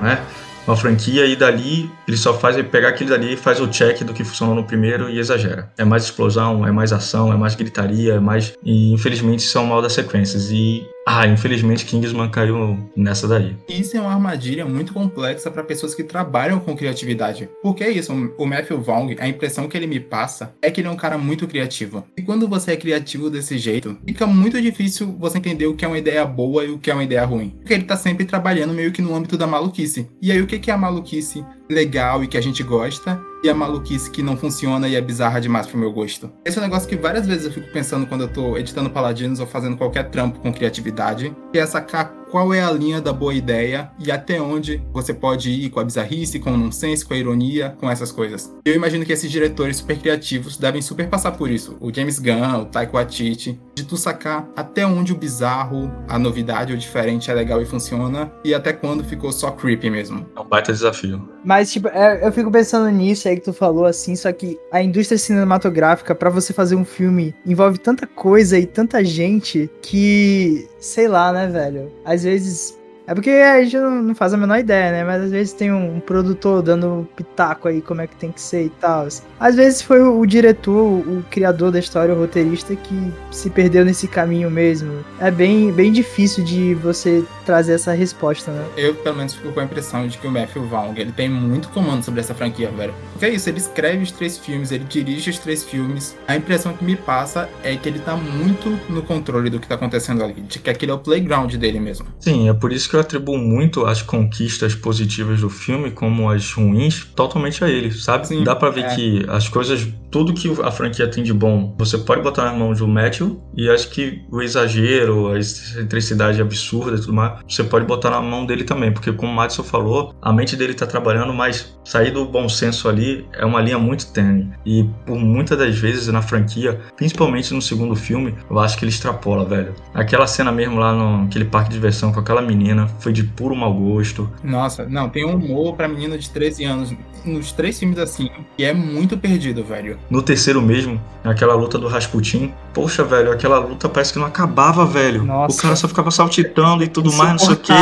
né? 0.00 0.24
uma 0.68 0.76
franquia 0.76 1.26
e 1.26 1.34
dali 1.34 1.90
ele 2.06 2.16
só 2.16 2.32
faz 2.32 2.56
pegar 2.68 2.90
aquilo 2.90 3.10
dali 3.10 3.34
e 3.34 3.36
faz 3.36 3.60
o 3.60 3.66
check 3.66 4.04
do 4.04 4.14
que 4.14 4.22
funcionou 4.22 4.54
no 4.54 4.62
primeiro 4.62 5.10
e 5.10 5.18
exagera. 5.18 5.68
É 5.76 5.84
mais 5.84 6.04
explosão, 6.04 6.64
é 6.64 6.70
mais 6.70 6.92
ação, 6.92 7.32
é 7.32 7.36
mais 7.36 7.56
gritaria, 7.56 8.14
é 8.14 8.20
mais. 8.20 8.54
E 8.62 8.92
infelizmente 8.92 9.40
isso 9.40 9.58
é 9.58 9.60
um 9.60 9.66
mal 9.66 9.82
das 9.82 9.94
sequências. 9.94 10.50
E 10.52 10.86
ah, 11.06 11.26
infelizmente 11.26 11.84
Kingsman 11.84 12.30
caiu 12.30 12.78
nessa 12.96 13.28
daí. 13.28 13.56
Isso 13.68 13.96
é 13.96 14.00
uma 14.00 14.12
armadilha 14.12 14.64
muito 14.64 14.92
complexa 14.92 15.50
para 15.50 15.62
pessoas 15.62 15.94
que 15.94 16.02
trabalham 16.02 16.58
com 16.58 16.74
criatividade. 16.74 17.48
Porque 17.62 17.84
é 17.84 17.90
isso, 17.90 18.12
o 18.38 18.46
Matthew 18.46 18.80
Vaughn, 18.80 19.14
a 19.18 19.28
impressão 19.28 19.68
que 19.68 19.76
ele 19.76 19.86
me 19.86 20.00
passa 20.00 20.54
é 20.62 20.70
que 20.70 20.80
ele 20.80 20.88
é 20.88 20.90
um 20.90 20.96
cara 20.96 21.18
muito 21.18 21.46
criativo. 21.46 22.04
E 22.16 22.22
quando 22.22 22.48
você 22.48 22.72
é 22.72 22.76
criativo 22.76 23.28
desse 23.28 23.58
jeito, 23.58 23.98
fica 24.06 24.26
muito 24.26 24.60
difícil 24.60 25.14
você 25.18 25.38
entender 25.38 25.66
o 25.66 25.74
que 25.74 25.84
é 25.84 25.88
uma 25.88 25.98
ideia 25.98 26.24
boa 26.24 26.64
e 26.64 26.70
o 26.70 26.78
que 26.78 26.90
é 26.90 26.94
uma 26.94 27.04
ideia 27.04 27.24
ruim. 27.24 27.50
Porque 27.50 27.74
ele 27.74 27.84
tá 27.84 27.96
sempre 27.96 28.24
trabalhando 28.24 28.72
meio 28.72 28.92
que 28.92 29.02
no 29.02 29.14
âmbito 29.14 29.36
da 29.36 29.46
maluquice. 29.46 30.08
E 30.22 30.32
aí 30.32 30.40
o 30.40 30.46
que 30.46 30.70
é 30.70 30.74
a 30.74 30.78
maluquice 30.78 31.44
legal 31.68 32.24
e 32.24 32.28
que 32.28 32.38
a 32.38 32.40
gente 32.40 32.62
gosta, 32.62 33.20
e 33.44 33.50
a 33.50 33.54
maluquice 33.54 34.10
que 34.10 34.22
não 34.22 34.38
funciona 34.38 34.88
e 34.88 34.96
é 34.96 35.00
bizarra 35.02 35.38
demais 35.38 35.66
pro 35.66 35.76
meu 35.76 35.92
gosto. 35.92 36.32
Esse 36.42 36.58
é 36.58 36.62
um 36.62 36.64
negócio 36.64 36.88
que 36.88 36.96
várias 36.96 37.26
vezes 37.26 37.44
eu 37.44 37.52
fico 37.52 37.70
pensando 37.70 38.06
quando 38.06 38.22
eu 38.22 38.28
tô 38.28 38.56
editando 38.56 38.88
Paladinos 38.88 39.38
ou 39.38 39.46
fazendo 39.46 39.76
qualquer 39.76 40.08
trampo 40.08 40.40
com 40.40 40.50
criatividade, 40.50 41.36
que 41.52 41.58
é 41.58 41.66
sacar 41.66 42.24
qual 42.34 42.52
é 42.52 42.60
a 42.60 42.70
linha 42.72 43.00
da 43.00 43.12
boa 43.12 43.32
ideia 43.32 43.92
e 43.96 44.10
até 44.10 44.40
onde 44.40 44.82
você 44.92 45.14
pode 45.14 45.50
ir 45.50 45.70
com 45.70 45.78
a 45.78 45.84
bizarrice, 45.84 46.40
com 46.40 46.52
o 46.52 46.56
nonsense, 46.56 47.06
com 47.06 47.14
a 47.14 47.16
ironia, 47.16 47.76
com 47.78 47.88
essas 47.88 48.10
coisas. 48.10 48.52
Eu 48.64 48.74
imagino 48.74 49.04
que 49.04 49.12
esses 49.12 49.30
diretores 49.30 49.76
super 49.76 49.96
criativos 49.96 50.56
devem 50.56 50.82
super 50.82 51.08
passar 51.08 51.30
por 51.30 51.48
isso. 51.48 51.76
O 51.80 51.94
James 51.94 52.18
Gunn, 52.18 52.62
o 52.62 52.64
Taika 52.64 52.94
Waititi, 52.94 53.60
de 53.72 53.84
tu 53.84 53.96
sacar 53.96 54.48
até 54.56 54.84
onde 54.84 55.12
o 55.12 55.16
bizarro, 55.16 55.92
a 56.08 56.18
novidade 56.18 56.72
ou 56.72 56.78
diferente 56.78 57.30
é 57.30 57.34
legal 57.34 57.62
e 57.62 57.66
funciona 57.66 58.32
e 58.44 58.52
até 58.52 58.72
quando 58.72 59.04
ficou 59.04 59.30
só 59.30 59.52
creepy 59.52 59.88
mesmo. 59.88 60.26
É 60.34 60.40
um 60.40 60.44
baita 60.44 60.72
desafio. 60.72 61.28
Mas, 61.44 61.70
tipo, 61.70 61.86
é, 61.86 62.26
eu 62.26 62.32
fico 62.32 62.50
pensando 62.50 62.90
nisso 62.90 63.28
aí 63.28 63.33
que 63.36 63.42
tu 63.42 63.52
falou, 63.52 63.84
assim, 63.84 64.16
só 64.16 64.32
que 64.32 64.58
a 64.70 64.82
indústria 64.82 65.18
cinematográfica, 65.18 66.14
para 66.14 66.30
você 66.30 66.52
fazer 66.52 66.76
um 66.76 66.84
filme, 66.84 67.34
envolve 67.46 67.78
tanta 67.78 68.06
coisa 68.06 68.58
e 68.58 68.66
tanta 68.66 69.04
gente 69.04 69.70
que 69.82 70.68
sei 70.78 71.08
lá, 71.08 71.32
né, 71.32 71.46
velho? 71.46 71.90
Às 72.04 72.24
vezes 72.24 72.78
É 73.06 73.14
porque 73.14 73.30
a 73.30 73.62
gente 73.62 73.76
não, 73.76 74.02
não 74.02 74.14
faz 74.14 74.32
a 74.32 74.36
menor 74.36 74.58
ideia, 74.58 74.90
né? 74.90 75.04
Mas 75.04 75.22
às 75.22 75.30
vezes 75.30 75.52
tem 75.52 75.70
um, 75.70 75.96
um 75.96 76.00
produtor 76.00 76.62
dando 76.62 77.06
pitaco 77.14 77.68
aí 77.68 77.82
como 77.82 78.00
é 78.00 78.06
que 78.06 78.16
tem 78.16 78.32
que 78.32 78.40
ser 78.40 78.64
e 78.64 78.70
tal. 78.70 79.06
Às 79.38 79.56
vezes 79.56 79.82
foi 79.82 80.00
o, 80.00 80.18
o 80.18 80.26
diretor, 80.26 80.82
o, 80.82 81.18
o 81.18 81.24
criador 81.30 81.70
da 81.70 81.78
história, 81.78 82.14
o 82.14 82.18
roteirista 82.18 82.74
que 82.74 83.12
se 83.30 83.50
perdeu 83.50 83.84
nesse 83.84 84.08
caminho 84.08 84.50
mesmo. 84.50 85.04
É 85.20 85.30
bem, 85.30 85.70
bem 85.70 85.92
difícil 85.92 86.42
de 86.44 86.74
você 86.74 87.22
trazer 87.44 87.74
essa 87.74 87.92
resposta, 87.92 88.50
né? 88.50 88.64
Eu, 88.76 88.94
pelo 88.94 89.16
menos, 89.16 89.34
fico 89.34 89.52
com 89.52 89.60
a 89.60 89.64
impressão 89.64 90.08
de 90.08 90.16
que 90.16 90.26
o 90.26 90.30
Matthew 90.30 90.66
Vaughn, 90.66 90.94
ele 90.96 91.12
tem 91.12 91.28
muito 91.28 91.68
comando 91.68 92.02
sobre 92.02 92.20
essa 92.20 92.34
franquia, 92.34 92.70
velho. 92.70 92.94
Porque 93.12 93.26
é 93.26 93.30
isso, 93.30 93.48
ele 93.50 93.58
escreve 93.58 94.02
os 94.02 94.10
três 94.10 94.38
filmes, 94.38 94.72
ele 94.72 94.84
dirige 94.84 95.28
os 95.28 95.38
três 95.38 95.62
filmes. 95.62 96.16
A 96.26 96.36
impressão 96.36 96.72
que 96.72 96.84
me 96.84 96.96
passa 96.96 97.48
é 97.62 97.76
que 97.76 97.86
ele 97.86 97.98
tá 97.98 98.16
muito 98.16 98.70
no 98.88 99.02
controle 99.02 99.50
do 99.50 99.60
que 99.60 99.68
tá 99.68 99.74
acontecendo 99.74 100.24
ali, 100.24 100.40
de 100.40 100.58
que 100.58 100.70
aquele 100.70 100.90
é 100.90 100.94
o 100.94 100.98
playground 100.98 101.54
dele 101.54 101.78
mesmo. 101.78 102.06
Sim, 102.18 102.48
é 102.48 102.54
por 102.54 102.72
isso 102.72 102.88
que 102.88 102.93
eu 102.96 103.00
atribuo 103.00 103.38
muito 103.38 103.86
as 103.86 104.02
conquistas 104.02 104.74
positivas 104.74 105.40
do 105.40 105.50
filme 105.50 105.90
como 105.90 106.30
as 106.30 106.52
ruins 106.52 107.04
totalmente 107.14 107.64
a 107.64 107.68
ele, 107.68 107.90
sabe? 107.90 108.28
Sim, 108.28 108.44
Dá 108.44 108.54
pra 108.54 108.70
ver 108.70 108.84
é. 108.84 108.94
que 108.94 109.26
as 109.28 109.48
coisas, 109.48 109.86
tudo 110.10 110.32
que 110.32 110.50
a 110.62 110.70
franquia 110.70 111.08
tem 111.08 111.22
de 111.24 111.32
bom, 111.32 111.74
você 111.78 111.98
pode 111.98 112.22
botar 112.22 112.44
na 112.44 112.52
mão 112.52 112.72
do 112.72 112.86
Matthew 112.86 113.40
e 113.56 113.68
acho 113.68 113.90
que 113.90 114.22
o 114.30 114.42
exagero, 114.42 115.28
a 115.28 115.38
excentricidade 115.38 116.40
absurda 116.40 116.96
e 116.96 117.00
tudo 117.00 117.12
mais, 117.12 117.40
você 117.48 117.64
pode 117.64 117.84
botar 117.84 118.10
na 118.10 118.20
mão 118.20 118.46
dele 118.46 118.64
também, 118.64 118.92
porque 118.92 119.12
como 119.12 119.32
o 119.32 119.34
Madison 119.34 119.62
falou, 119.62 120.14
a 120.20 120.32
mente 120.32 120.56
dele 120.56 120.74
tá 120.74 120.86
trabalhando, 120.86 121.32
mas 121.32 121.76
sair 121.84 122.10
do 122.10 122.24
bom 122.24 122.48
senso 122.48 122.88
ali 122.88 123.26
é 123.32 123.44
uma 123.44 123.60
linha 123.60 123.78
muito 123.78 124.12
tênue. 124.12 124.50
E 124.64 124.84
por 125.06 125.18
muitas 125.18 125.58
das 125.58 125.76
vezes 125.76 126.08
na 126.08 126.22
franquia, 126.22 126.80
principalmente 126.96 127.52
no 127.52 127.62
segundo 127.62 127.94
filme, 127.94 128.34
eu 128.50 128.58
acho 128.58 128.78
que 128.78 128.84
ele 128.84 128.90
extrapola, 128.90 129.44
velho. 129.44 129.74
Aquela 129.92 130.26
cena 130.26 130.50
mesmo 130.50 130.78
lá 130.78 130.92
no 130.92 131.24
aquele 131.24 131.44
parque 131.44 131.70
de 131.70 131.74
diversão 131.74 132.12
com 132.12 132.20
aquela 132.20 132.40
menina 132.40 132.83
foi 133.00 133.12
de 133.12 133.24
puro 133.24 133.54
mau 133.54 133.72
gosto. 133.72 134.30
Nossa, 134.42 134.84
não, 134.86 135.08
tem 135.08 135.24
um 135.24 135.36
humor 135.36 135.74
pra 135.74 135.88
menina 135.88 136.18
de 136.18 136.30
13 136.30 136.64
anos 136.64 136.94
nos 137.24 137.52
três 137.52 137.78
filmes 137.78 137.98
assim, 137.98 138.30
que 138.56 138.64
é 138.64 138.72
muito 138.72 139.16
perdido, 139.16 139.64
velho. 139.64 139.98
No 140.10 140.22
terceiro 140.22 140.60
mesmo, 140.60 141.00
aquela 141.22 141.54
luta 141.54 141.78
do 141.78 141.88
Rasputin, 141.88 142.52
poxa, 142.74 143.04
velho, 143.04 143.30
aquela 143.30 143.58
luta 143.58 143.88
parece 143.88 144.12
que 144.12 144.18
não 144.18 144.26
acabava, 144.26 144.84
velho. 144.84 145.22
Nossa. 145.22 145.56
O 145.56 145.62
cara 145.62 145.76
só 145.76 145.86
ficava 145.86 146.10
saltitando 146.10 146.82
e 146.82 146.88
tudo 146.88 147.12
mais, 147.12 147.30
não 147.30 147.38
sei 147.38 147.52
o 147.52 147.56
quê. 147.56 147.72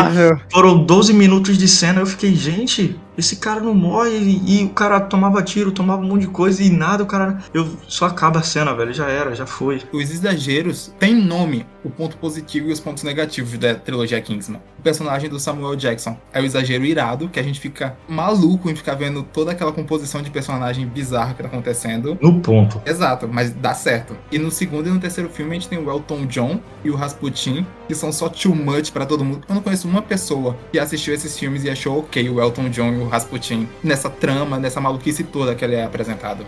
Foram 0.52 0.84
12 0.84 1.14
minutos 1.14 1.56
de 1.56 1.66
cena, 1.66 2.00
eu 2.00 2.06
fiquei, 2.06 2.34
gente, 2.34 3.00
esse 3.16 3.36
cara 3.36 3.60
não 3.60 3.74
morre 3.74 4.16
e, 4.18 4.60
e 4.60 4.64
o 4.64 4.70
cara 4.70 5.00
tomava 5.00 5.42
tiro, 5.42 5.70
tomava 5.70 6.02
um 6.02 6.08
monte 6.08 6.22
de 6.22 6.28
coisa 6.28 6.62
e 6.62 6.70
nada, 6.70 7.02
o 7.02 7.06
cara. 7.06 7.38
Eu 7.52 7.68
só 7.88 8.06
acaba 8.06 8.40
a 8.40 8.42
cena, 8.42 8.74
velho, 8.74 8.92
já 8.92 9.08
era, 9.08 9.34
já 9.34 9.46
foi. 9.46 9.82
Os 9.92 10.10
exageros 10.10 10.94
têm 10.98 11.14
nome, 11.14 11.66
o 11.84 11.90
ponto 11.90 12.16
positivo 12.16 12.68
e 12.68 12.72
os 12.72 12.80
pontos 12.80 13.02
negativos 13.02 13.56
da 13.58 13.74
trilogia 13.74 14.20
Kingsman. 14.20 14.60
O 14.78 14.82
personagem 14.82 15.28
do 15.28 15.38
Samuel 15.38 15.76
Jackson 15.76 16.16
é 16.32 16.40
o 16.40 16.44
exagero 16.44 16.84
irado, 16.84 17.28
que 17.28 17.38
a 17.38 17.42
gente 17.42 17.60
fica 17.60 17.96
maluco 18.08 18.70
em 18.70 18.74
ficar 18.74 18.94
vendo 18.94 19.22
toda 19.22 19.52
aquela 19.52 19.72
composição 19.72 20.22
de 20.22 20.30
personagem 20.30 20.86
bizarra 20.86 21.34
que 21.34 21.42
tá 21.42 21.48
acontecendo. 21.48 22.16
No 22.20 22.40
ponto. 22.40 22.80
Exato, 22.86 23.28
mas 23.30 23.50
dá 23.50 23.74
certo. 23.74 24.16
E 24.30 24.38
no 24.38 24.50
segundo 24.50 24.81
e 24.88 24.92
no 24.92 25.00
terceiro 25.00 25.28
filme 25.28 25.52
a 25.52 25.54
gente 25.54 25.68
tem 25.68 25.78
o 25.78 25.90
Elton 25.90 26.26
John 26.26 26.60
e 26.84 26.90
o 26.90 26.94
Rasputin, 26.94 27.66
que 27.86 27.94
são 27.94 28.12
só 28.12 28.28
too 28.28 28.54
much 28.54 28.90
pra 28.90 29.06
todo 29.06 29.24
mundo. 29.24 29.44
Eu 29.48 29.54
não 29.54 29.62
conheço 29.62 29.88
uma 29.88 30.02
pessoa 30.02 30.56
que 30.70 30.78
assistiu 30.78 31.14
esses 31.14 31.38
filmes 31.38 31.64
e 31.64 31.70
achou 31.70 32.00
ok 32.00 32.28
o 32.28 32.40
Elton 32.40 32.68
John 32.70 32.92
e 32.92 32.98
o 32.98 33.08
Rasputin 33.08 33.68
nessa 33.82 34.10
trama, 34.10 34.58
nessa 34.58 34.80
maluquice 34.80 35.24
toda 35.24 35.54
que 35.54 35.64
ele 35.64 35.74
é 35.74 35.84
apresentado. 35.84 36.46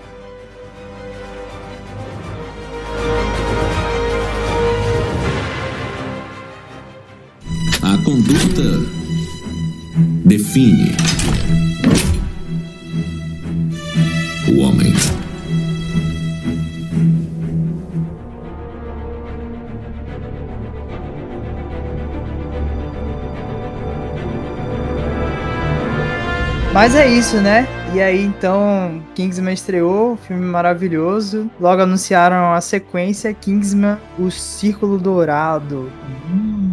A 7.82 7.98
conduta 8.04 8.62
define 10.24 10.96
o 14.48 14.60
homem. 14.60 14.92
Mas 26.74 26.96
é 26.96 27.06
isso, 27.06 27.37
né? 27.37 27.68
E 27.94 28.02
aí 28.02 28.20
então, 28.20 29.00
Kingsman 29.14 29.55
estreou, 29.55 30.16
filme 30.16 30.44
maravilhoso. 30.44 31.50
Logo 31.61 31.83
anunciaram 31.83 32.53
a 32.53 32.61
sequência 32.61 33.33
Kingsman, 33.33 33.96
o 34.18 34.31
Círculo 34.31 34.98
Dourado. 34.98 35.90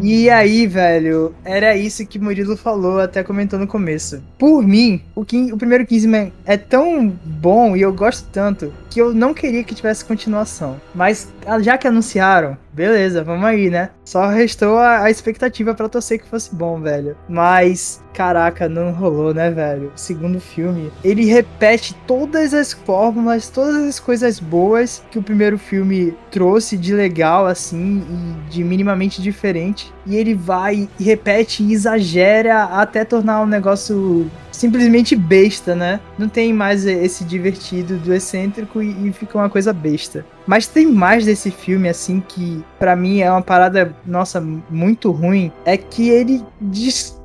E 0.02 0.30
aí, 0.30 0.66
velho, 0.66 1.34
era 1.46 1.76
isso 1.76 2.06
que 2.08 2.18
Murilo 2.18 2.58
falou, 2.58 3.00
até 3.00 3.24
comentou 3.24 3.60
no 3.60 3.68
começo. 3.68 4.22
Por 4.38 4.64
mim, 4.64 5.02
o, 5.14 5.24
King- 5.24 5.54
o 5.54 5.58
primeiro 5.58 5.86
Kingsman 5.86 6.34
é 6.46 6.58
tão 6.58 7.08
bom 7.24 7.76
e 7.76 7.82
eu 7.82 7.94
gosto 7.94 8.28
tanto 8.32 8.74
que 8.90 9.00
eu 9.00 9.14
não 9.14 9.34
queria 9.34 9.64
que 9.64 9.76
tivesse 9.76 10.04
continuação. 10.04 10.82
Mas 10.96 11.32
ah, 11.46 11.60
já 11.62 11.78
que 11.78 11.88
anunciaram, 11.88 12.58
beleza, 12.74 13.24
vamos 13.24 13.46
aí, 13.46 13.70
né? 13.70 13.92
Só 14.04 14.28
restou 14.28 14.78
a, 14.80 15.04
a 15.04 15.12
expectativa 15.12 15.74
pra 15.76 15.88
torcer 15.88 16.20
que 16.20 16.28
fosse 16.28 16.54
bom, 16.54 16.82
velho. 16.82 17.16
Mas, 17.30 18.02
caraca, 18.14 18.68
não 18.68 18.92
rolou, 18.92 19.34
né, 19.34 19.50
velho? 19.52 19.92
O 19.96 20.00
segundo 20.00 20.40
filme, 20.42 20.92
ele 21.04 21.26
repete 21.26 21.94
todas 22.32 22.54
as 22.54 22.72
fórmulas, 22.72 23.50
todas 23.50 23.76
as 23.76 24.00
coisas 24.00 24.40
boas 24.40 25.04
que 25.12 25.20
o 25.20 25.24
primeiro 25.24 25.58
filme 25.58 26.16
trouxe 26.32 26.78
de 26.78 26.94
legal, 26.94 27.46
assim, 27.46 28.02
e 28.10 28.50
de 28.50 28.64
minimamente 28.64 29.22
diferente. 29.22 29.92
E 30.06 30.16
ele 30.16 30.34
vai 30.34 30.90
e 30.98 31.04
repete 31.04 31.62
e 31.62 31.74
exagera 31.74 32.64
até 32.64 33.04
tornar 33.04 33.42
um 33.42 33.46
negócio 33.46 34.32
simplesmente 34.50 35.16
besta, 35.16 35.76
né? 35.76 36.00
Não 36.18 36.30
tem 36.30 36.54
mais 36.54 36.86
esse 36.86 37.26
divertido 37.26 37.98
do 37.98 38.14
excêntrico 38.14 38.82
e, 38.82 39.10
e 39.10 39.12
fica 39.12 39.38
uma 39.38 39.50
coisa 39.50 39.74
besta. 39.74 40.26
Mas 40.48 40.68
tem 40.68 40.86
mais 40.86 41.26
desse 41.26 41.52
filme, 41.52 41.90
assim, 41.90 42.24
que 42.26 42.64
pra 42.80 42.96
mim 42.96 43.20
é 43.20 43.30
uma 43.30 43.42
parada, 43.42 43.94
nossa, 44.06 44.40
muito 44.70 45.12
ruim. 45.12 45.52
É 45.66 45.76
que 45.76 46.10
ele 46.10 46.44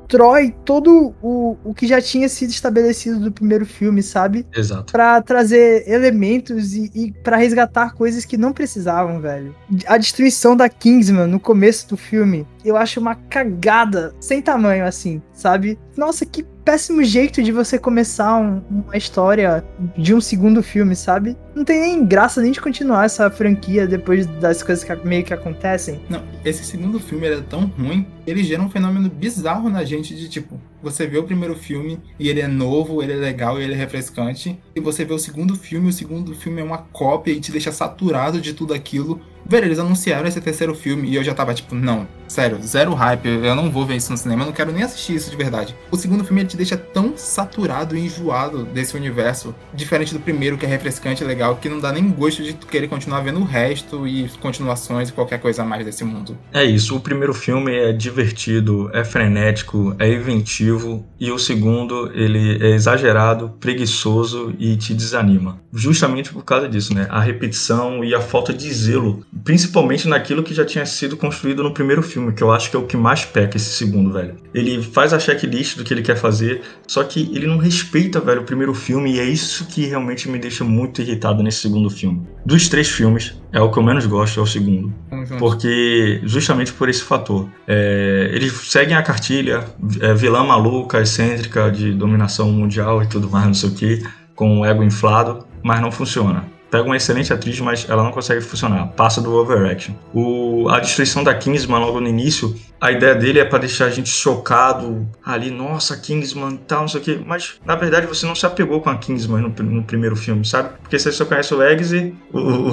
destrói 0.07 0.55
todo 0.63 1.13
o, 1.21 1.57
o 1.63 1.73
que 1.73 1.85
já 1.85 2.01
tinha 2.01 2.29
sido 2.29 2.49
estabelecido 2.49 3.19
do 3.19 3.31
primeiro 3.31 3.65
filme, 3.65 4.01
sabe? 4.01 4.47
Exato. 4.55 4.91
Pra 4.91 5.21
trazer 5.21 5.87
elementos 5.87 6.73
e, 6.73 6.89
e 6.95 7.11
para 7.11 7.35
resgatar 7.35 7.93
coisas 7.93 8.23
que 8.23 8.37
não 8.37 8.53
precisavam, 8.53 9.19
velho. 9.19 9.53
A 9.85 9.97
destruição 9.97 10.55
da 10.55 10.69
Kingsman 10.69 11.27
no 11.27 11.39
começo 11.39 11.89
do 11.89 11.97
filme, 11.97 12.47
eu 12.63 12.77
acho 12.77 12.99
uma 12.99 13.15
cagada 13.15 14.15
sem 14.19 14.41
tamanho, 14.41 14.85
assim, 14.85 15.21
sabe? 15.33 15.77
Nossa, 15.95 16.25
que 16.25 16.45
péssimo 16.67 17.01
jeito 17.01 17.41
de 17.41 17.49
você 17.49 17.79
começar 17.79 18.37
um- 18.37 18.61
uma 18.69 18.97
história 18.97 19.63
de 19.97 20.13
um 20.13 20.19
segundo 20.19 20.61
filme, 20.61 20.97
sabe? 20.97 21.37
Não 21.55 21.63
tem 21.63 21.79
nem 21.79 22.05
graça 22.05 22.41
nem 22.41 22.51
de 22.51 22.59
continuar 22.59 23.05
essa 23.05 23.31
franquia 23.31 23.87
depois 23.87 24.27
das 24.27 24.61
coisas 24.61 24.83
que 24.83 24.93
meio 25.07 25.23
que 25.23 25.33
acontecem. 25.33 26.01
Não, 26.09 26.21
esse 26.43 26.65
segundo 26.65 26.99
filme 26.99 27.25
ele 27.25 27.35
é 27.35 27.41
tão 27.41 27.67
ruim, 27.67 28.05
ele 28.27 28.43
gera 28.43 28.61
um 28.61 28.69
fenômeno 28.69 29.09
bizarro 29.09 29.69
na 29.69 29.85
gente 29.85 30.13
de 30.13 30.27
tipo, 30.27 30.59
você 30.83 31.07
vê 31.07 31.17
o 31.17 31.23
primeiro 31.23 31.55
filme 31.55 32.01
e 32.19 32.27
ele 32.27 32.41
é 32.41 32.47
novo, 32.47 33.01
ele 33.01 33.13
é 33.13 33.15
legal 33.15 33.61
ele 33.61 33.71
é 33.71 33.77
refrescante, 33.77 34.59
e 34.75 34.81
você 34.81 35.05
vê 35.05 35.13
o 35.13 35.19
segundo 35.19 35.55
filme, 35.55 35.87
o 35.87 35.93
segundo 35.93 36.35
filme 36.35 36.59
é 36.59 36.63
uma 36.65 36.79
cópia 36.79 37.31
e 37.31 37.39
te 37.39 37.49
deixa 37.49 37.71
saturado 37.71 38.41
de 38.41 38.53
tudo 38.53 38.73
aquilo. 38.73 39.21
Velho, 39.49 39.65
eles 39.65 39.79
anunciaram 39.79 40.27
esse 40.27 40.41
terceiro 40.41 40.75
filme 40.75 41.09
e 41.09 41.15
eu 41.15 41.23
já 41.23 41.33
tava 41.33 41.53
tipo, 41.53 41.73
não, 41.73 42.05
sério, 42.27 42.59
zero 42.61 42.93
hype, 42.93 43.25
eu 43.27 43.55
não 43.55 43.71
vou 43.71 43.85
ver 43.85 43.95
isso 43.95 44.11
no 44.11 44.17
cinema, 44.17 44.43
eu 44.43 44.47
não 44.47 44.53
quero 44.53 44.73
nem 44.73 44.83
assistir 44.83 45.15
isso 45.15 45.31
de 45.31 45.37
verdade. 45.37 45.73
O 45.89 45.95
segundo 45.95 46.23
filme 46.25 46.41
ele 46.41 46.49
te 46.49 46.57
deixa 46.57 46.75
tão 46.75 47.13
saturado 47.15 47.95
e 47.95 48.01
enjoado 48.01 48.65
desse 48.65 48.97
universo, 48.97 49.55
diferente 49.73 50.13
do 50.13 50.19
primeiro 50.19 50.57
que 50.57 50.65
é 50.65 50.69
refrescante 50.69 51.23
e 51.23 51.25
legal, 51.25 51.55
que 51.55 51.69
não 51.69 51.79
dá 51.79 51.93
nem 51.93 52.09
gosto 52.09 52.43
de 52.43 52.53
querer 52.53 52.89
continuar 52.89 53.21
vendo 53.21 53.39
o 53.39 53.45
resto 53.45 54.05
e 54.05 54.29
continuações 54.41 55.09
e 55.09 55.13
qualquer 55.13 55.39
coisa 55.39 55.63
mais 55.63 55.85
desse 55.85 56.03
mundo. 56.03 56.37
É 56.51 56.63
isso, 56.65 56.95
o 56.95 56.99
primeiro 56.99 57.33
filme 57.33 57.73
é 57.73 57.93
divertido, 57.93 58.89
é 58.93 59.05
frenético, 59.05 59.95
é 59.97 60.11
inventivo, 60.11 61.05
e 61.17 61.31
o 61.31 61.39
segundo, 61.39 62.11
ele 62.13 62.61
é 62.61 62.71
exagerado, 62.71 63.53
preguiçoso 63.59 64.53
e 64.59 64.75
te 64.75 64.93
desanima. 64.93 65.61
Justamente 65.71 66.33
por 66.33 66.43
causa 66.43 66.67
disso, 66.67 66.93
né? 66.93 67.07
A 67.09 67.21
repetição 67.21 68.03
e 68.03 68.13
a 68.13 68.19
falta 68.19 68.53
de 68.53 68.71
zelo, 68.73 69.25
principalmente 69.47 70.09
naquilo 70.09 70.43
que 70.43 70.53
já 70.53 70.65
tinha 70.65 70.85
sido 70.85 71.15
construído 71.15 71.63
no 71.63 71.73
primeiro 71.73 72.03
filme, 72.03 72.33
que 72.33 72.43
eu 72.43 72.51
acho 72.51 72.69
que 72.69 72.75
é 72.75 72.79
o 72.79 72.85
que 72.85 72.97
mais 72.97 73.23
peca 73.23 73.55
esse 73.55 73.69
segundo, 73.69 74.11
velho. 74.11 74.35
Ele 74.53 74.83
faz 74.83 75.13
a 75.13 75.19
checklist 75.19 75.77
do 75.77 75.85
que 75.85 75.93
ele 75.93 76.01
quer 76.01 76.17
fazer, 76.17 76.59
só 76.85 77.01
que 77.01 77.33
ele 77.33 77.47
não 77.47 77.57
respeita, 77.57 78.19
velho, 78.19 78.41
o 78.41 78.43
primeiro 78.43 78.73
filme, 78.73 79.13
e 79.13 79.21
é 79.21 79.23
isso 79.23 79.65
que 79.67 79.85
realmente 79.85 80.27
me 80.27 80.37
deixa 80.37 80.65
muito 80.65 81.01
irritado 81.01 81.41
nesse 81.41 81.59
segundo 81.59 81.89
filme. 81.89 82.27
Dos 82.45 82.67
três 82.67 82.89
filmes, 82.89 83.41
é 83.53 83.61
o 83.61 83.71
que 83.71 83.79
eu 83.79 83.83
menos 83.83 84.05
gosto, 84.05 84.37
é 84.37 84.43
o 84.43 84.45
segundo. 84.45 84.93
Porque, 85.39 86.19
justamente 86.25 86.73
por 86.73 86.89
esse 86.89 87.03
fator. 87.03 87.49
É, 87.65 88.29
eles 88.33 88.51
seguem 88.51 88.97
a 88.97 89.01
cartilha, 89.01 89.63
é, 90.01 90.13
vilã 90.13 90.43
maluca, 90.43 90.99
excêntrica, 90.99 91.71
de 91.71 91.93
dominação 91.93 92.51
mundial 92.51 93.01
e 93.01 93.07
tudo 93.07 93.29
mais, 93.29 93.45
não 93.45 93.53
sei 93.53 93.69
o 93.69 93.73
que, 93.73 94.03
com 94.35 94.59
o 94.59 94.65
ego 94.65 94.83
inflado, 94.83 95.47
mas 95.63 95.79
não 95.79 95.89
funciona. 95.89 96.56
Pega 96.69 96.83
uma 96.83 96.97
excelente 96.97 97.31
atriz, 97.31 97.59
mas 97.59 97.89
ela 97.89 98.03
não 98.03 98.11
consegue 98.11 98.41
funcionar. 98.41 98.87
Passa 98.87 99.21
do 99.21 99.33
overaction. 99.33 99.93
O, 100.13 100.67
a 100.69 100.79
destruição 100.79 101.23
da 101.23 101.33
Kingsman 101.33 101.79
logo 101.79 101.99
no 101.99 102.07
início, 102.07 102.55
a 102.79 102.91
ideia 102.91 103.15
dele 103.15 103.39
é 103.39 103.45
para 103.45 103.59
deixar 103.59 103.85
a 103.85 103.89
gente 103.89 104.09
chocado 104.09 105.07
ali, 105.25 105.49
nossa, 105.49 105.97
Kingsman, 105.97 106.57
tal, 106.67 106.81
não 106.81 106.87
sei 106.87 107.01
o 107.01 107.03
quê. 107.03 107.19
Mas 107.25 107.59
na 107.65 107.75
verdade 107.75 108.07
você 108.07 108.25
não 108.25 108.35
se 108.35 108.45
apegou 108.45 108.81
com 108.81 108.89
a 108.89 108.97
Kingsman 108.97 109.41
no, 109.41 109.63
no 109.63 109.83
primeiro 109.83 110.15
filme, 110.15 110.45
sabe? 110.45 110.69
Porque 110.81 110.99
você 110.99 111.11
só 111.11 111.25
conhece 111.25 111.53
o 111.53 111.63
Eggsy, 111.63 112.15
o, 112.33 112.71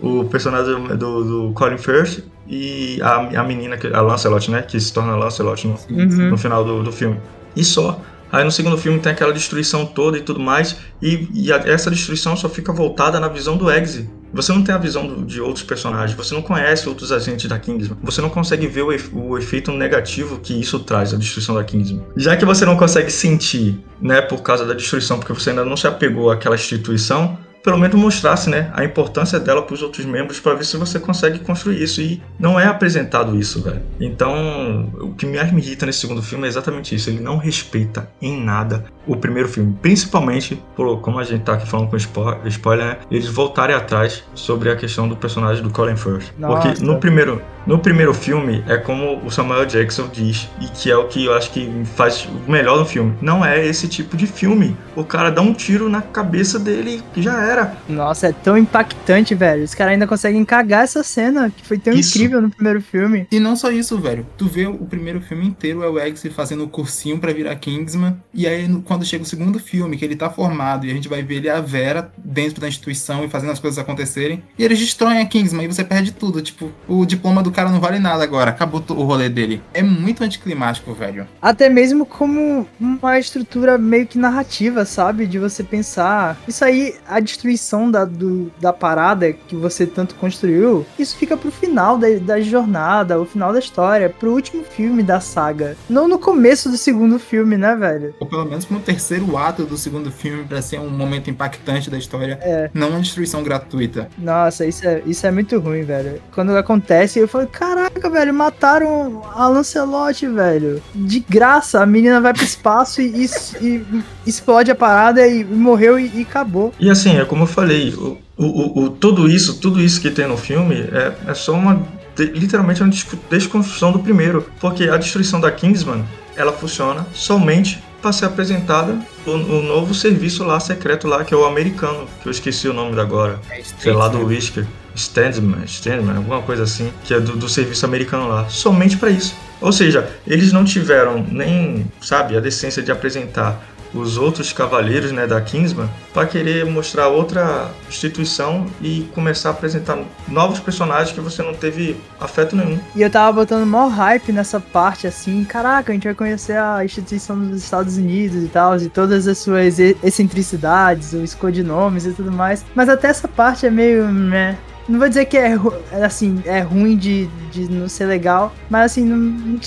o, 0.00 0.20
o 0.20 0.24
personagem 0.26 0.96
do, 0.96 1.24
do 1.24 1.52
Colin 1.54 1.78
Firth 1.78 2.24
e 2.46 3.00
a, 3.02 3.40
a 3.40 3.44
menina, 3.44 3.78
a 3.92 4.00
Lancelot, 4.00 4.50
né? 4.50 4.62
Que 4.62 4.78
se 4.78 4.92
torna 4.92 5.16
Lancelot 5.16 5.66
no, 5.66 5.74
uhum. 5.90 6.30
no 6.30 6.38
final 6.38 6.64
do, 6.64 6.82
do 6.82 6.92
filme. 6.92 7.18
E 7.54 7.64
só. 7.64 8.00
Aí 8.32 8.42
no 8.42 8.50
segundo 8.50 8.78
filme 8.78 8.98
tem 8.98 9.12
aquela 9.12 9.32
destruição 9.32 9.84
toda 9.84 10.16
e 10.16 10.22
tudo 10.22 10.40
mais, 10.40 10.78
e, 11.02 11.28
e 11.34 11.52
a, 11.52 11.56
essa 11.58 11.90
destruição 11.90 12.34
só 12.34 12.48
fica 12.48 12.72
voltada 12.72 13.20
na 13.20 13.28
visão 13.28 13.58
do 13.58 13.70
Eggsy. 13.70 14.08
Você 14.32 14.50
não 14.50 14.64
tem 14.64 14.74
a 14.74 14.78
visão 14.78 15.06
do, 15.06 15.26
de 15.26 15.38
outros 15.38 15.62
personagens, 15.62 16.16
você 16.16 16.34
não 16.34 16.40
conhece 16.40 16.88
outros 16.88 17.12
agentes 17.12 17.46
da 17.46 17.58
Kingsman, 17.58 17.98
você 18.02 18.22
não 18.22 18.30
consegue 18.30 18.66
ver 18.66 18.80
o, 18.80 18.88
o, 19.12 19.36
efeito 19.36 19.70
negativo 19.70 20.40
que 20.40 20.58
isso 20.58 20.80
traz, 20.80 21.12
a 21.12 21.18
destruição 21.18 21.54
da 21.54 21.62
Kingsman. 21.62 22.02
Já 22.16 22.34
que 22.34 22.46
você 22.46 22.64
não 22.64 22.74
consegue 22.74 23.10
sentir, 23.10 23.78
né, 24.00 24.22
por 24.22 24.40
causa 24.42 24.64
da 24.64 24.72
destruição, 24.72 25.18
porque 25.18 25.34
você 25.34 25.50
ainda 25.50 25.66
não 25.66 25.76
se 25.76 25.86
apegou 25.86 26.30
àquela 26.30 26.54
instituição, 26.54 27.36
pelo 27.62 27.78
menos 27.78 27.96
mostrasse 27.98 28.50
né, 28.50 28.70
a 28.74 28.84
importância 28.84 29.38
dela 29.38 29.62
para 29.62 29.74
os 29.74 29.82
outros 29.82 30.04
membros 30.04 30.40
para 30.40 30.54
ver 30.54 30.64
se 30.64 30.76
você 30.76 30.98
consegue 30.98 31.38
construir 31.38 31.82
isso. 31.82 32.00
E 32.00 32.22
não 32.38 32.58
é 32.58 32.66
apresentado 32.66 33.38
isso, 33.38 33.62
velho. 33.62 33.82
Então, 34.00 34.90
o 35.00 35.14
que 35.14 35.26
mais 35.26 35.52
me 35.52 35.60
irrita 35.60 35.86
nesse 35.86 36.00
segundo 36.00 36.22
filme 36.22 36.44
é 36.44 36.48
exatamente 36.48 36.94
isso. 36.94 37.08
Ele 37.08 37.20
não 37.20 37.36
respeita 37.36 38.10
em 38.20 38.42
nada 38.42 38.84
o 39.06 39.16
primeiro 39.16 39.48
filme. 39.48 39.76
Principalmente, 39.80 40.60
por, 40.74 41.00
como 41.00 41.18
a 41.18 41.24
gente 41.24 41.42
tá 41.42 41.54
aqui 41.54 41.66
falando 41.66 41.88
com 41.88 41.96
spoiler, 41.96 42.86
né, 42.86 42.98
eles 43.10 43.28
voltarem 43.28 43.74
atrás 43.74 44.24
sobre 44.34 44.70
a 44.70 44.76
questão 44.76 45.08
do 45.08 45.16
personagem 45.16 45.62
do 45.62 45.70
Colin 45.70 45.96
Firth. 45.96 46.32
Nossa. 46.38 46.68
Porque 46.68 46.84
no 46.84 46.98
primeiro, 46.98 47.40
no 47.66 47.78
primeiro 47.78 48.12
filme 48.12 48.64
é 48.66 48.76
como 48.76 49.24
o 49.24 49.30
Samuel 49.30 49.66
Jackson 49.66 50.08
diz, 50.12 50.48
e 50.60 50.66
que 50.66 50.90
é 50.90 50.96
o 50.96 51.08
que 51.08 51.24
eu 51.24 51.34
acho 51.34 51.50
que 51.50 51.70
faz 51.96 52.28
o 52.46 52.50
melhor 52.50 52.78
no 52.78 52.84
filme. 52.84 53.14
Não 53.20 53.44
é 53.44 53.64
esse 53.64 53.88
tipo 53.88 54.16
de 54.16 54.26
filme. 54.26 54.76
O 54.96 55.04
cara 55.04 55.30
dá 55.30 55.40
um 55.40 55.54
tiro 55.54 55.88
na 55.88 56.02
cabeça 56.02 56.58
dele 56.58 57.02
e 57.16 57.22
já 57.22 57.40
era. 57.42 57.76
Nossa, 57.88 58.28
é 58.28 58.32
tão 58.32 58.56
impactante, 58.56 59.34
velho. 59.34 59.64
Os 59.64 59.74
caras 59.74 59.92
ainda 59.92 60.06
conseguem 60.06 60.44
cagar 60.44 60.84
essa 60.84 61.02
cena, 61.02 61.50
que 61.50 61.66
foi 61.66 61.78
tão 61.78 61.92
isso. 61.92 62.16
incrível 62.16 62.40
no 62.42 62.50
primeiro 62.50 62.80
filme. 62.80 63.26
E 63.30 63.38
não 63.38 63.54
só 63.54 63.70
isso, 63.70 63.98
velho. 63.98 64.26
Tu 64.36 64.46
vê 64.46 64.66
o 64.66 64.84
primeiro 64.84 65.20
filme 65.20 65.46
inteiro, 65.46 65.82
é 65.82 65.88
o 65.88 65.98
Eggsy 65.98 66.30
fazendo 66.30 66.64
o 66.64 66.68
cursinho 66.68 67.18
para 67.18 67.32
virar 67.32 67.54
Kingsman, 67.56 68.16
e 68.34 68.46
aí 68.46 68.68
quando 68.84 69.04
chega 69.04 69.22
o 69.22 69.26
segundo 69.26 69.58
filme, 69.58 69.96
que 69.96 70.04
ele 70.04 70.16
tá 70.16 70.28
formado, 70.28 70.86
e 70.86 70.90
a 70.90 70.94
gente 70.94 71.08
vai 71.08 71.22
ver 71.22 71.36
ele 71.36 71.48
a 71.48 71.60
Vera 71.60 72.12
dentro 72.18 72.60
da 72.60 72.68
instituição 72.68 73.24
e 73.24 73.28
fazendo 73.28 73.52
as 73.52 73.60
coisas 73.60 73.78
acontecerem, 73.78 74.42
e 74.58 74.64
eles 74.64 74.78
destroem 74.78 75.20
a 75.20 75.26
Kingsman, 75.26 75.64
e 75.64 75.68
você 75.68 75.84
perde 75.84 76.12
tudo. 76.12 76.42
Tipo, 76.42 76.72
o 76.88 77.06
diploma 77.06 77.42
do 77.42 77.51
cara 77.52 77.70
não 77.70 77.80
vale 77.80 77.98
nada 77.98 78.22
agora, 78.22 78.50
acabou 78.50 78.82
o 78.88 79.02
rolê 79.02 79.28
dele. 79.28 79.62
É 79.72 79.82
muito 79.82 80.24
anticlimático, 80.24 80.92
velho. 80.92 81.26
Até 81.40 81.68
mesmo 81.68 82.04
como 82.04 82.66
uma 82.80 83.18
estrutura 83.18 83.78
meio 83.78 84.06
que 84.06 84.18
narrativa, 84.18 84.84
sabe? 84.84 85.26
De 85.26 85.38
você 85.38 85.62
pensar. 85.62 86.38
Isso 86.46 86.64
aí, 86.64 86.94
a 87.08 87.20
destruição 87.20 87.90
da, 87.90 88.04
do, 88.04 88.50
da 88.60 88.72
parada 88.72 89.32
que 89.32 89.56
você 89.56 89.86
tanto 89.86 90.14
construiu, 90.14 90.86
isso 90.98 91.16
fica 91.16 91.36
pro 91.36 91.50
final 91.50 91.98
da, 91.98 92.08
da 92.18 92.40
jornada, 92.40 93.20
o 93.20 93.24
final 93.24 93.52
da 93.52 93.58
história, 93.58 94.08
pro 94.08 94.32
último 94.32 94.64
filme 94.64 95.02
da 95.02 95.20
saga. 95.20 95.76
Não 95.88 96.08
no 96.08 96.18
começo 96.18 96.68
do 96.68 96.76
segundo 96.76 97.18
filme, 97.18 97.56
né, 97.56 97.74
velho? 97.76 98.14
Ou 98.20 98.26
pelo 98.26 98.44
menos 98.44 98.68
no 98.68 98.80
terceiro 98.80 99.36
ato 99.36 99.64
do 99.64 99.76
segundo 99.76 100.10
filme 100.10 100.44
para 100.44 100.62
ser 100.62 100.78
um 100.78 100.90
momento 100.90 101.30
impactante 101.30 101.90
da 101.90 101.98
história. 101.98 102.38
É. 102.42 102.70
Não 102.72 102.90
uma 102.90 103.00
destruição 103.00 103.42
gratuita. 103.42 104.08
Nossa, 104.18 104.64
isso 104.66 104.86
é, 104.86 105.02
isso 105.06 105.26
é 105.26 105.30
muito 105.30 105.58
ruim, 105.58 105.82
velho. 105.82 106.20
Quando 106.34 106.56
acontece, 106.56 107.18
eu 107.18 107.28
falo, 107.28 107.41
caraca, 107.46 108.08
velho, 108.10 108.34
mataram 108.34 109.22
a 109.34 109.48
Lancelot, 109.48 110.26
velho. 110.26 110.82
De 110.94 111.20
graça, 111.20 111.82
a 111.82 111.86
menina 111.86 112.20
vai 112.20 112.32
pro 112.32 112.44
espaço 112.44 113.00
e, 113.00 113.24
e, 113.24 113.30
e 113.60 113.84
explode 114.26 114.70
a 114.70 114.74
parada 114.74 115.26
e 115.26 115.44
morreu 115.44 115.98
e, 115.98 116.10
e, 116.14 116.22
acabou. 116.22 116.72
E 116.78 116.90
assim, 116.90 117.18
é 117.18 117.24
como 117.24 117.44
eu 117.44 117.46
falei, 117.46 117.94
o, 117.94 118.18
o, 118.36 118.84
o, 118.84 118.90
tudo 118.90 119.28
isso, 119.28 119.58
tudo 119.58 119.80
isso 119.80 120.00
que 120.00 120.10
tem 120.10 120.26
no 120.26 120.36
filme 120.36 120.76
é, 120.92 121.12
é 121.28 121.34
só 121.34 121.52
uma 121.52 121.82
literalmente 122.18 122.82
uma 122.82 122.92
desconstrução 123.30 123.90
do 123.90 123.98
primeiro, 123.98 124.46
porque 124.60 124.84
a 124.84 124.98
destruição 124.98 125.40
da 125.40 125.50
Kingsman 125.50 126.04
ela 126.36 126.52
funciona 126.52 127.06
somente 127.14 127.82
para 128.00 128.12
ser 128.12 128.26
apresentada 128.26 128.98
o, 129.24 129.30
o, 129.30 129.62
novo 129.62 129.94
serviço 129.94 130.44
lá 130.44 130.58
secreto 130.58 131.06
lá, 131.06 131.24
que 131.24 131.32
é 131.32 131.36
o 131.36 131.44
americano, 131.44 132.06
que 132.20 132.26
eu 132.26 132.32
esqueci 132.32 132.68
o 132.68 132.72
nome 132.72 132.96
da 132.96 133.02
agora. 133.02 133.40
É 133.48 133.62
sei 133.62 133.92
lá, 133.92 134.08
do 134.08 134.26
Whisker. 134.26 134.66
Standman, 134.94 135.64
Standman, 135.64 136.16
alguma 136.16 136.42
coisa 136.42 136.62
assim, 136.64 136.92
que 137.04 137.14
é 137.14 137.20
do, 137.20 137.36
do 137.36 137.48
serviço 137.48 137.84
americano 137.84 138.28
lá. 138.28 138.48
Somente 138.48 138.96
para 138.96 139.10
isso. 139.10 139.34
Ou 139.60 139.72
seja, 139.72 140.10
eles 140.26 140.52
não 140.52 140.64
tiveram 140.64 141.24
nem, 141.28 141.86
sabe, 142.00 142.36
a 142.36 142.40
decência 142.40 142.82
de 142.82 142.90
apresentar 142.90 143.62
os 143.94 144.16
outros 144.16 144.52
cavaleiros 144.52 145.12
né, 145.12 145.26
da 145.26 145.40
Kingsman 145.40 145.88
para 146.12 146.26
querer 146.26 146.64
mostrar 146.64 147.08
outra 147.08 147.70
instituição 147.88 148.66
e 148.80 149.08
começar 149.14 149.50
a 149.50 149.52
apresentar 149.52 149.98
novos 150.28 150.60
personagens 150.60 151.12
que 151.12 151.20
você 151.20 151.42
não 151.42 151.54
teve 151.54 151.96
afeto 152.18 152.56
nenhum. 152.56 152.78
E 152.94 153.02
eu 153.02 153.10
tava 153.10 153.32
botando 153.32 153.66
maior 153.66 153.88
hype 153.88 154.32
nessa 154.32 154.58
parte 154.58 155.06
assim, 155.06 155.44
caraca, 155.44 155.92
a 155.92 155.94
gente 155.94 156.04
vai 156.04 156.14
conhecer 156.14 156.56
a 156.56 156.84
instituição 156.84 157.38
dos 157.38 157.62
Estados 157.62 157.96
Unidos 157.96 158.42
e 158.42 158.48
tal, 158.48 158.76
e 158.76 158.88
todas 158.88 159.26
as 159.26 159.38
suas 159.38 159.78
excentricidades, 159.78 161.12
os 161.12 161.34
codinomes 161.34 162.06
e 162.06 162.12
tudo 162.12 162.32
mais. 162.32 162.64
Mas 162.74 162.88
até 162.88 163.08
essa 163.08 163.28
parte 163.28 163.66
é 163.66 163.70
meio, 163.70 164.10
né, 164.10 164.56
não 164.88 164.98
vou 164.98 165.08
dizer 165.08 165.26
que 165.26 165.36
é 165.36 165.56
assim, 166.04 166.42
é 166.44 166.60
ruim 166.60 166.96
de, 166.96 167.26
de 167.50 167.70
não 167.70 167.88
ser 167.88 168.06
legal, 168.06 168.52
mas 168.68 168.92
assim, 168.92 169.04
não, 169.04 169.16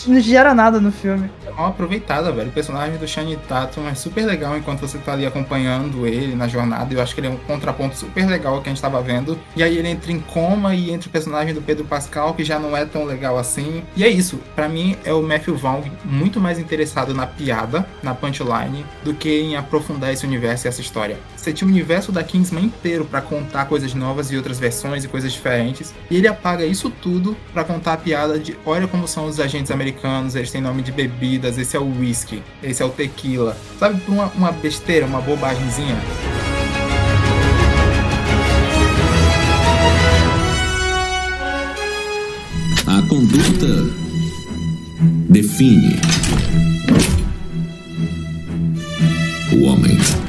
não 0.07 0.20
gera 0.20 0.53
nada 0.53 0.80
no 0.80 0.91
filme. 0.91 1.30
É 1.45 1.51
aproveitada, 1.63 2.32
velho. 2.32 2.49
O 2.49 2.51
personagem 2.51 2.97
do 2.97 3.07
Shane 3.07 3.38
Tatum 3.47 3.88
é 3.88 3.93
super 3.93 4.26
legal 4.26 4.57
enquanto 4.57 4.82
você 4.82 4.97
tá 4.97 5.13
ali 5.13 5.26
acompanhando 5.26 6.05
ele 6.05 6.36
na 6.36 6.47
jornada. 6.47 6.93
Eu 6.93 7.01
acho 7.01 7.13
que 7.13 7.22
ele 7.22 7.28
é 7.28 7.30
um 7.30 7.38
contraponto 7.38 7.95
super 7.95 8.28
legal 8.28 8.61
que 8.61 8.70
a 8.70 8.72
gente 8.74 8.82
tava 8.82 9.01
vendo. 9.01 9.39
E 9.55 9.63
aí 9.63 9.78
ele 9.78 9.88
entra 9.88 10.11
em 10.11 10.20
coma 10.20 10.76
e 10.76 10.91
entra 10.91 11.07
o 11.07 11.11
personagem 11.11 11.53
do 11.53 11.61
Pedro 11.61 11.86
Pascal, 11.86 12.34
que 12.34 12.43
já 12.43 12.59
não 12.59 12.76
é 12.76 12.86
tão 12.86 13.05
legal 13.05 13.38
assim. 13.38 13.84
E 13.95 14.03
é 14.03 14.09
isso. 14.09 14.39
para 14.55 14.68
mim, 14.68 14.97
é 15.05 15.13
o 15.13 15.22
Matthew 15.22 15.55
Vaughn 15.55 15.84
muito 16.03 16.39
mais 16.39 16.59
interessado 16.59 17.13
na 17.13 17.26
piada, 17.26 17.86
na 18.03 18.13
punchline, 18.13 18.86
do 19.03 19.13
que 19.13 19.30
em 19.30 19.55
aprofundar 19.55 20.11
esse 20.11 20.26
universo 20.26 20.68
e 20.68 20.70
essa 20.70 20.82
história. 20.82 21.18
Você 21.36 21.53
tinha 21.53 21.68
o 21.68 21.72
universo 21.72 22.11
da 22.11 22.24
Kingsman 22.24 22.66
inteiro 22.66 23.05
para 23.05 23.22
contar 23.22 23.66
coisas 23.66 23.93
novas 23.93 24.32
e 24.32 24.38
outras 24.38 24.59
versões 24.59 25.04
e 25.05 25.07
coisas 25.07 25.31
diferentes. 25.31 25.93
E 26.09 26.17
ele 26.17 26.27
apaga 26.27 26.65
isso 26.65 26.89
tudo 26.89 27.35
para 27.53 27.63
contar 27.63 27.93
a 27.93 27.97
piada 27.97 28.39
de 28.39 28.57
olha 28.65 28.87
como 28.87 29.07
são 29.07 29.25
os 29.25 29.39
agentes 29.39 29.71
americanos, 29.71 30.35
eles 30.35 30.51
têm 30.51 30.61
nome 30.61 30.81
de 30.81 30.91
bebidas, 30.91 31.57
esse 31.57 31.75
é 31.77 31.79
o 31.79 31.99
whisky, 31.99 32.43
esse 32.61 32.81
é 32.81 32.85
o 32.85 32.89
tequila. 32.89 33.57
Sabe, 33.79 34.01
uma, 34.07 34.25
uma 34.27 34.51
besteira, 34.51 35.05
uma 35.05 35.21
bobagemzinha. 35.21 35.95
A 42.87 43.01
conduta 43.07 44.05
define 45.29 45.99
o 49.53 49.65
homem. 49.65 50.24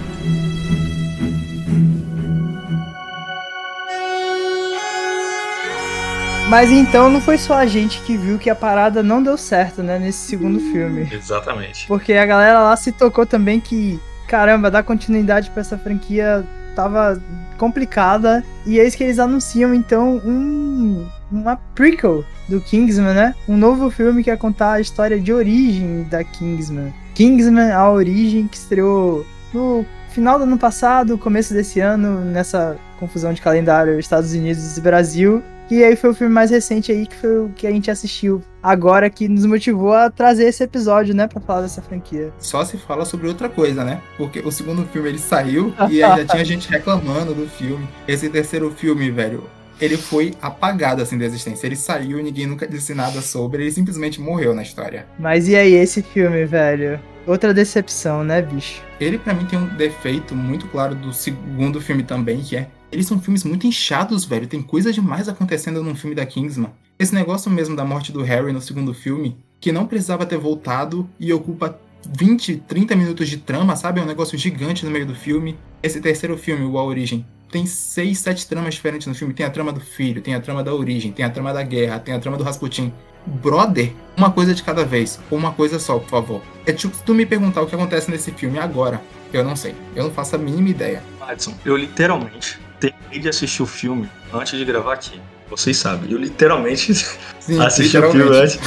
Mas 6.48 6.70
então 6.70 7.10
não 7.10 7.20
foi 7.20 7.38
só 7.38 7.54
a 7.54 7.66
gente 7.66 8.00
que 8.02 8.16
viu 8.16 8.38
que 8.38 8.48
a 8.48 8.54
parada 8.54 9.02
não 9.02 9.20
deu 9.20 9.36
certo, 9.36 9.82
né, 9.82 9.98
nesse 9.98 10.28
segundo 10.28 10.60
filme. 10.60 11.08
Exatamente. 11.12 11.86
Porque 11.88 12.12
a 12.12 12.24
galera 12.24 12.60
lá 12.60 12.76
se 12.76 12.92
tocou 12.92 13.26
também 13.26 13.58
que, 13.58 13.98
caramba, 14.28 14.70
dar 14.70 14.84
continuidade 14.84 15.50
para 15.50 15.62
essa 15.62 15.76
franquia 15.76 16.44
tava 16.76 17.20
complicada. 17.58 18.44
E 18.64 18.78
eis 18.78 18.94
que 18.94 19.02
eles 19.02 19.18
anunciam 19.18 19.74
então 19.74 20.20
um 20.24 21.04
uma 21.32 21.56
prequel 21.74 22.24
do 22.48 22.60
Kingsman, 22.60 23.12
né? 23.12 23.34
Um 23.48 23.56
novo 23.56 23.90
filme 23.90 24.22
que 24.22 24.30
ia 24.30 24.36
contar 24.36 24.74
a 24.74 24.80
história 24.80 25.18
de 25.18 25.32
origem 25.32 26.06
da 26.08 26.22
Kingsman. 26.22 26.94
Kingsman, 27.14 27.72
a 27.72 27.90
origem 27.90 28.46
que 28.46 28.56
estreou 28.56 29.26
no 29.52 29.84
final 30.16 30.38
do 30.38 30.44
ano 30.44 30.56
passado, 30.56 31.18
começo 31.18 31.52
desse 31.52 31.78
ano, 31.78 32.24
nessa 32.24 32.74
confusão 32.98 33.34
de 33.34 33.42
calendário 33.42 33.98
Estados 33.98 34.32
Unidos 34.32 34.78
e 34.78 34.80
Brasil. 34.80 35.42
E 35.70 35.84
aí 35.84 35.94
foi 35.94 36.08
o 36.08 36.14
filme 36.14 36.32
mais 36.32 36.50
recente 36.50 36.90
aí 36.90 37.06
que 37.06 37.16
foi 37.16 37.38
o 37.38 37.50
que 37.54 37.66
a 37.66 37.70
gente 37.70 37.90
assistiu 37.90 38.40
agora 38.62 39.10
que 39.10 39.28
nos 39.28 39.44
motivou 39.44 39.92
a 39.92 40.08
trazer 40.08 40.44
esse 40.44 40.64
episódio, 40.64 41.14
né, 41.14 41.26
para 41.26 41.38
falar 41.40 41.60
dessa 41.60 41.82
franquia. 41.82 42.32
Só 42.38 42.64
se 42.64 42.78
fala 42.78 43.04
sobre 43.04 43.28
outra 43.28 43.50
coisa, 43.50 43.84
né? 43.84 44.00
Porque 44.16 44.40
o 44.40 44.50
segundo 44.50 44.86
filme 44.86 45.10
ele 45.10 45.18
saiu 45.18 45.74
e 45.90 46.02
aí 46.02 46.20
já 46.20 46.24
tinha 46.24 46.44
gente 46.46 46.70
reclamando 46.70 47.34
do 47.34 47.46
filme. 47.46 47.86
Esse 48.08 48.30
terceiro 48.30 48.70
filme, 48.70 49.10
velho, 49.10 49.44
ele 49.80 49.96
foi 49.96 50.34
apagado 50.40 51.02
assim 51.02 51.18
da 51.18 51.24
existência. 51.24 51.66
Ele 51.66 51.76
saiu, 51.76 52.22
ninguém 52.22 52.46
nunca 52.46 52.66
disse 52.66 52.94
nada 52.94 53.20
sobre, 53.20 53.62
ele 53.62 53.72
simplesmente 53.72 54.20
morreu 54.20 54.54
na 54.54 54.62
história. 54.62 55.06
Mas 55.18 55.48
e 55.48 55.56
aí 55.56 55.74
esse 55.74 56.02
filme, 56.02 56.44
velho? 56.44 57.00
Outra 57.26 57.52
decepção, 57.52 58.22
né, 58.22 58.40
bicho? 58.40 58.82
Ele 59.00 59.18
para 59.18 59.34
mim 59.34 59.44
tem 59.44 59.58
um 59.58 59.66
defeito 59.66 60.34
muito 60.34 60.68
claro 60.68 60.94
do 60.94 61.12
segundo 61.12 61.80
filme 61.80 62.02
também, 62.02 62.40
que 62.40 62.56
é 62.56 62.68
eles 62.90 63.06
são 63.06 63.20
filmes 63.20 63.44
muito 63.44 63.66
inchados, 63.66 64.24
velho. 64.24 64.46
Tem 64.46 64.62
coisa 64.62 64.92
demais 64.92 65.28
acontecendo 65.28 65.82
num 65.82 65.94
filme 65.94 66.14
da 66.14 66.24
Kingsman. 66.24 66.70
Esse 66.98 67.14
negócio 67.14 67.50
mesmo 67.50 67.76
da 67.76 67.84
morte 67.84 68.12
do 68.12 68.22
Harry 68.22 68.52
no 68.52 68.60
segundo 68.60 68.94
filme, 68.94 69.36
que 69.60 69.72
não 69.72 69.86
precisava 69.86 70.24
ter 70.24 70.38
voltado 70.38 71.08
e 71.18 71.32
ocupa 71.32 71.78
20, 72.16 72.58
30 72.68 72.94
minutos 72.94 73.28
de 73.28 73.38
trama, 73.38 73.76
sabe? 73.76 74.00
É 74.00 74.02
um 74.02 74.06
negócio 74.06 74.38
gigante 74.38 74.84
no 74.84 74.90
meio 74.90 75.04
do 75.04 75.14
filme. 75.14 75.58
Esse 75.82 76.00
terceiro 76.00 76.38
filme, 76.38 76.64
o 76.64 76.78
A 76.78 76.84
Origem, 76.84 77.26
tem 77.56 77.64
seis, 77.64 78.18
sete 78.18 78.46
tramas 78.46 78.74
diferentes 78.74 79.06
no 79.06 79.14
filme. 79.14 79.32
Tem 79.32 79.46
a 79.46 79.50
trama 79.50 79.72
do 79.72 79.80
filho, 79.80 80.20
tem 80.20 80.34
a 80.34 80.40
trama 80.40 80.62
da 80.62 80.74
origem, 80.74 81.10
tem 81.10 81.24
a 81.24 81.30
trama 81.30 81.54
da 81.54 81.62
guerra, 81.62 81.98
tem 81.98 82.14
a 82.14 82.18
trama 82.18 82.36
do 82.36 82.44
Rasputin. 82.44 82.92
Brother, 83.24 83.92
uma 84.14 84.30
coisa 84.30 84.54
de 84.54 84.62
cada 84.62 84.84
vez, 84.84 85.18
ou 85.30 85.38
uma 85.38 85.52
coisa 85.52 85.78
só, 85.78 85.98
por 85.98 86.08
favor. 86.08 86.42
É 86.66 86.72
tipo 86.72 86.94
se 86.94 87.02
tu 87.02 87.14
me 87.14 87.24
perguntar 87.24 87.62
o 87.62 87.66
que 87.66 87.74
acontece 87.74 88.10
nesse 88.10 88.30
filme 88.30 88.58
agora, 88.58 89.00
eu 89.32 89.42
não 89.42 89.56
sei. 89.56 89.74
Eu 89.94 90.04
não 90.04 90.10
faço 90.10 90.36
a 90.36 90.38
mínima 90.38 90.68
ideia. 90.68 91.02
Madison, 91.18 91.54
eu 91.64 91.76
literalmente 91.76 92.60
terminei 92.78 93.20
de 93.20 93.28
assistir 93.30 93.62
o 93.62 93.66
filme 93.66 94.08
antes 94.32 94.58
de 94.58 94.64
gravar 94.64 94.92
aqui. 94.92 95.18
Vocês 95.48 95.78
sabem, 95.78 96.10
eu 96.12 96.18
literalmente 96.18 96.92
Sim, 97.40 97.58
assisti 97.64 97.96
o 97.96 98.12
filme 98.12 98.36
antes 98.36 98.60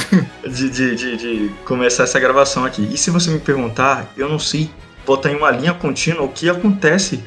de, 0.48 0.68
de, 0.68 0.96
de, 0.96 1.16
de, 1.16 1.48
começar 1.64 2.02
essa 2.02 2.18
gravação 2.18 2.64
aqui. 2.64 2.88
E 2.92 2.98
se 2.98 3.10
você 3.10 3.30
me 3.30 3.38
perguntar, 3.38 4.12
eu 4.16 4.28
não 4.28 4.38
sei 4.38 4.68
botar 5.06 5.30
em 5.30 5.36
uma 5.36 5.50
linha 5.50 5.74
contínua 5.74 6.22
o 6.22 6.28
que 6.28 6.50
acontece 6.50 7.22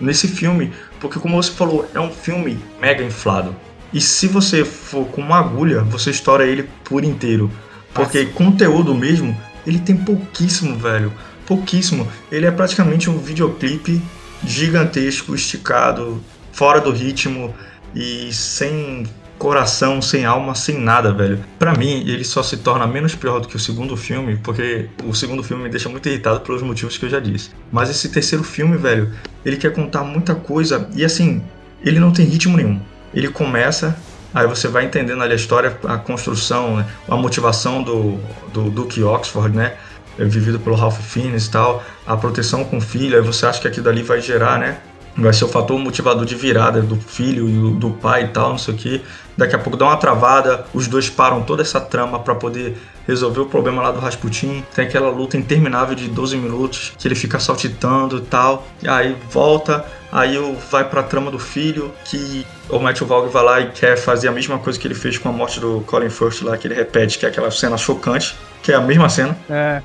nesse 0.00 0.28
filme. 0.28 0.72
Porque, 1.00 1.18
como 1.18 1.42
você 1.42 1.52
falou, 1.52 1.88
é 1.94 2.00
um 2.00 2.10
filme 2.10 2.58
mega 2.80 3.02
inflado. 3.02 3.54
E 3.92 4.00
se 4.00 4.26
você 4.26 4.64
for 4.64 5.06
com 5.06 5.20
uma 5.20 5.38
agulha, 5.38 5.82
você 5.82 6.10
estoura 6.10 6.46
ele 6.46 6.68
por 6.84 7.04
inteiro. 7.04 7.50
Porque 7.92 8.26
conteúdo 8.26 8.94
mesmo, 8.94 9.36
ele 9.66 9.78
tem 9.78 9.96
pouquíssimo, 9.96 10.76
velho. 10.76 11.12
Pouquíssimo. 11.46 12.08
Ele 12.30 12.46
é 12.46 12.50
praticamente 12.50 13.08
um 13.08 13.18
videoclipe 13.18 14.02
gigantesco, 14.44 15.34
esticado, 15.34 16.22
fora 16.52 16.80
do 16.80 16.90
ritmo 16.90 17.54
e 17.94 18.32
sem 18.32 19.06
coração, 19.38 20.00
sem 20.00 20.24
alma, 20.24 20.54
sem 20.54 20.78
nada, 20.78 21.12
velho. 21.12 21.38
Para 21.58 21.74
mim, 21.74 22.04
ele 22.06 22.24
só 22.24 22.42
se 22.42 22.56
torna 22.58 22.86
menos 22.86 23.14
pior 23.14 23.40
do 23.40 23.48
que 23.48 23.56
o 23.56 23.60
segundo 23.60 23.96
filme, 23.96 24.38
porque 24.42 24.88
o 25.04 25.14
segundo 25.14 25.42
filme 25.42 25.64
me 25.64 25.68
deixa 25.68 25.88
muito 25.88 26.08
irritado 26.08 26.40
pelos 26.40 26.62
motivos 26.62 26.96
que 26.96 27.04
eu 27.04 27.10
já 27.10 27.20
disse. 27.20 27.50
Mas 27.70 27.90
esse 27.90 28.08
terceiro 28.08 28.44
filme, 28.44 28.76
velho, 28.76 29.12
ele 29.44 29.56
quer 29.56 29.72
contar 29.72 30.04
muita 30.04 30.34
coisa 30.34 30.88
e 30.94 31.04
assim, 31.04 31.42
ele 31.82 32.00
não 32.00 32.12
tem 32.12 32.24
ritmo 32.24 32.56
nenhum. 32.56 32.80
Ele 33.12 33.28
começa, 33.28 33.96
aí 34.32 34.46
você 34.46 34.68
vai 34.68 34.84
entendendo 34.84 35.22
ali 35.22 35.32
a 35.32 35.36
história, 35.36 35.76
a 35.84 35.98
construção, 35.98 36.78
né, 36.78 36.86
a 37.08 37.16
motivação 37.16 37.82
do, 37.82 38.18
do 38.52 38.70
Duke 38.70 39.02
Oxford, 39.02 39.54
né? 39.54 39.74
Vivido 40.16 40.60
pelo 40.60 40.76
Ralph 40.76 41.00
Fiennes 41.00 41.46
e 41.46 41.50
tal, 41.50 41.84
a 42.06 42.16
proteção 42.16 42.64
com 42.64 42.78
o 42.78 42.80
filho, 42.80 43.16
aí 43.16 43.22
você 43.22 43.46
acha 43.46 43.60
que 43.60 43.66
aquilo 43.66 43.88
ali 43.88 44.02
vai 44.02 44.20
gerar, 44.20 44.60
né? 44.60 44.78
Vai 45.16 45.32
ser 45.32 45.44
o 45.44 45.48
fator 45.48 45.78
motivador 45.78 46.24
de 46.24 46.34
virada 46.34 46.82
do 46.82 46.96
filho 46.96 47.48
e 47.48 47.74
do 47.78 47.90
pai 47.90 48.24
e 48.24 48.28
tal, 48.28 48.50
não 48.50 48.58
sei 48.58 48.74
o 48.74 48.76
que. 48.76 49.02
Daqui 49.36 49.54
a 49.54 49.58
pouco 49.58 49.76
dá 49.76 49.86
uma 49.86 49.96
travada, 49.96 50.66
os 50.74 50.86
dois 50.88 51.08
param 51.08 51.42
toda 51.42 51.62
essa 51.62 51.80
trama 51.80 52.18
para 52.18 52.34
poder 52.34 52.76
resolver 53.06 53.40
o 53.40 53.46
problema 53.46 53.82
lá 53.82 53.90
do 53.90 54.00
Rasputin. 54.00 54.64
Tem 54.74 54.86
aquela 54.86 55.10
luta 55.10 55.36
interminável 55.36 55.94
de 55.94 56.08
12 56.08 56.36
minutos 56.36 56.92
que 56.98 57.06
ele 57.06 57.14
fica 57.14 57.38
saltitando 57.38 58.18
e 58.18 58.22
tal. 58.22 58.66
E 58.82 58.88
aí 58.88 59.16
volta, 59.30 59.84
aí 60.10 60.36
vai 60.70 60.88
pra 60.88 61.02
trama 61.02 61.30
do 61.30 61.38
filho, 61.38 61.92
que 62.04 62.46
o 62.68 62.78
Matthew 62.78 63.06
Vaughn 63.06 63.28
vai 63.28 63.44
lá 63.44 63.60
e 63.60 63.70
quer 63.70 63.96
fazer 63.96 64.28
a 64.28 64.32
mesma 64.32 64.58
coisa 64.58 64.78
que 64.78 64.86
ele 64.86 64.94
fez 64.94 65.18
com 65.18 65.28
a 65.28 65.32
morte 65.32 65.60
do 65.60 65.82
Colin 65.86 66.10
Firth 66.10 66.42
lá, 66.42 66.56
que 66.56 66.66
ele 66.66 66.74
repete, 66.74 67.18
que 67.18 67.26
é 67.26 67.28
aquela 67.28 67.50
cena 67.50 67.76
chocante, 67.76 68.36
que 68.62 68.72
é 68.72 68.74
a 68.74 68.80
mesma 68.80 69.08
cena. 69.08 69.36
É. 69.48 69.82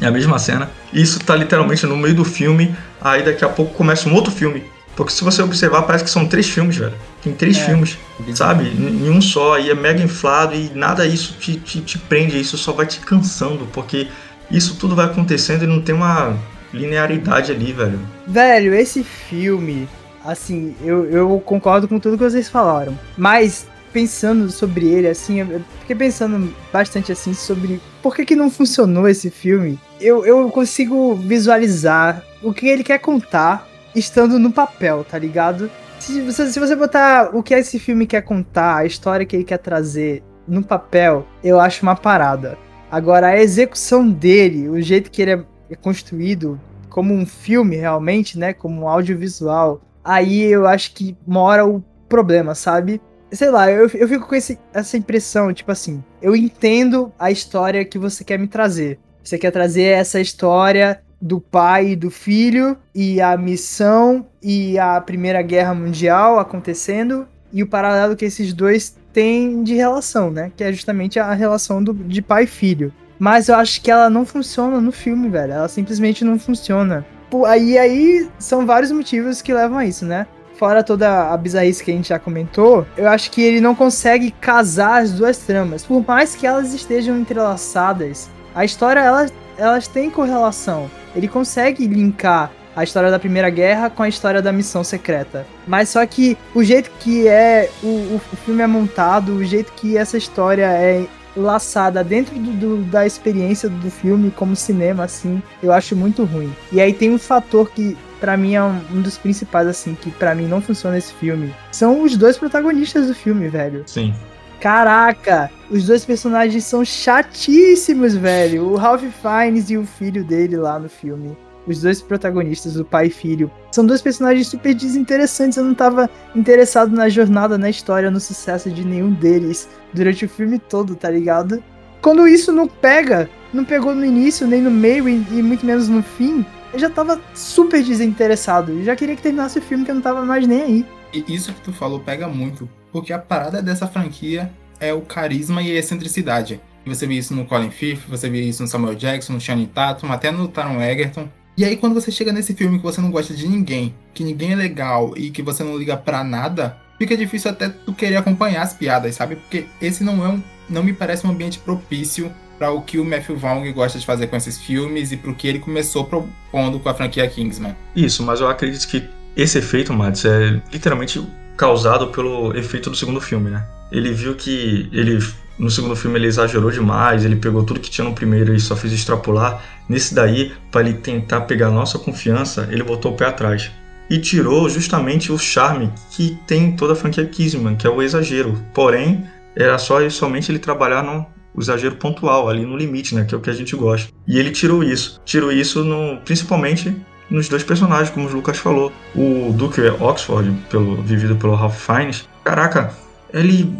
É 0.00 0.06
a 0.06 0.10
mesma 0.10 0.38
cena. 0.38 0.70
Isso 0.92 1.18
tá 1.20 1.34
literalmente 1.34 1.86
no 1.86 1.96
meio 1.96 2.14
do 2.14 2.24
filme, 2.24 2.74
aí 3.00 3.22
daqui 3.22 3.44
a 3.44 3.48
pouco 3.48 3.74
começa 3.74 4.08
um 4.08 4.14
outro 4.14 4.30
filme. 4.30 4.64
Porque 4.94 5.12
se 5.12 5.22
você 5.22 5.42
observar, 5.42 5.82
parece 5.82 6.04
que 6.04 6.10
são 6.10 6.26
três 6.26 6.48
filmes, 6.48 6.76
velho. 6.76 6.94
Tem 7.22 7.32
três 7.34 7.58
é. 7.58 7.66
filmes, 7.66 7.98
sabe? 8.34 8.64
Em 8.64 9.10
um 9.10 9.20
só, 9.20 9.58
e 9.58 9.70
é 9.70 9.74
mega 9.74 10.02
inflado, 10.02 10.54
e 10.54 10.70
nada 10.74 11.06
isso 11.06 11.34
te, 11.38 11.56
te, 11.56 11.82
te 11.82 11.98
prende, 11.98 12.40
isso 12.40 12.56
só 12.56 12.72
vai 12.72 12.86
te 12.86 13.00
cansando, 13.00 13.66
porque 13.72 14.08
isso 14.50 14.76
tudo 14.76 14.96
vai 14.96 15.04
acontecendo 15.04 15.64
e 15.64 15.66
não 15.66 15.82
tem 15.82 15.94
uma 15.94 16.34
linearidade 16.72 17.52
ali, 17.52 17.72
velho. 17.72 18.00
Velho, 18.26 18.74
esse 18.74 19.04
filme, 19.04 19.86
assim, 20.24 20.74
eu, 20.82 21.04
eu 21.10 21.42
concordo 21.44 21.86
com 21.86 21.98
tudo 21.98 22.16
que 22.16 22.24
vocês 22.24 22.48
falaram. 22.48 22.98
Mas 23.18 23.66
pensando 23.92 24.50
sobre 24.50 24.86
ele, 24.86 25.08
assim, 25.08 25.40
eu 25.40 25.60
fiquei 25.80 25.96
pensando 25.96 26.52
bastante 26.72 27.12
assim 27.12 27.32
sobre 27.32 27.80
por 28.02 28.14
que, 28.14 28.24
que 28.24 28.36
não 28.36 28.50
funcionou 28.50 29.08
esse 29.08 29.30
filme. 29.30 29.78
Eu, 30.00 30.24
eu 30.26 30.48
consigo 30.50 31.14
visualizar 31.14 32.22
o 32.42 32.52
que 32.52 32.68
ele 32.68 32.84
quer 32.84 32.98
contar 32.98 33.66
estando 33.94 34.38
no 34.38 34.52
papel, 34.52 35.04
tá 35.04 35.18
ligado? 35.18 35.70
Se 35.98 36.20
você, 36.20 36.46
se 36.46 36.60
você 36.60 36.76
botar 36.76 37.34
o 37.34 37.42
que 37.42 37.54
esse 37.54 37.78
filme 37.78 38.06
quer 38.06 38.22
contar, 38.22 38.76
a 38.76 38.86
história 38.86 39.24
que 39.24 39.34
ele 39.34 39.44
quer 39.44 39.58
trazer 39.58 40.22
no 40.46 40.62
papel, 40.62 41.26
eu 41.42 41.58
acho 41.58 41.82
uma 41.82 41.96
parada. 41.96 42.58
Agora, 42.90 43.28
a 43.28 43.40
execução 43.40 44.08
dele, 44.08 44.68
o 44.68 44.80
jeito 44.80 45.10
que 45.10 45.22
ele 45.22 45.32
é, 45.32 45.44
é 45.70 45.74
construído 45.74 46.60
como 46.88 47.12
um 47.12 47.26
filme 47.26 47.76
realmente, 47.76 48.38
né? 48.38 48.52
Como 48.52 48.82
um 48.82 48.88
audiovisual, 48.88 49.80
aí 50.04 50.42
eu 50.42 50.66
acho 50.66 50.94
que 50.94 51.16
mora 51.26 51.66
o 51.66 51.82
problema, 52.08 52.54
sabe? 52.54 53.00
Sei 53.30 53.50
lá, 53.50 53.70
eu, 53.70 53.88
eu 53.94 54.08
fico 54.08 54.26
com 54.26 54.34
esse, 54.34 54.58
essa 54.72 54.96
impressão, 54.96 55.52
tipo 55.52 55.70
assim, 55.70 56.02
eu 56.20 56.34
entendo 56.34 57.12
a 57.18 57.30
história 57.30 57.84
que 57.84 57.98
você 57.98 58.24
quer 58.24 58.38
me 58.38 58.46
trazer. 58.46 58.98
Você 59.22 59.38
quer 59.38 59.50
trazer 59.50 59.82
essa 59.82 60.20
história 60.20 61.00
do 61.20 61.40
pai 61.40 61.88
e 61.90 61.96
do 61.96 62.10
filho 62.10 62.76
e 62.94 63.20
a 63.20 63.36
missão 63.36 64.26
e 64.42 64.78
a 64.78 65.00
Primeira 65.00 65.42
Guerra 65.42 65.74
Mundial 65.74 66.38
acontecendo 66.38 67.26
e 67.52 67.62
o 67.62 67.66
paralelo 67.66 68.14
que 68.14 68.24
esses 68.24 68.52
dois 68.52 68.96
têm 69.12 69.62
de 69.62 69.74
relação, 69.74 70.30
né? 70.30 70.52
Que 70.54 70.62
é 70.62 70.72
justamente 70.72 71.18
a 71.18 71.32
relação 71.32 71.82
do, 71.82 71.94
de 71.94 72.20
pai 72.20 72.44
e 72.44 72.46
filho. 72.46 72.92
Mas 73.18 73.48
eu 73.48 73.54
acho 73.56 73.80
que 73.80 73.90
ela 73.90 74.10
não 74.10 74.26
funciona 74.26 74.80
no 74.80 74.92
filme, 74.92 75.28
velho. 75.28 75.54
Ela 75.54 75.68
simplesmente 75.68 76.24
não 76.24 76.38
funciona. 76.38 77.04
Aí, 77.46 77.78
aí 77.78 78.28
são 78.38 78.66
vários 78.66 78.92
motivos 78.92 79.42
que 79.42 79.52
levam 79.52 79.78
a 79.78 79.86
isso, 79.86 80.04
né? 80.04 80.26
Fora 80.58 80.82
toda 80.82 81.32
a 81.32 81.36
bizarrice 81.36 81.82
que 81.82 81.90
a 81.90 81.94
gente 81.94 82.08
já 82.08 82.18
comentou, 82.18 82.86
eu 82.96 83.08
acho 83.08 83.30
que 83.30 83.42
ele 83.42 83.60
não 83.60 83.74
consegue 83.74 84.30
casar 84.30 85.02
as 85.02 85.12
duas 85.12 85.38
tramas. 85.38 85.84
Por 85.84 86.04
mais 86.06 86.34
que 86.34 86.46
elas 86.46 86.72
estejam 86.72 87.18
entrelaçadas, 87.18 88.28
a 88.54 88.64
história, 88.64 89.00
elas, 89.00 89.32
elas 89.56 89.86
têm 89.86 90.10
correlação. 90.10 90.90
Ele 91.14 91.28
consegue 91.28 91.86
linkar 91.86 92.50
a 92.74 92.84
história 92.84 93.10
da 93.10 93.18
Primeira 93.18 93.48
Guerra 93.48 93.88
com 93.88 94.02
a 94.02 94.08
história 94.08 94.42
da 94.42 94.52
missão 94.52 94.84
secreta. 94.84 95.46
Mas 95.66 95.88
só 95.88 96.04
que 96.04 96.36
o 96.54 96.62
jeito 96.62 96.90
que 97.00 97.26
é 97.26 97.70
o, 97.82 98.16
o, 98.16 98.36
filme 98.44 98.62
é 98.62 98.66
montado, 98.66 99.32
o 99.32 99.44
jeito 99.44 99.72
que 99.72 99.96
essa 99.96 100.18
história 100.18 100.66
é 100.66 101.06
laçada 101.34 102.02
dentro 102.02 102.34
do, 102.38 102.52
do, 102.52 102.76
da 102.84 103.06
experiência 103.06 103.68
do 103.68 103.90
filme 103.90 104.30
como 104.30 104.56
cinema, 104.56 105.04
assim, 105.04 105.42
eu 105.62 105.72
acho 105.72 105.94
muito 105.94 106.24
ruim. 106.24 106.54
E 106.72 106.80
aí 106.80 106.92
tem 106.92 107.10
um 107.10 107.18
fator 107.18 107.70
que 107.70 107.96
para 108.20 108.36
mim 108.36 108.54
é 108.54 108.62
um, 108.62 108.80
um, 108.92 109.00
dos 109.00 109.18
principais, 109.18 109.66
assim, 109.66 109.94
que 109.94 110.10
para 110.10 110.34
mim 110.34 110.46
não 110.46 110.60
funciona 110.60 110.98
esse 110.98 111.12
filme. 111.14 111.54
São 111.72 112.02
os 112.02 112.16
dois 112.16 112.36
protagonistas 112.38 113.08
do 113.08 113.14
filme, 113.14 113.48
velho. 113.48 113.82
Sim. 113.86 114.14
Caraca, 114.60 115.50
os 115.70 115.86
dois 115.86 116.04
personagens 116.04 116.64
são 116.64 116.84
chatíssimos, 116.84 118.14
velho. 118.14 118.64
O 118.64 118.76
Ralph 118.76 119.02
Fiennes 119.02 119.70
e 119.70 119.76
o 119.76 119.84
filho 119.84 120.24
dele 120.24 120.56
lá 120.56 120.78
no 120.78 120.88
filme. 120.88 121.36
Os 121.66 121.82
dois 121.82 122.00
protagonistas, 122.00 122.76
o 122.76 122.84
pai 122.84 123.06
e 123.06 123.10
filho. 123.10 123.50
São 123.72 123.84
dois 123.84 124.00
personagens 124.00 124.46
super 124.46 124.74
desinteressantes. 124.74 125.58
Eu 125.58 125.64
não 125.64 125.74
tava 125.74 126.08
interessado 126.34 126.94
na 126.94 127.08
jornada, 127.08 127.58
na 127.58 127.68
história, 127.68 128.10
no 128.10 128.20
sucesso 128.20 128.70
de 128.70 128.84
nenhum 128.84 129.12
deles 129.12 129.68
durante 129.92 130.24
o 130.24 130.28
filme 130.28 130.58
todo, 130.58 130.94
tá 130.94 131.10
ligado? 131.10 131.62
Quando 132.00 132.28
isso 132.28 132.52
não 132.52 132.68
pega, 132.68 133.28
não 133.52 133.64
pegou 133.64 133.94
no 133.94 134.04
início, 134.04 134.46
nem 134.46 134.62
no 134.62 134.70
meio 134.70 135.08
e, 135.08 135.14
e 135.30 135.42
muito 135.42 135.66
menos 135.66 135.88
no 135.88 136.02
fim, 136.02 136.46
eu 136.76 136.80
já 136.80 136.90
tava 136.90 137.20
super 137.34 137.82
desinteressado. 137.82 138.72
Eu 138.72 138.84
já 138.84 138.94
queria 138.94 139.16
que 139.16 139.22
terminasse 139.22 139.58
o 139.58 139.62
filme 139.62 139.84
que 139.84 139.90
eu 139.90 139.94
não 139.94 140.02
tava 140.02 140.24
mais 140.24 140.46
nem 140.46 140.62
aí. 140.62 140.86
E 141.12 141.34
isso 141.34 141.52
que 141.52 141.60
tu 141.62 141.72
falou 141.72 142.00
pega 142.00 142.28
muito, 142.28 142.68
porque 142.92 143.12
a 143.12 143.18
parada 143.18 143.62
dessa 143.62 143.86
franquia 143.86 144.52
é 144.78 144.92
o 144.92 145.00
carisma 145.00 145.62
e 145.62 145.74
a 145.74 145.78
excentricidade. 145.78 146.60
Você 146.84 147.06
vê 147.06 147.14
isso 147.14 147.34
no 147.34 147.46
Colin 147.46 147.70
Firth, 147.70 148.02
você 148.08 148.28
vê 148.28 148.42
isso 148.42 148.62
no 148.62 148.68
Samuel 148.68 148.94
Jackson, 148.94 149.32
no 149.32 149.40
Channing 149.40 149.66
Tatum, 149.66 150.12
até 150.12 150.30
no 150.30 150.46
Taron 150.48 150.80
Egerton. 150.80 151.28
E 151.56 151.64
aí 151.64 151.76
quando 151.76 151.94
você 151.94 152.10
chega 152.10 152.32
nesse 152.32 152.54
filme 152.54 152.76
que 152.76 152.84
você 152.84 153.00
não 153.00 153.10
gosta 153.10 153.32
de 153.32 153.48
ninguém, 153.48 153.94
que 154.12 154.22
ninguém 154.22 154.52
é 154.52 154.56
legal 154.56 155.14
e 155.16 155.30
que 155.30 155.42
você 155.42 155.64
não 155.64 155.78
liga 155.78 155.96
pra 155.96 156.22
nada, 156.22 156.76
fica 156.98 157.16
difícil 157.16 157.50
até 157.50 157.70
tu 157.70 157.94
querer 157.94 158.16
acompanhar 158.16 158.62
as 158.62 158.74
piadas, 158.74 159.14
sabe? 159.14 159.36
Porque 159.36 159.64
esse 159.80 160.04
não 160.04 160.24
é 160.24 160.28
um, 160.28 160.42
não 160.68 160.84
me 160.84 160.92
parece 160.92 161.26
um 161.26 161.30
ambiente 161.30 161.58
propício 161.58 162.30
para 162.58 162.70
o 162.70 162.82
que 162.82 162.98
o 162.98 163.04
Matthew 163.04 163.36
Vaughn 163.36 163.72
gosta 163.72 163.98
de 163.98 164.06
fazer 164.06 164.26
com 164.26 164.36
esses 164.36 164.58
filmes 164.58 165.12
e 165.12 165.16
para 165.16 165.30
o 165.30 165.34
que 165.34 165.46
ele 165.46 165.58
começou 165.58 166.04
propondo 166.04 166.78
com 166.78 166.88
a 166.88 166.94
franquia 166.94 167.28
Kingsman. 167.28 167.76
Isso, 167.94 168.22
mas 168.22 168.40
eu 168.40 168.48
acredito 168.48 168.86
que 168.88 169.04
esse 169.36 169.58
efeito, 169.58 169.92
Mads, 169.92 170.24
é 170.24 170.60
literalmente 170.72 171.22
causado 171.56 172.08
pelo 172.08 172.56
efeito 172.56 172.90
do 172.90 172.96
segundo 172.96 173.20
filme, 173.20 173.50
né? 173.50 173.66
Ele 173.92 174.12
viu 174.12 174.34
que 174.34 174.88
ele 174.92 175.18
no 175.58 175.70
segundo 175.70 175.96
filme 175.96 176.18
ele 176.18 176.26
exagerou 176.26 176.70
demais, 176.70 177.24
ele 177.24 177.36
pegou 177.36 177.62
tudo 177.62 177.80
que 177.80 177.90
tinha 177.90 178.06
no 178.06 178.14
primeiro 178.14 178.54
e 178.54 178.60
só 178.60 178.76
fez 178.76 178.92
extrapolar. 178.92 179.62
Nesse 179.88 180.14
daí, 180.14 180.52
para 180.70 180.82
ele 180.82 180.98
tentar 180.98 181.42
pegar 181.42 181.70
nossa 181.70 181.98
confiança, 181.98 182.68
ele 182.70 182.82
botou 182.82 183.12
o 183.12 183.16
pé 183.16 183.26
atrás. 183.26 183.70
e 184.08 184.18
tirou 184.18 184.68
justamente 184.68 185.32
o 185.32 185.38
charme 185.38 185.92
que 186.10 186.38
tem 186.46 186.76
toda 186.76 186.92
a 186.92 186.96
franquia 186.96 187.26
Kissman, 187.26 187.74
que 187.74 187.86
é 187.86 187.90
o 187.90 188.00
exagero. 188.02 188.56
Porém, 188.72 189.26
era 189.56 189.78
só 189.78 190.00
e 190.00 190.10
somente 190.10 190.50
ele 190.50 190.58
trabalhar 190.58 191.02
no 191.02 191.26
exagero 191.60 191.96
pontual, 191.96 192.48
ali 192.48 192.64
no 192.64 192.76
limite, 192.76 193.14
né, 193.14 193.24
que 193.24 193.34
é 193.34 193.38
o 193.38 193.40
que 193.40 193.50
a 193.50 193.54
gente 193.54 193.74
gosta. 193.74 194.12
E 194.26 194.38
ele 194.38 194.50
tirou 194.50 194.82
isso. 194.82 195.20
Tirou 195.24 195.52
isso 195.52 195.84
no, 195.84 196.18
principalmente 196.18 196.94
nos 197.30 197.48
dois 197.48 197.62
personagens, 197.62 198.10
como 198.10 198.28
o 198.28 198.32
Lucas 198.32 198.58
falou. 198.58 198.92
O 199.14 199.52
Duke 199.52 199.80
Oxford, 200.00 200.52
pelo, 200.70 201.02
vivido 201.02 201.36
pelo 201.36 201.54
Ralph 201.54 201.76
Fiennes, 201.76 202.28
caraca, 202.44 202.92
ele 203.32 203.72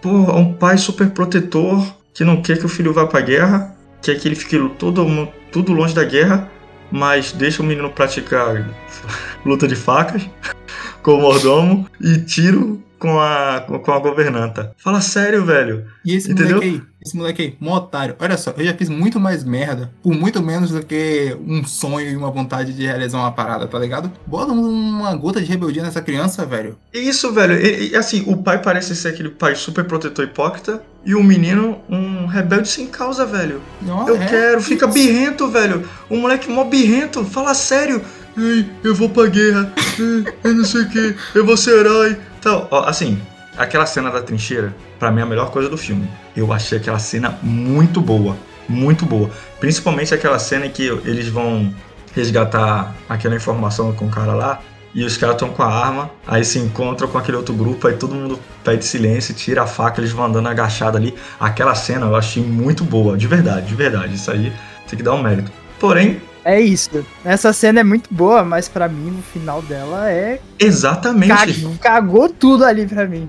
pô, 0.00 0.08
é 0.08 0.34
um 0.34 0.52
pai 0.52 0.78
super 0.78 1.10
protetor 1.10 1.94
que 2.12 2.24
não 2.24 2.42
quer 2.42 2.58
que 2.58 2.66
o 2.66 2.68
filho 2.68 2.92
vá 2.92 3.06
pra 3.06 3.20
guerra, 3.20 3.74
quer 4.02 4.18
que 4.18 4.28
ele 4.28 4.34
fique 4.34 4.58
todo, 4.78 5.28
tudo 5.52 5.72
longe 5.72 5.94
da 5.94 6.04
guerra, 6.04 6.50
mas 6.90 7.32
deixa 7.32 7.62
o 7.62 7.66
menino 7.66 7.90
praticar 7.90 8.68
luta 9.44 9.66
de 9.66 9.76
facas 9.76 10.28
com 11.02 11.14
o 11.14 11.20
mordomo 11.20 11.86
e 12.00 12.18
tiro 12.18 12.82
com 13.00 13.18
a, 13.18 13.64
com 13.82 13.92
a 13.92 13.98
governanta. 13.98 14.74
Fala 14.76 15.00
sério, 15.00 15.44
velho. 15.44 15.86
E 16.04 16.14
esse 16.14 16.30
Entendeu? 16.30 16.56
moleque 16.56 16.68
aí, 16.68 16.82
esse 17.00 17.16
moleque 17.16 17.42
aí, 17.42 17.56
um 17.60 17.72
otário. 17.72 18.14
Olha 18.20 18.36
só, 18.36 18.52
eu 18.56 18.64
já 18.64 18.74
fiz 18.74 18.90
muito 18.90 19.18
mais 19.18 19.42
merda, 19.42 19.90
por 20.02 20.14
muito 20.14 20.42
menos 20.42 20.70
do 20.70 20.84
que 20.84 21.34
um 21.46 21.64
sonho 21.64 22.10
e 22.10 22.14
uma 22.14 22.30
vontade 22.30 22.74
de 22.74 22.84
realizar 22.84 23.18
uma 23.18 23.32
parada, 23.32 23.66
tá 23.66 23.78
ligado? 23.78 24.12
Bota 24.26 24.52
uma 24.52 25.16
gota 25.16 25.40
de 25.40 25.46
rebeldia 25.46 25.82
nessa 25.82 26.02
criança, 26.02 26.44
velho. 26.44 26.76
Isso, 26.92 27.32
velho. 27.32 27.54
E, 27.58 27.96
assim, 27.96 28.22
o 28.26 28.36
pai 28.36 28.60
parece 28.60 28.94
ser 28.94 29.08
aquele 29.08 29.30
pai 29.30 29.54
super 29.54 29.84
protetor 29.84 30.26
hipócrita 30.26 30.82
e 31.02 31.14
o 31.14 31.24
menino 31.24 31.80
um 31.88 32.26
rebelde 32.26 32.68
sem 32.68 32.86
causa, 32.86 33.24
velho. 33.24 33.62
Não, 33.80 34.06
eu 34.06 34.16
é? 34.16 34.26
quero, 34.26 34.60
fica 34.60 34.86
birrento, 34.86 35.48
velho. 35.48 35.88
O 36.10 36.16
moleque 36.16 36.50
mó 36.50 36.64
birrento, 36.64 37.24
fala 37.24 37.54
sério. 37.54 38.02
Ei, 38.36 38.66
eu 38.84 38.94
vou 38.94 39.08
pra 39.08 39.26
guerra. 39.26 39.72
Ei, 39.98 40.24
eu 40.44 40.54
não 40.54 40.64
sei 40.64 40.82
o 40.82 40.88
que. 40.88 41.16
Eu 41.34 41.44
vou 41.46 41.56
ser 41.56 41.78
herói. 41.78 42.16
Então, 42.40 42.66
ó, 42.70 42.84
assim, 42.86 43.20
aquela 43.54 43.84
cena 43.84 44.10
da 44.10 44.22
trincheira, 44.22 44.74
para 44.98 45.10
mim 45.10 45.20
é 45.20 45.22
a 45.22 45.26
melhor 45.26 45.50
coisa 45.50 45.68
do 45.68 45.76
filme. 45.76 46.10
Eu 46.34 46.50
achei 46.54 46.78
aquela 46.78 46.98
cena 46.98 47.38
muito 47.42 48.00
boa. 48.00 48.34
Muito 48.66 49.04
boa. 49.04 49.30
Principalmente 49.60 50.14
aquela 50.14 50.38
cena 50.38 50.64
em 50.64 50.70
que 50.70 50.86
eles 51.04 51.28
vão 51.28 51.72
resgatar 52.14 52.94
aquela 53.06 53.36
informação 53.36 53.92
com 53.92 54.06
o 54.06 54.10
cara 54.10 54.32
lá. 54.32 54.60
E 54.94 55.04
os 55.04 55.18
caras 55.18 55.36
estão 55.36 55.50
com 55.50 55.62
a 55.62 55.72
arma, 55.72 56.10
aí 56.26 56.44
se 56.44 56.58
encontram 56.58 57.06
com 57.06 57.16
aquele 57.16 57.36
outro 57.36 57.54
grupo, 57.54 57.86
aí 57.86 57.94
todo 57.94 58.12
mundo 58.12 58.40
pede 58.64 58.84
silêncio, 58.84 59.32
tira 59.32 59.62
a 59.62 59.66
faca, 59.66 60.00
eles 60.00 60.10
vão 60.10 60.24
andando 60.24 60.48
agachado 60.48 60.96
ali. 60.96 61.14
Aquela 61.38 61.76
cena 61.76 62.06
eu 62.06 62.16
achei 62.16 62.42
muito 62.42 62.82
boa, 62.82 63.16
de 63.16 63.28
verdade, 63.28 63.66
de 63.66 63.74
verdade. 63.74 64.14
Isso 64.14 64.30
aí 64.30 64.52
tem 64.88 64.96
que 64.96 65.02
dar 65.02 65.14
um 65.14 65.22
mérito. 65.22 65.52
Porém, 65.78 66.20
é 66.44 66.60
isso. 66.60 67.04
Essa 67.24 67.52
cena 67.52 67.80
é 67.80 67.84
muito 67.84 68.12
boa, 68.12 68.44
mas 68.44 68.68
para 68.68 68.88
mim 68.88 69.18
o 69.18 69.22
final 69.22 69.62
dela 69.62 70.10
é. 70.10 70.40
Exatamente. 70.58 71.28
Cagou, 71.28 71.78
cagou 71.80 72.28
tudo 72.28 72.64
ali 72.64 72.86
pra 72.86 73.06
mim. 73.06 73.28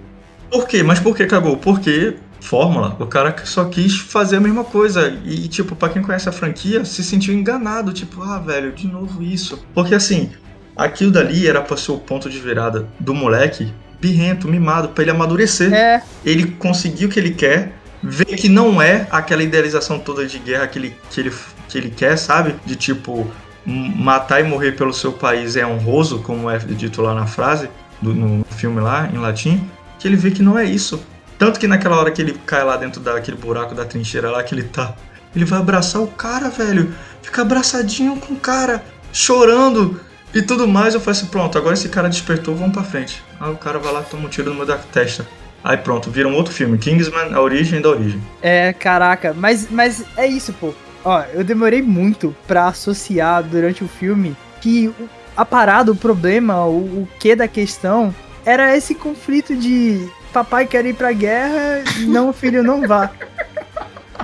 Por 0.49 0.67
quê? 0.67 0.83
Mas 0.83 0.99
por 0.99 1.15
que 1.15 1.25
cagou? 1.25 1.57
Porque 1.57 2.15
fórmula, 2.41 2.97
o 2.99 3.05
cara 3.05 3.35
só 3.45 3.65
quis 3.65 3.97
fazer 3.97 4.37
a 4.37 4.41
mesma 4.41 4.63
coisa. 4.63 5.17
E, 5.25 5.47
tipo, 5.47 5.75
pra 5.75 5.89
quem 5.89 6.01
conhece 6.01 6.27
a 6.27 6.31
franquia, 6.31 6.83
se 6.83 7.03
sentiu 7.03 7.33
enganado. 7.33 7.93
Tipo, 7.93 8.21
ah, 8.23 8.39
velho, 8.39 8.71
de 8.71 8.87
novo 8.87 9.23
isso. 9.23 9.63
Porque 9.73 9.95
assim, 9.95 10.31
aquilo 10.75 11.11
dali 11.11 11.47
era 11.47 11.61
pra 11.61 11.77
ser 11.77 11.91
o 11.91 11.97
ponto 11.97 12.29
de 12.29 12.39
virada 12.39 12.87
do 12.99 13.13
moleque 13.13 13.73
birrento, 14.01 14.47
mimado, 14.47 14.89
para 14.89 15.03
ele 15.03 15.11
amadurecer. 15.11 15.71
É. 15.71 16.01
Ele 16.25 16.47
conseguiu 16.57 17.07
o 17.07 17.11
que 17.11 17.19
ele 17.19 17.31
quer, 17.31 17.73
ver 18.01 18.25
que 18.25 18.49
não 18.49 18.81
é 18.81 19.07
aquela 19.11 19.43
idealização 19.43 19.99
toda 19.99 20.25
de 20.25 20.39
guerra 20.39 20.67
que 20.67 20.79
ele, 20.79 20.95
que 21.11 21.21
ele 21.21 21.31
que 21.71 21.77
ele 21.77 21.89
quer, 21.89 22.17
sabe? 22.17 22.55
De 22.65 22.75
tipo, 22.75 23.25
matar 23.65 24.41
e 24.41 24.43
morrer 24.43 24.73
pelo 24.73 24.93
seu 24.93 25.13
país 25.13 25.55
é 25.55 25.65
honroso, 25.65 26.19
como 26.19 26.49
é 26.49 26.57
dito 26.57 27.01
lá 27.01 27.15
na 27.15 27.25
frase, 27.25 27.69
do, 28.01 28.13
no 28.13 28.45
filme 28.51 28.81
lá, 28.81 29.09
em 29.11 29.17
latim, 29.17 29.69
que 29.97 30.07
ele 30.07 30.17
vê 30.17 30.31
que 30.31 30.43
não 30.43 30.59
é 30.59 30.65
isso. 30.65 31.01
Tanto 31.39 31.59
que 31.59 31.67
naquela 31.67 31.97
hora 31.97 32.11
que 32.11 32.21
ele 32.21 32.33
cai 32.45 32.63
lá 32.63 32.75
dentro 32.75 32.99
daquele 33.01 33.37
buraco 33.37 33.73
da 33.73 33.85
trincheira 33.85 34.29
lá 34.29 34.43
que 34.43 34.53
ele 34.53 34.63
tá, 34.63 34.93
ele 35.33 35.45
vai 35.45 35.59
abraçar 35.59 36.01
o 36.01 36.07
cara, 36.07 36.49
velho. 36.49 36.93
Fica 37.21 37.41
abraçadinho 37.41 38.17
com 38.17 38.33
o 38.33 38.39
cara, 38.39 38.83
chorando 39.13 39.99
e 40.33 40.41
tudo 40.41 40.67
mais. 40.67 40.93
Eu 40.93 40.99
falei 40.99 41.19
assim: 41.19 41.27
pronto, 41.27 41.57
agora 41.57 41.73
esse 41.73 41.87
cara 41.89 42.09
despertou, 42.09 42.53
vamos 42.53 42.73
pra 42.73 42.83
frente. 42.83 43.23
Aí 43.39 43.51
o 43.51 43.55
cara 43.55 43.79
vai 43.79 43.93
lá, 43.93 44.01
toma 44.01 44.25
um 44.25 44.29
tiro 44.29 44.49
no 44.49 44.55
meio 44.55 44.67
da 44.67 44.77
testa. 44.77 45.25
Aí 45.63 45.77
pronto, 45.77 46.11
vira 46.11 46.27
um 46.27 46.35
outro 46.35 46.53
filme, 46.53 46.77
Kingsman, 46.77 47.33
a 47.33 47.39
origem 47.39 47.81
da 47.81 47.89
origem. 47.89 48.21
É, 48.41 48.73
caraca, 48.73 49.33
mas, 49.33 49.69
mas 49.69 50.03
é 50.17 50.27
isso, 50.27 50.51
pô. 50.53 50.73
Ó, 51.03 51.21
eu 51.33 51.43
demorei 51.43 51.81
muito 51.81 52.35
pra 52.47 52.67
associar 52.67 53.43
durante 53.43 53.83
o 53.83 53.87
filme 53.87 54.35
que 54.59 54.93
a 55.35 55.45
parada, 55.45 55.91
o 55.91 55.95
problema, 55.95 56.65
o, 56.65 56.77
o 56.77 57.07
que 57.19 57.35
da 57.35 57.47
questão 57.47 58.13
era 58.45 58.75
esse 58.75 58.93
conflito 58.93 59.55
de 59.55 60.07
papai 60.31 60.65
quer 60.65 60.85
ir 60.85 60.93
pra 60.93 61.11
guerra, 61.11 61.83
não, 62.07 62.31
filho, 62.31 62.63
não 62.63 62.87
vá. 62.87 63.09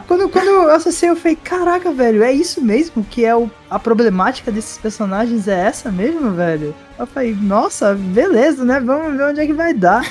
Quando, 0.08 0.30
quando 0.30 0.48
eu 0.48 0.72
associei, 0.72 1.10
eu 1.10 1.16
falei, 1.18 1.36
caraca, 1.36 1.92
velho, 1.92 2.24
é 2.24 2.32
isso 2.32 2.62
mesmo 2.62 3.04
que 3.04 3.26
é 3.26 3.36
o, 3.36 3.52
a 3.70 3.78
problemática 3.78 4.52
desses 4.52 4.78
personagens? 4.78 5.48
É 5.48 5.60
essa 5.60 5.92
mesmo, 5.92 6.32
velho? 6.32 6.74
Eu 6.98 7.06
falei, 7.06 7.36
nossa, 7.36 7.94
beleza, 7.94 8.64
né? 8.64 8.80
Vamos 8.80 9.18
ver 9.18 9.24
onde 9.26 9.42
é 9.42 9.46
que 9.46 9.54
vai 9.54 9.74
dar. 9.74 10.06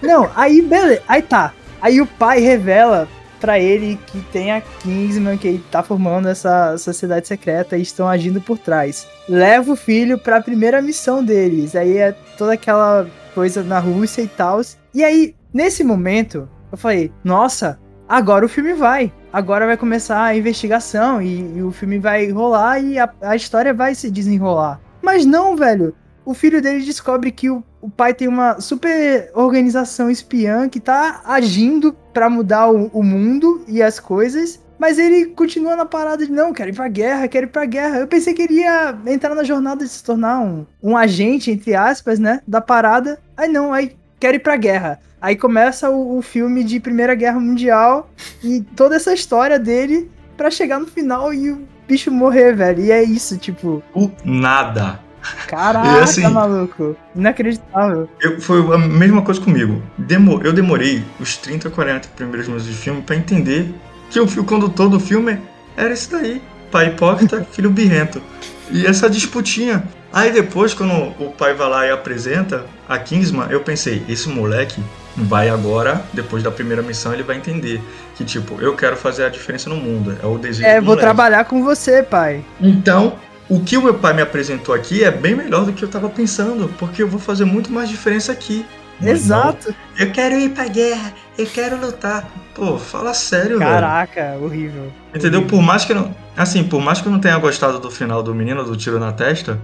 não, 0.00 0.30
aí, 0.34 0.62
beleza. 0.62 1.02
Aí 1.06 1.20
tá. 1.20 1.52
Aí 1.82 2.00
o 2.00 2.06
pai 2.06 2.40
revela 2.40 3.06
para 3.42 3.58
ele 3.58 3.98
que 4.06 4.20
tem 4.30 4.52
a 4.52 4.60
Kingsman, 4.60 5.36
que 5.36 5.60
tá 5.68 5.82
formando 5.82 6.28
essa 6.28 6.78
sociedade 6.78 7.26
secreta 7.26 7.76
e 7.76 7.82
estão 7.82 8.06
agindo 8.06 8.40
por 8.40 8.56
trás. 8.56 9.08
Leva 9.28 9.72
o 9.72 9.76
filho 9.76 10.16
para 10.16 10.36
a 10.36 10.42
primeira 10.42 10.80
missão 10.80 11.24
deles. 11.24 11.74
Aí 11.74 11.98
é 11.98 12.12
toda 12.38 12.52
aquela 12.52 13.04
coisa 13.34 13.64
na 13.64 13.80
Rússia 13.80 14.22
e 14.22 14.28
tal. 14.28 14.60
E 14.94 15.02
aí, 15.02 15.34
nesse 15.52 15.82
momento, 15.82 16.48
eu 16.70 16.78
falei: 16.78 17.10
"Nossa, 17.24 17.80
agora 18.08 18.46
o 18.46 18.48
filme 18.48 18.74
vai. 18.74 19.12
Agora 19.32 19.66
vai 19.66 19.76
começar 19.76 20.22
a 20.22 20.36
investigação 20.36 21.20
e, 21.20 21.56
e 21.56 21.62
o 21.62 21.72
filme 21.72 21.98
vai 21.98 22.30
rolar 22.30 22.78
e 22.78 22.96
a, 22.96 23.12
a 23.22 23.34
história 23.34 23.74
vai 23.74 23.96
se 23.96 24.08
desenrolar". 24.08 24.80
Mas 25.02 25.26
não, 25.26 25.56
velho. 25.56 25.92
O 26.24 26.32
filho 26.32 26.62
dele 26.62 26.84
descobre 26.84 27.32
que 27.32 27.50
o 27.50 27.64
o 27.82 27.90
pai 27.90 28.14
tem 28.14 28.28
uma 28.28 28.60
super 28.60 29.32
organização 29.34 30.08
espiã 30.08 30.68
que 30.68 30.78
tá 30.78 31.20
agindo 31.24 31.94
para 32.12 32.28
mudar 32.28 32.70
o, 32.70 32.86
o, 32.92 33.02
mundo 33.02 33.64
e 33.66 33.82
as 33.82 33.98
coisas, 33.98 34.60
mas 34.78 34.98
ele 34.98 35.26
continua 35.26 35.76
na 35.76 35.84
parada 35.84 36.26
de 36.26 36.32
não, 36.32 36.52
quero 36.52 36.70
ir 36.70 36.74
pra 36.74 36.88
guerra, 36.88 37.28
quero 37.28 37.46
ir 37.46 37.50
pra 37.50 37.64
guerra. 37.64 37.98
Eu 37.98 38.06
pensei 38.06 38.34
que 38.34 38.42
ele 38.42 38.60
ia 38.60 38.96
entrar 39.06 39.34
na 39.34 39.44
jornada 39.44 39.84
de 39.84 39.90
se 39.90 40.02
tornar 40.02 40.40
um, 40.40 40.66
um 40.82 40.96
agente, 40.96 41.50
entre 41.50 41.74
aspas, 41.74 42.18
né, 42.18 42.40
da 42.46 42.60
parada. 42.60 43.18
Aí 43.36 43.48
não, 43.48 43.72
aí 43.72 43.96
quero 44.18 44.36
ir 44.36 44.40
pra 44.40 44.56
guerra. 44.56 45.00
Aí 45.20 45.36
começa 45.36 45.88
o, 45.88 46.18
o 46.18 46.22
filme 46.22 46.64
de 46.64 46.80
Primeira 46.80 47.14
Guerra 47.14 47.38
Mundial 47.38 48.10
e 48.42 48.60
toda 48.74 48.96
essa 48.96 49.14
história 49.14 49.58
dele 49.58 50.10
para 50.36 50.50
chegar 50.50 50.80
no 50.80 50.86
final 50.86 51.32
e 51.32 51.50
o 51.50 51.62
bicho 51.86 52.10
morrer, 52.10 52.54
velho. 52.54 52.84
E 52.84 52.90
é 52.90 53.02
isso, 53.02 53.38
tipo. 53.38 53.82
O 53.94 54.10
nada. 54.24 54.98
Caraca, 55.46 56.02
assim, 56.02 56.26
maluco. 56.28 56.96
Inacreditável. 57.14 58.08
Eu, 58.20 58.40
foi 58.40 58.60
a 58.74 58.78
mesma 58.78 59.22
coisa 59.22 59.40
comigo. 59.40 59.82
Demo, 59.98 60.40
eu 60.42 60.52
demorei 60.52 61.04
os 61.20 61.36
30, 61.36 61.70
40 61.70 62.08
primeiros 62.16 62.46
minutos 62.46 62.66
de 62.66 62.74
filme 62.74 63.02
para 63.02 63.16
entender 63.16 63.74
que 64.10 64.20
o 64.20 64.26
fio 64.26 64.44
condutor 64.44 64.88
do 64.88 65.00
filme 65.00 65.38
era 65.76 65.92
esse 65.92 66.10
daí. 66.10 66.42
Pai 66.70 66.88
hipócrita, 66.88 67.46
filho 67.52 67.70
birrento. 67.70 68.22
E 68.70 68.86
essa 68.86 69.08
disputinha. 69.08 69.84
Aí 70.12 70.30
depois, 70.30 70.74
quando 70.74 70.92
o 70.92 71.32
pai 71.32 71.54
vai 71.54 71.68
lá 71.68 71.86
e 71.86 71.90
apresenta 71.90 72.66
a 72.88 72.98
Kingsman, 72.98 73.46
eu 73.50 73.60
pensei, 73.60 74.02
esse 74.08 74.28
moleque 74.28 74.82
vai 75.16 75.48
agora, 75.48 76.02
depois 76.12 76.42
da 76.42 76.50
primeira 76.50 76.82
missão, 76.82 77.12
ele 77.14 77.22
vai 77.22 77.36
entender 77.36 77.80
que, 78.14 78.24
tipo, 78.24 78.60
eu 78.60 78.74
quero 78.76 78.96
fazer 78.96 79.24
a 79.24 79.28
diferença 79.30 79.70
no 79.70 79.76
mundo. 79.76 80.16
É 80.22 80.26
o 80.26 80.36
desejo 80.36 80.66
É, 80.66 80.74
vou 80.74 80.84
moleque. 80.84 81.02
trabalhar 81.02 81.44
com 81.44 81.62
você, 81.62 82.02
pai. 82.02 82.44
Então, 82.60 83.14
o 83.54 83.60
que 83.62 83.76
o 83.76 83.82
meu 83.82 83.94
pai 83.94 84.14
me 84.14 84.22
apresentou 84.22 84.74
aqui 84.74 85.04
é 85.04 85.10
bem 85.10 85.34
melhor 85.34 85.66
do 85.66 85.74
que 85.74 85.82
eu 85.82 85.88
tava 85.88 86.08
pensando, 86.08 86.72
porque 86.78 87.02
eu 87.02 87.08
vou 87.08 87.20
fazer 87.20 87.44
muito 87.44 87.70
mais 87.70 87.88
diferença 87.88 88.32
aqui. 88.32 88.64
Exato. 89.02 89.74
eu 89.98 90.10
quero 90.12 90.36
ir 90.36 90.50
pra 90.50 90.68
guerra, 90.68 91.12
eu 91.36 91.44
quero 91.46 91.76
lutar. 91.76 92.26
Pô, 92.54 92.78
fala 92.78 93.12
sério, 93.12 93.58
Caraca, 93.58 94.32
velho. 94.32 94.44
horrível. 94.44 94.92
Entendeu? 95.14 95.40
Horrível. 95.40 95.58
Por 95.58 95.62
mais 95.62 95.84
que 95.84 95.92
eu 95.92 95.96
não. 95.96 96.14
Assim, 96.36 96.64
por 96.64 96.80
mais 96.80 97.00
que 97.00 97.08
eu 97.08 97.12
não 97.12 97.18
tenha 97.18 97.36
gostado 97.36 97.78
do 97.78 97.90
final 97.90 98.22
do 98.22 98.34
menino 98.34 98.64
do 98.64 98.74
tiro 98.76 98.98
na 98.98 99.12
testa, 99.12 99.60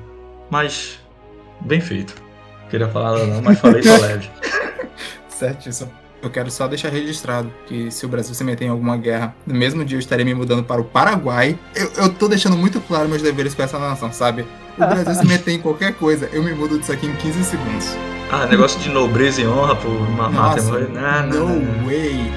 mas. 0.50 0.98
Bem 1.60 1.80
feito. 1.80 2.14
Queria 2.68 2.88
falar 2.88 3.24
não, 3.26 3.40
mas 3.40 3.58
falei 3.58 3.82
só 3.84 3.96
leve. 3.96 4.28
Certíssimo. 5.28 5.90
Eu 6.20 6.30
quero 6.30 6.50
só 6.50 6.66
deixar 6.66 6.88
registrado 6.88 7.50
que 7.66 7.90
se 7.92 8.04
o 8.04 8.08
Brasil 8.08 8.34
se 8.34 8.42
meter 8.42 8.64
em 8.64 8.68
alguma 8.68 8.96
guerra, 8.96 9.36
no 9.46 9.54
mesmo 9.54 9.84
dia 9.84 9.96
eu 9.96 10.00
estarei 10.00 10.24
me 10.24 10.34
mudando 10.34 10.64
para 10.64 10.80
o 10.80 10.84
Paraguai. 10.84 11.56
Eu, 11.76 11.90
eu 11.96 12.12
tô 12.12 12.26
deixando 12.26 12.56
muito 12.56 12.80
claro 12.80 13.08
meus 13.08 13.22
deveres 13.22 13.54
com 13.54 13.62
essa 13.62 13.78
nação, 13.78 14.12
sabe? 14.12 14.44
O 14.76 14.78
Brasil 14.78 15.14
se 15.14 15.26
meter 15.26 15.52
em 15.52 15.60
qualquer 15.60 15.94
coisa, 15.94 16.28
eu 16.32 16.42
me 16.42 16.52
mudo 16.52 16.78
disso 16.78 16.92
aqui 16.92 17.06
em 17.06 17.14
15 17.14 17.44
segundos. 17.44 17.96
Ah, 18.30 18.46
negócio 18.46 18.80
de 18.80 18.88
nobreza 18.90 19.40
e 19.40 19.46
honra 19.46 19.76
por 19.76 19.90
uma 19.90 20.28
mata. 20.28 20.60
Não, 20.60 21.26
não, 21.26 21.58
no 21.60 21.86
way. 21.86 22.30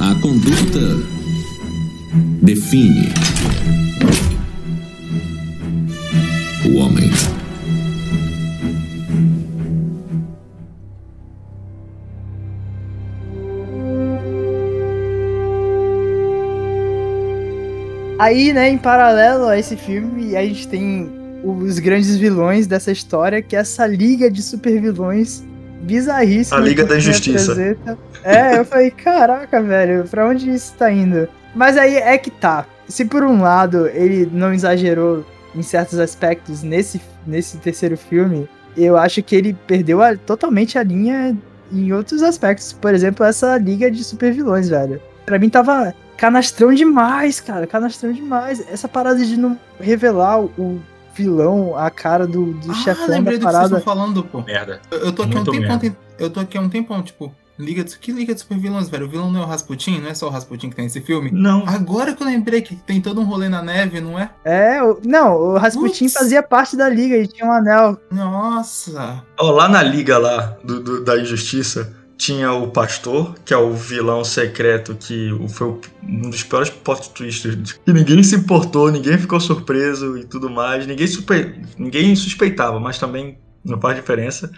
A 0.00 0.20
conduta 0.20 0.80
define 2.42 3.12
o 6.66 6.76
homem. 6.76 7.10
Aí, 18.18 18.52
né, 18.52 18.68
em 18.68 18.78
paralelo 18.78 19.48
a 19.48 19.58
esse 19.58 19.76
filme, 19.76 20.36
a 20.36 20.42
gente 20.42 20.68
tem 20.68 21.10
os 21.42 21.80
grandes 21.80 22.16
vilões 22.16 22.68
dessa 22.68 22.92
história, 22.92 23.42
que 23.42 23.56
é 23.56 23.58
essa 23.58 23.84
liga 23.84 24.30
de 24.30 24.40
super 24.40 24.80
vilões 24.80 25.42
bizarríssima. 25.82 26.58
A 26.58 26.60
Liga 26.60 26.84
da 26.84 26.94
apresenta. 26.94 27.98
É, 28.22 28.58
eu 28.58 28.64
falei, 28.64 28.92
caraca, 28.92 29.60
velho, 29.60 30.04
pra 30.04 30.28
onde 30.28 30.48
isso 30.48 30.72
tá 30.78 30.92
indo? 30.92 31.28
Mas 31.52 31.76
aí 31.76 31.96
é 31.96 32.16
que 32.16 32.30
tá. 32.30 32.64
Se 32.86 33.04
por 33.04 33.24
um 33.24 33.42
lado 33.42 33.88
ele 33.88 34.28
não 34.32 34.52
exagerou 34.54 35.24
em 35.54 35.62
certos 35.62 35.98
aspectos 35.98 36.62
nesse, 36.62 37.00
nesse 37.26 37.58
terceiro 37.58 37.96
filme, 37.96 38.48
eu 38.76 38.96
acho 38.96 39.22
que 39.22 39.36
ele 39.36 39.54
perdeu 39.66 40.02
a- 40.02 40.16
totalmente 40.16 40.78
a 40.78 40.82
linha 40.82 41.36
em 41.70 41.92
outros 41.92 42.22
aspectos. 42.22 42.72
Por 42.72 42.94
exemplo, 42.94 43.24
essa 43.24 43.56
liga 43.58 43.90
de 43.90 44.02
super 44.04 44.32
vilões, 44.32 44.68
velho. 44.68 45.00
Pra 45.26 45.38
mim 45.38 45.48
tava 45.48 45.94
canastrão 46.16 46.72
demais, 46.72 47.40
cara. 47.40 47.66
Canastrão 47.66 48.12
demais. 48.12 48.64
Essa 48.70 48.88
parada 48.88 49.24
de 49.24 49.36
não 49.36 49.58
revelar 49.80 50.40
o- 50.40 50.80
vilão, 51.14 51.76
a 51.76 51.90
cara 51.90 52.26
do, 52.26 52.54
do 52.54 52.70
Ah, 52.70 52.74
chefão 52.74 53.06
lembrei 53.08 53.36
da 53.36 53.44
do 53.44 53.46
que 53.46 53.52
vocês 53.52 53.52
parada. 53.52 53.76
estão 53.78 53.80
falando, 53.94 54.24
pô. 54.24 54.40
Merda. 54.40 54.80
Eu, 54.90 54.98
eu 55.00 55.12
tô 55.12 55.22
aqui 55.24 55.36
há 55.36 55.40
um 55.40 55.44
tempão, 55.44 55.60
merda. 55.60 55.96
eu 56.18 56.30
tô 56.30 56.40
aqui 56.40 56.56
há 56.56 56.60
um 56.62 56.68
tempão, 56.70 57.02
tipo, 57.02 57.34
liga 57.62 57.84
de, 57.84 57.96
que 57.98 58.12
liga 58.12 58.34
de 58.34 58.40
super 58.40 58.58
vilões, 58.58 58.88
velho? 58.88 59.06
O 59.06 59.08
vilão 59.08 59.30
não 59.30 59.40
é 59.40 59.44
o 59.44 59.46
Rasputin, 59.46 60.00
não 60.00 60.08
é 60.10 60.14
só 60.14 60.26
o 60.26 60.30
Rasputin 60.30 60.68
que 60.70 60.76
tem 60.76 60.84
nesse 60.84 61.00
filme? 61.00 61.30
Não. 61.32 61.64
Agora 61.66 62.12
que 62.14 62.22
eu 62.22 62.26
lembrei 62.26 62.60
que 62.62 62.76
tem 62.76 63.00
todo 63.00 63.20
um 63.20 63.24
rolê 63.24 63.48
na 63.48 63.62
neve, 63.62 64.00
não 64.00 64.18
é? 64.18 64.30
É, 64.44 64.82
o- 64.82 65.00
não, 65.04 65.34
o 65.36 65.56
Rasputin 65.58 66.04
Putz. 66.04 66.14
fazia 66.14 66.42
parte 66.42 66.76
da 66.76 66.88
liga 66.88 67.16
e 67.16 67.26
tinha 67.26 67.46
um 67.48 67.52
anel. 67.52 67.98
Nossa! 68.10 69.22
Ó, 69.38 69.50
lá 69.50 69.68
na 69.68 69.82
liga 69.82 70.18
lá 70.18 70.56
do, 70.64 70.80
do- 70.82 71.04
da 71.04 71.18
injustiça 71.20 71.96
tinha 72.18 72.52
o 72.52 72.70
pastor, 72.70 73.34
que 73.44 73.52
é 73.52 73.56
o 73.56 73.72
vilão 73.74 74.22
secreto 74.24 74.94
que 74.94 75.32
o- 75.32 75.48
foi 75.48 75.78
um 76.06 76.30
dos 76.30 76.42
piores 76.44 76.70
plot 76.70 77.10
twists 77.10 77.72
que 77.72 77.92
ninguém 77.92 78.22
se 78.22 78.36
importou, 78.36 78.90
ninguém 78.92 79.18
ficou 79.18 79.40
surpreso 79.40 80.16
e 80.18 80.24
tudo 80.24 80.48
mais. 80.50 80.86
Ninguém, 80.86 81.06
suspe- 81.06 81.54
ninguém 81.78 82.14
suspeitava, 82.14 82.78
mas 82.78 82.98
também 82.98 83.38
não 83.64 83.80
faz 83.80 83.96
diferença, 83.96 84.50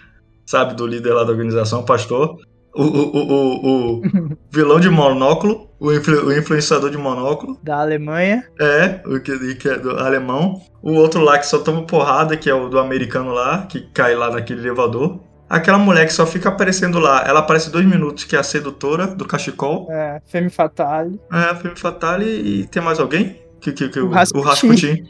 sabe, 0.44 0.74
do 0.74 0.86
líder 0.86 1.12
lá 1.14 1.24
da 1.24 1.30
organização, 1.30 1.80
o 1.80 1.84
pastor. 1.84 2.36
O, 2.74 2.82
o, 2.82 3.18
o, 3.18 3.96
o- 3.98 4.02
vilão 4.50 4.80
de 4.80 4.90
monóculo, 4.90 5.70
o, 5.78 5.92
influ- 5.92 6.26
o 6.26 6.32
influenciador 6.36 6.90
de 6.90 6.98
monóculo, 6.98 7.56
Da 7.62 7.80
Alemanha. 7.80 8.44
é, 8.60 9.00
o 9.06 9.20
que, 9.20 9.54
que 9.54 9.68
é 9.68 9.78
do 9.78 9.90
alemão. 9.98 10.60
O 10.82 10.92
outro 10.94 11.20
lá 11.22 11.38
que 11.38 11.46
só 11.46 11.58
toma 11.60 11.82
porrada, 11.86 12.36
que 12.36 12.50
é 12.50 12.54
o 12.54 12.68
do 12.68 12.78
americano 12.78 13.30
lá, 13.32 13.62
que 13.66 13.80
cai 13.92 14.14
lá 14.14 14.30
naquele 14.30 14.60
elevador. 14.60 15.20
Aquela 15.48 15.78
mulher 15.78 16.06
que 16.06 16.12
só 16.12 16.26
fica 16.26 16.48
aparecendo 16.48 16.98
lá, 16.98 17.22
ela 17.26 17.40
aparece 17.40 17.70
dois 17.70 17.86
minutos, 17.86 18.24
que 18.24 18.34
é 18.34 18.38
a 18.38 18.42
sedutora 18.42 19.06
do 19.06 19.24
cachecol. 19.26 19.86
É, 19.90 20.20
Femme 20.26 20.50
Fatale. 20.50 21.20
É, 21.32 21.54
Femme 21.54 21.76
Fatale 21.78 22.24
e 22.26 22.66
tem 22.66 22.82
mais 22.82 22.98
alguém? 22.98 23.40
Que, 23.60 23.70
que, 23.72 23.88
que, 23.88 24.00
O 24.00 24.06
o, 24.08 24.10
Rasputin. 24.10 24.44
o 24.46 24.48
Rasputin. 24.48 25.04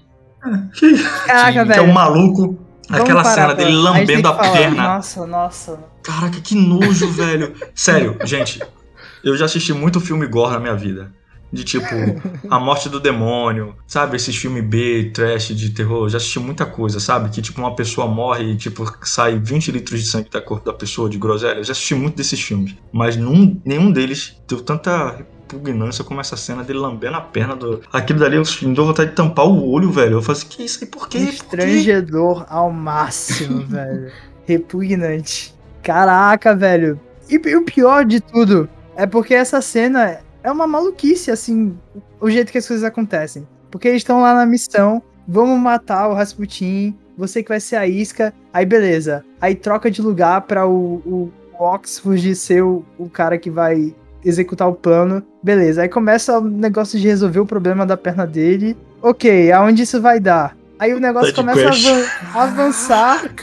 É, 0.44 0.58
que, 0.74 1.02
Caraca, 1.26 1.52
que 1.52 1.58
é 1.58 1.64
velho. 1.64 1.84
um 1.84 1.92
maluco. 1.92 2.58
Vamos 2.88 3.04
Aquela 3.04 3.22
parar 3.22 3.34
cena 3.34 3.54
dele 3.54 3.70
a 3.72 3.80
lambendo 3.80 4.28
a 4.28 4.34
falar. 4.34 4.52
perna. 4.52 4.82
Nossa, 4.94 5.26
nossa. 5.26 5.78
Caraca, 6.02 6.40
que 6.40 6.54
nojo, 6.54 7.08
velho. 7.12 7.54
Sério, 7.74 8.18
gente, 8.24 8.60
eu 9.22 9.36
já 9.36 9.46
assisti 9.46 9.72
muito 9.72 10.00
filme 10.00 10.26
gore 10.26 10.52
na 10.52 10.60
minha 10.60 10.74
vida. 10.74 11.12
De 11.54 11.62
tipo, 11.62 11.86
A 12.50 12.58
Morte 12.58 12.88
do 12.88 12.98
Demônio, 12.98 13.76
sabe? 13.86 14.16
Esses 14.16 14.36
filmes 14.36 14.64
B, 14.64 15.10
trash, 15.14 15.48
de 15.48 15.70
terror. 15.70 16.08
Já 16.08 16.16
assisti 16.16 16.40
muita 16.40 16.66
coisa, 16.66 16.98
sabe? 16.98 17.30
Que 17.30 17.40
tipo, 17.40 17.60
uma 17.60 17.76
pessoa 17.76 18.08
morre 18.08 18.52
e 18.52 18.56
tipo, 18.56 18.84
sai 19.06 19.38
20 19.38 19.70
litros 19.70 20.02
de 20.02 20.08
sangue 20.08 20.28
da 20.28 20.40
corpo 20.40 20.66
da 20.66 20.72
pessoa, 20.72 21.08
de 21.08 21.16
groselha. 21.16 21.58
Eu 21.58 21.64
já 21.64 21.72
assisti 21.72 21.94
muito 21.94 22.16
desses 22.16 22.40
filmes. 22.40 22.74
Mas 22.92 23.16
num, 23.16 23.60
nenhum 23.64 23.92
deles 23.92 24.36
deu 24.48 24.60
tanta 24.60 25.24
repugnância 25.48 26.02
como 26.02 26.20
essa 26.20 26.36
cena 26.36 26.64
dele 26.64 26.80
lambendo 26.80 27.16
a 27.16 27.20
perna 27.20 27.54
do. 27.54 27.80
Aquilo 27.92 28.18
dali 28.18 28.36
eu 28.36 28.42
me 28.62 28.74
deu 28.74 28.84
vontade 28.84 29.10
de 29.10 29.16
tampar 29.16 29.46
o 29.46 29.70
olho, 29.70 29.90
velho. 29.90 30.14
Eu 30.14 30.22
falei 30.22 30.40
assim, 30.40 30.48
que 30.48 30.64
isso 30.64 30.82
aí? 30.82 30.90
Por 30.90 31.08
quê? 31.08 31.26
Constrangedor 31.26 32.44
ao 32.48 32.70
máximo, 32.70 33.60
velho. 33.66 34.10
Repugnante. 34.44 35.54
Caraca, 35.82 36.54
velho. 36.56 36.98
E 37.28 37.36
o 37.56 37.62
pior 37.62 38.04
de 38.04 38.20
tudo 38.20 38.68
é 38.96 39.06
porque 39.06 39.34
essa 39.34 39.60
cena 39.60 40.20
é 40.44 40.52
uma 40.52 40.66
maluquice, 40.66 41.30
assim, 41.30 41.74
o 42.20 42.30
jeito 42.30 42.52
que 42.52 42.58
as 42.58 42.68
coisas 42.68 42.84
acontecem. 42.84 43.48
Porque 43.70 43.88
eles 43.88 44.00
estão 44.00 44.20
lá 44.20 44.34
na 44.34 44.44
missão, 44.44 45.02
vamos 45.26 45.58
matar 45.58 46.08
o 46.08 46.14
Rasputin, 46.14 46.94
você 47.16 47.42
que 47.42 47.48
vai 47.48 47.58
ser 47.58 47.76
a 47.76 47.86
isca, 47.86 48.32
aí 48.52 48.66
beleza. 48.66 49.24
Aí 49.40 49.54
troca 49.54 49.90
de 49.90 50.02
lugar 50.02 50.42
pra 50.42 50.68
o, 50.68 51.02
o 51.06 51.32
Oxford 51.58 52.34
ser 52.36 52.62
o, 52.62 52.84
o 52.98 53.08
cara 53.08 53.38
que 53.38 53.50
vai 53.50 53.94
executar 54.22 54.68
o 54.68 54.74
plano. 54.74 55.24
Beleza, 55.42 55.82
aí 55.82 55.88
começa 55.88 56.38
o 56.38 56.44
negócio 56.44 57.00
de 57.00 57.08
resolver 57.08 57.40
o 57.40 57.46
problema 57.46 57.86
da 57.86 57.96
perna 57.96 58.26
dele. 58.26 58.76
Ok, 59.00 59.50
aonde 59.50 59.82
isso 59.82 60.00
vai 60.00 60.20
dar? 60.20 60.56
Aí 60.78 60.92
o 60.92 61.00
negócio 61.00 61.34
começa 61.34 61.70
a 62.34 62.42
avançar. 62.42 63.24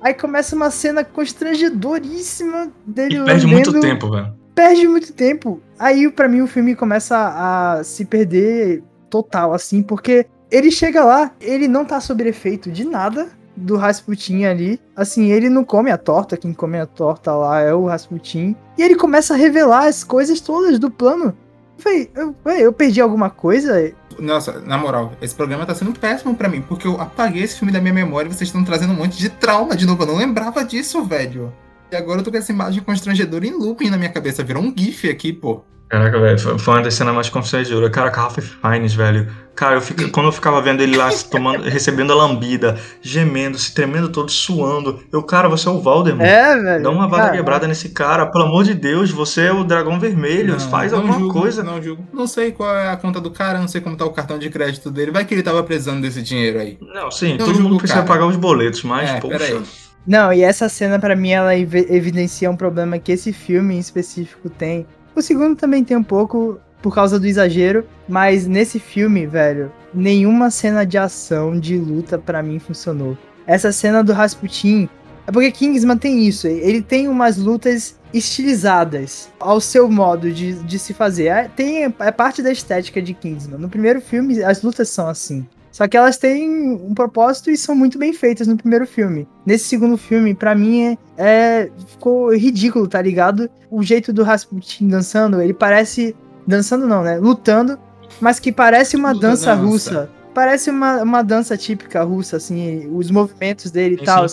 Aí 0.00 0.14
começa 0.14 0.54
uma 0.54 0.70
cena 0.70 1.02
constrangedoríssima 1.02 2.70
dele 2.86 3.16
E 3.16 3.24
perde 3.24 3.48
muito 3.48 3.80
tempo, 3.80 4.08
velho. 4.08 4.37
Perde 4.58 4.88
muito 4.88 5.12
tempo. 5.12 5.62
Aí, 5.78 6.10
pra 6.10 6.26
mim, 6.26 6.40
o 6.40 6.48
filme 6.48 6.74
começa 6.74 7.16
a 7.16 7.84
se 7.84 8.04
perder 8.04 8.82
total, 9.08 9.54
assim, 9.54 9.84
porque 9.84 10.26
ele 10.50 10.72
chega 10.72 11.04
lá, 11.04 11.30
ele 11.40 11.68
não 11.68 11.84
tá 11.84 12.00
sob 12.00 12.26
efeito 12.28 12.68
de 12.68 12.84
nada 12.84 13.28
do 13.56 13.76
Rasputin 13.76 14.46
ali. 14.46 14.80
Assim, 14.96 15.30
ele 15.30 15.48
não 15.48 15.64
come 15.64 15.92
a 15.92 15.96
torta, 15.96 16.36
quem 16.36 16.52
come 16.52 16.76
a 16.76 16.86
torta 16.86 17.36
lá 17.36 17.60
é 17.60 17.72
o 17.72 17.86
Rasputin. 17.86 18.56
E 18.76 18.82
ele 18.82 18.96
começa 18.96 19.34
a 19.34 19.36
revelar 19.36 19.86
as 19.86 20.02
coisas 20.02 20.40
todas 20.40 20.76
do 20.80 20.90
plano. 20.90 21.36
Falei, 21.76 22.10
eu, 22.16 22.34
ué, 22.44 22.60
eu 22.60 22.72
perdi 22.72 23.00
alguma 23.00 23.30
coisa? 23.30 23.94
nossa, 24.18 24.58
na 24.58 24.76
moral, 24.76 25.12
esse 25.22 25.36
programa 25.36 25.66
tá 25.66 25.74
sendo 25.76 25.92
péssimo 25.92 26.34
pra 26.34 26.48
mim, 26.48 26.62
porque 26.62 26.88
eu 26.88 27.00
apaguei 27.00 27.44
esse 27.44 27.56
filme 27.56 27.72
da 27.72 27.80
minha 27.80 27.94
memória 27.94 28.28
e 28.28 28.34
vocês 28.34 28.48
estão 28.48 28.64
trazendo 28.64 28.92
um 28.92 28.96
monte 28.96 29.18
de 29.18 29.28
trauma 29.28 29.76
de 29.76 29.86
novo. 29.86 30.02
Eu 30.02 30.08
não 30.08 30.16
lembrava 30.16 30.64
disso, 30.64 31.04
velho. 31.04 31.52
E 31.90 31.96
agora 31.96 32.20
eu 32.20 32.24
tô 32.24 32.30
com 32.30 32.36
essa 32.36 32.52
imagem 32.52 32.82
constrangedora 32.82 33.46
em 33.46 33.52
looping 33.52 33.90
na 33.90 33.96
minha 33.96 34.10
cabeça. 34.10 34.42
Virou 34.44 34.62
um 34.62 34.72
GIF 34.76 35.08
aqui, 35.08 35.32
pô. 35.32 35.62
Caraca, 35.88 36.20
velho, 36.20 36.38
foi 36.58 36.74
uma 36.74 36.82
das 36.82 36.92
cenas 36.92 37.14
mais 37.14 37.30
constrangedoras. 37.30 37.88
Cara, 37.90 38.10
com 38.10 38.20
a 38.20 38.22
Ralph 38.24 38.38
Fiennes, 38.38 38.92
velho. 38.92 39.26
Cara, 39.54 39.76
eu 39.76 39.80
fico, 39.80 40.06
quando 40.10 40.26
eu 40.26 40.32
ficava 40.32 40.60
vendo 40.60 40.82
ele 40.82 40.94
lá 40.98 41.08
tomando, 41.30 41.62
recebendo 41.66 42.12
a 42.12 42.14
lambida, 42.14 42.78
gemendo, 43.00 43.58
se 43.58 43.72
tremendo 43.72 44.10
todo, 44.10 44.30
suando. 44.30 45.02
Eu, 45.10 45.22
cara, 45.22 45.48
você 45.48 45.66
é 45.66 45.70
o 45.70 45.80
Valdemar. 45.80 46.26
É, 46.26 46.60
velho. 46.60 46.82
Dá 46.84 46.90
uma 46.90 47.08
vara 47.08 47.22
Cara, 47.24 47.36
quebrada 47.36 47.66
nesse 47.66 47.88
cara, 47.88 48.26
pelo 48.26 48.44
amor 48.44 48.64
de 48.64 48.74
Deus, 48.74 49.10
você 49.10 49.46
é 49.46 49.52
o 49.52 49.64
dragão 49.64 49.98
vermelho, 49.98 50.52
Não, 50.52 50.60
faz 50.60 50.92
não 50.92 50.98
alguma 50.98 51.18
julgo, 51.18 51.32
coisa. 51.40 51.64
Não 51.64 51.82
julgo. 51.82 52.06
Não 52.12 52.26
sei 52.26 52.52
qual 52.52 52.76
é 52.76 52.90
a 52.90 52.96
conta 52.98 53.18
do 53.18 53.30
cara, 53.30 53.58
não 53.58 53.66
sei 53.66 53.80
como 53.80 53.96
tá 53.96 54.04
o 54.04 54.10
cartão 54.10 54.38
de 54.38 54.50
crédito 54.50 54.90
dele. 54.90 55.10
Vai 55.10 55.24
que 55.24 55.32
ele 55.32 55.42
tava 55.42 55.62
precisando 55.62 56.02
desse 56.02 56.20
dinheiro 56.20 56.58
aí. 56.58 56.76
Não, 56.82 57.10
sim, 57.10 57.30
Não 57.30 57.38
todo 57.38 57.54
julgo 57.54 57.62
mundo 57.62 57.78
precisa 57.78 58.02
cara. 58.02 58.06
pagar 58.12 58.26
os 58.26 58.36
boletos, 58.36 58.82
mas, 58.82 59.08
É, 59.08 59.20
poxa. 59.20 59.38
peraí. 59.38 59.62
Não, 60.06 60.32
e 60.32 60.42
essa 60.42 60.68
cena 60.68 60.98
pra 60.98 61.14
mim 61.14 61.30
ela 61.30 61.56
evi- 61.56 61.86
evidencia 61.90 62.50
um 62.50 62.56
problema 62.56 62.98
que 62.98 63.12
esse 63.12 63.32
filme 63.32 63.74
em 63.74 63.78
específico 63.78 64.48
tem. 64.48 64.86
O 65.14 65.20
segundo 65.20 65.56
também 65.56 65.84
tem 65.84 65.96
um 65.96 66.02
pouco 66.02 66.58
por 66.80 66.94
causa 66.94 67.18
do 67.18 67.26
exagero, 67.26 67.84
mas 68.08 68.46
nesse 68.46 68.78
filme, 68.78 69.26
velho, 69.26 69.70
nenhuma 69.92 70.50
cena 70.50 70.84
de 70.86 70.96
ação, 70.96 71.58
de 71.58 71.76
luta 71.76 72.16
pra 72.18 72.42
mim 72.42 72.58
funcionou. 72.58 73.18
Essa 73.46 73.72
cena 73.72 74.02
do 74.02 74.12
Rasputin, 74.12 74.88
é 75.26 75.32
porque 75.32 75.50
Kingsman 75.50 75.98
tem 75.98 76.26
isso, 76.26 76.46
ele 76.46 76.80
tem 76.80 77.08
umas 77.08 77.36
lutas 77.36 77.96
estilizadas 78.14 79.28
ao 79.38 79.60
seu 79.60 79.90
modo 79.90 80.32
de, 80.32 80.54
de 80.54 80.78
se 80.78 80.94
fazer. 80.94 81.26
É, 81.26 81.48
tem, 81.48 81.84
é 81.98 82.10
parte 82.10 82.42
da 82.42 82.50
estética 82.50 83.02
de 83.02 83.12
Kingsman. 83.12 83.58
No 83.58 83.68
primeiro 83.68 84.00
filme, 84.00 84.42
as 84.42 84.62
lutas 84.62 84.88
são 84.88 85.08
assim. 85.08 85.46
Só 85.70 85.86
que 85.86 85.96
elas 85.96 86.16
têm 86.16 86.48
um 86.74 86.94
propósito 86.94 87.50
e 87.50 87.56
são 87.56 87.74
muito 87.74 87.98
bem 87.98 88.12
feitas 88.12 88.46
no 88.46 88.56
primeiro 88.56 88.86
filme. 88.86 89.28
Nesse 89.46 89.64
segundo 89.64 89.96
filme, 89.96 90.34
pra 90.34 90.54
mim, 90.54 90.82
é, 90.84 90.98
é- 91.16 91.70
ficou 91.86 92.34
ridículo, 92.34 92.88
tá 92.88 93.00
ligado? 93.00 93.48
O 93.70 93.82
jeito 93.82 94.12
do 94.12 94.22
Rasputin 94.22 94.88
dançando, 94.88 95.40
ele 95.40 95.54
parece. 95.54 96.16
Dançando 96.46 96.86
não, 96.86 97.02
né? 97.02 97.18
Lutando, 97.18 97.78
mas 98.20 98.40
que 98.40 98.50
parece 98.50 98.96
uma 98.96 99.12
Luta 99.12 99.28
dança, 99.28 99.54
dança. 99.54 99.62
russa. 99.66 100.10
Parece 100.34 100.70
uma, 100.70 101.02
uma 101.02 101.22
dança 101.22 101.56
típica 101.56 102.02
russa, 102.02 102.36
assim, 102.38 102.88
os 102.92 103.10
movimentos 103.10 103.70
dele 103.70 103.98
e 104.00 104.04
tal. 104.04 104.24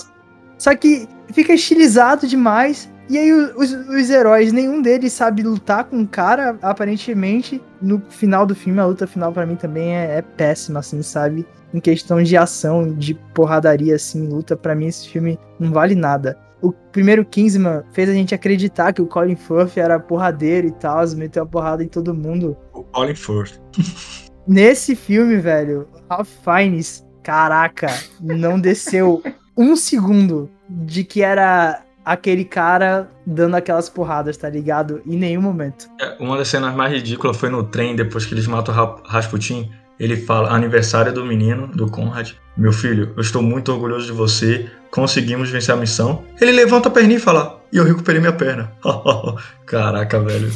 Só 0.58 0.74
que 0.76 1.08
fica 1.34 1.54
estilizado 1.54 2.28
demais. 2.28 2.90
E 3.10 3.18
aí 3.18 3.32
o- 3.32 3.60
os, 3.60 3.72
os 3.72 4.10
heróis, 4.10 4.52
nenhum 4.52 4.82
deles 4.82 5.14
sabe 5.14 5.44
lutar 5.44 5.84
com 5.86 6.02
o 6.02 6.08
cara, 6.08 6.58
aparentemente. 6.62 7.62
No 7.82 8.02
final 8.10 8.46
do 8.46 8.56
filme, 8.56 8.80
a 8.80 8.86
luta 8.86 9.06
final 9.06 9.32
pra 9.32 9.46
mim 9.46 9.56
também 9.56 9.96
é, 9.96 10.18
é 10.18 10.22
péssima, 10.22 10.80
assim, 10.80 11.02
sabe? 11.02 11.46
Em 11.74 11.80
questão 11.80 12.22
de 12.24 12.36
ação, 12.38 12.92
de 12.94 13.14
porradaria, 13.34 13.96
assim, 13.96 14.28
luta, 14.28 14.56
pra 14.56 14.74
mim 14.74 14.88
esse 14.88 15.08
filme 15.10 15.38
não 15.60 15.72
vale 15.72 15.94
nada. 15.94 16.38
O 16.62 16.72
primeiro 16.72 17.24
Kingsman 17.26 17.84
fez 17.92 18.10
a 18.10 18.14
gente 18.14 18.34
acreditar 18.34 18.92
que 18.94 19.02
o 19.02 19.06
Colin 19.06 19.36
Firth 19.36 19.78
era 19.78 20.00
porradeiro 20.00 20.68
e 20.68 20.72
tal, 20.72 21.06
meteu 21.16 21.44
a 21.44 21.46
porrada 21.46 21.84
em 21.84 21.88
todo 21.88 22.14
mundo. 22.14 22.58
Colin 22.92 23.14
Firth. 23.14 23.60
Nesse 24.48 24.96
filme, 24.96 25.38
velho, 25.38 25.88
Ralph 26.10 26.30
Fiennes, 26.44 27.06
caraca, 27.24 27.88
não 28.22 28.60
desceu 28.60 29.22
um 29.58 29.76
segundo 29.76 30.50
de 30.70 31.04
que 31.04 31.22
era 31.22 31.84
aquele 32.06 32.46
cara 32.46 33.10
dando 33.26 33.56
aquelas 33.56 33.90
porradas, 33.90 34.38
tá 34.38 34.50
ligado? 34.50 35.02
Em 35.06 35.18
nenhum 35.18 35.42
momento. 35.42 35.88
É, 36.00 36.16
uma 36.20 36.38
das 36.38 36.48
cenas 36.48 36.76
mais 36.76 36.94
ridículas 36.94 37.36
foi 37.36 37.50
no 37.50 37.64
trem, 37.64 37.96
depois 37.96 38.26
que 38.26 38.34
eles 38.34 38.46
matam 38.46 38.76
o 38.76 39.08
Rasputin. 39.08 39.72
Ele 40.00 40.18
fala, 40.18 40.54
aniversário 40.54 41.12
do 41.12 41.26
menino, 41.26 41.68
do 41.68 41.90
Conrad. 41.90 42.34
Meu 42.56 42.74
filho, 42.74 43.14
eu 43.16 43.22
estou 43.22 43.42
muito 43.42 43.72
orgulhoso 43.72 44.06
de 44.06 44.12
você. 44.12 44.70
Conseguimos 44.92 45.50
vencer 45.50 45.74
a 45.74 45.78
missão. 45.78 46.24
Ele 46.40 46.52
levanta 46.52 46.90
a 46.90 46.92
perninha 46.92 47.18
e 47.18 47.22
fala, 47.22 47.62
e 47.72 47.78
eu 47.78 47.84
recuperei 47.84 48.20
minha 48.20 48.34
perna. 48.34 48.72
Caraca, 49.66 50.20
velho. 50.20 50.52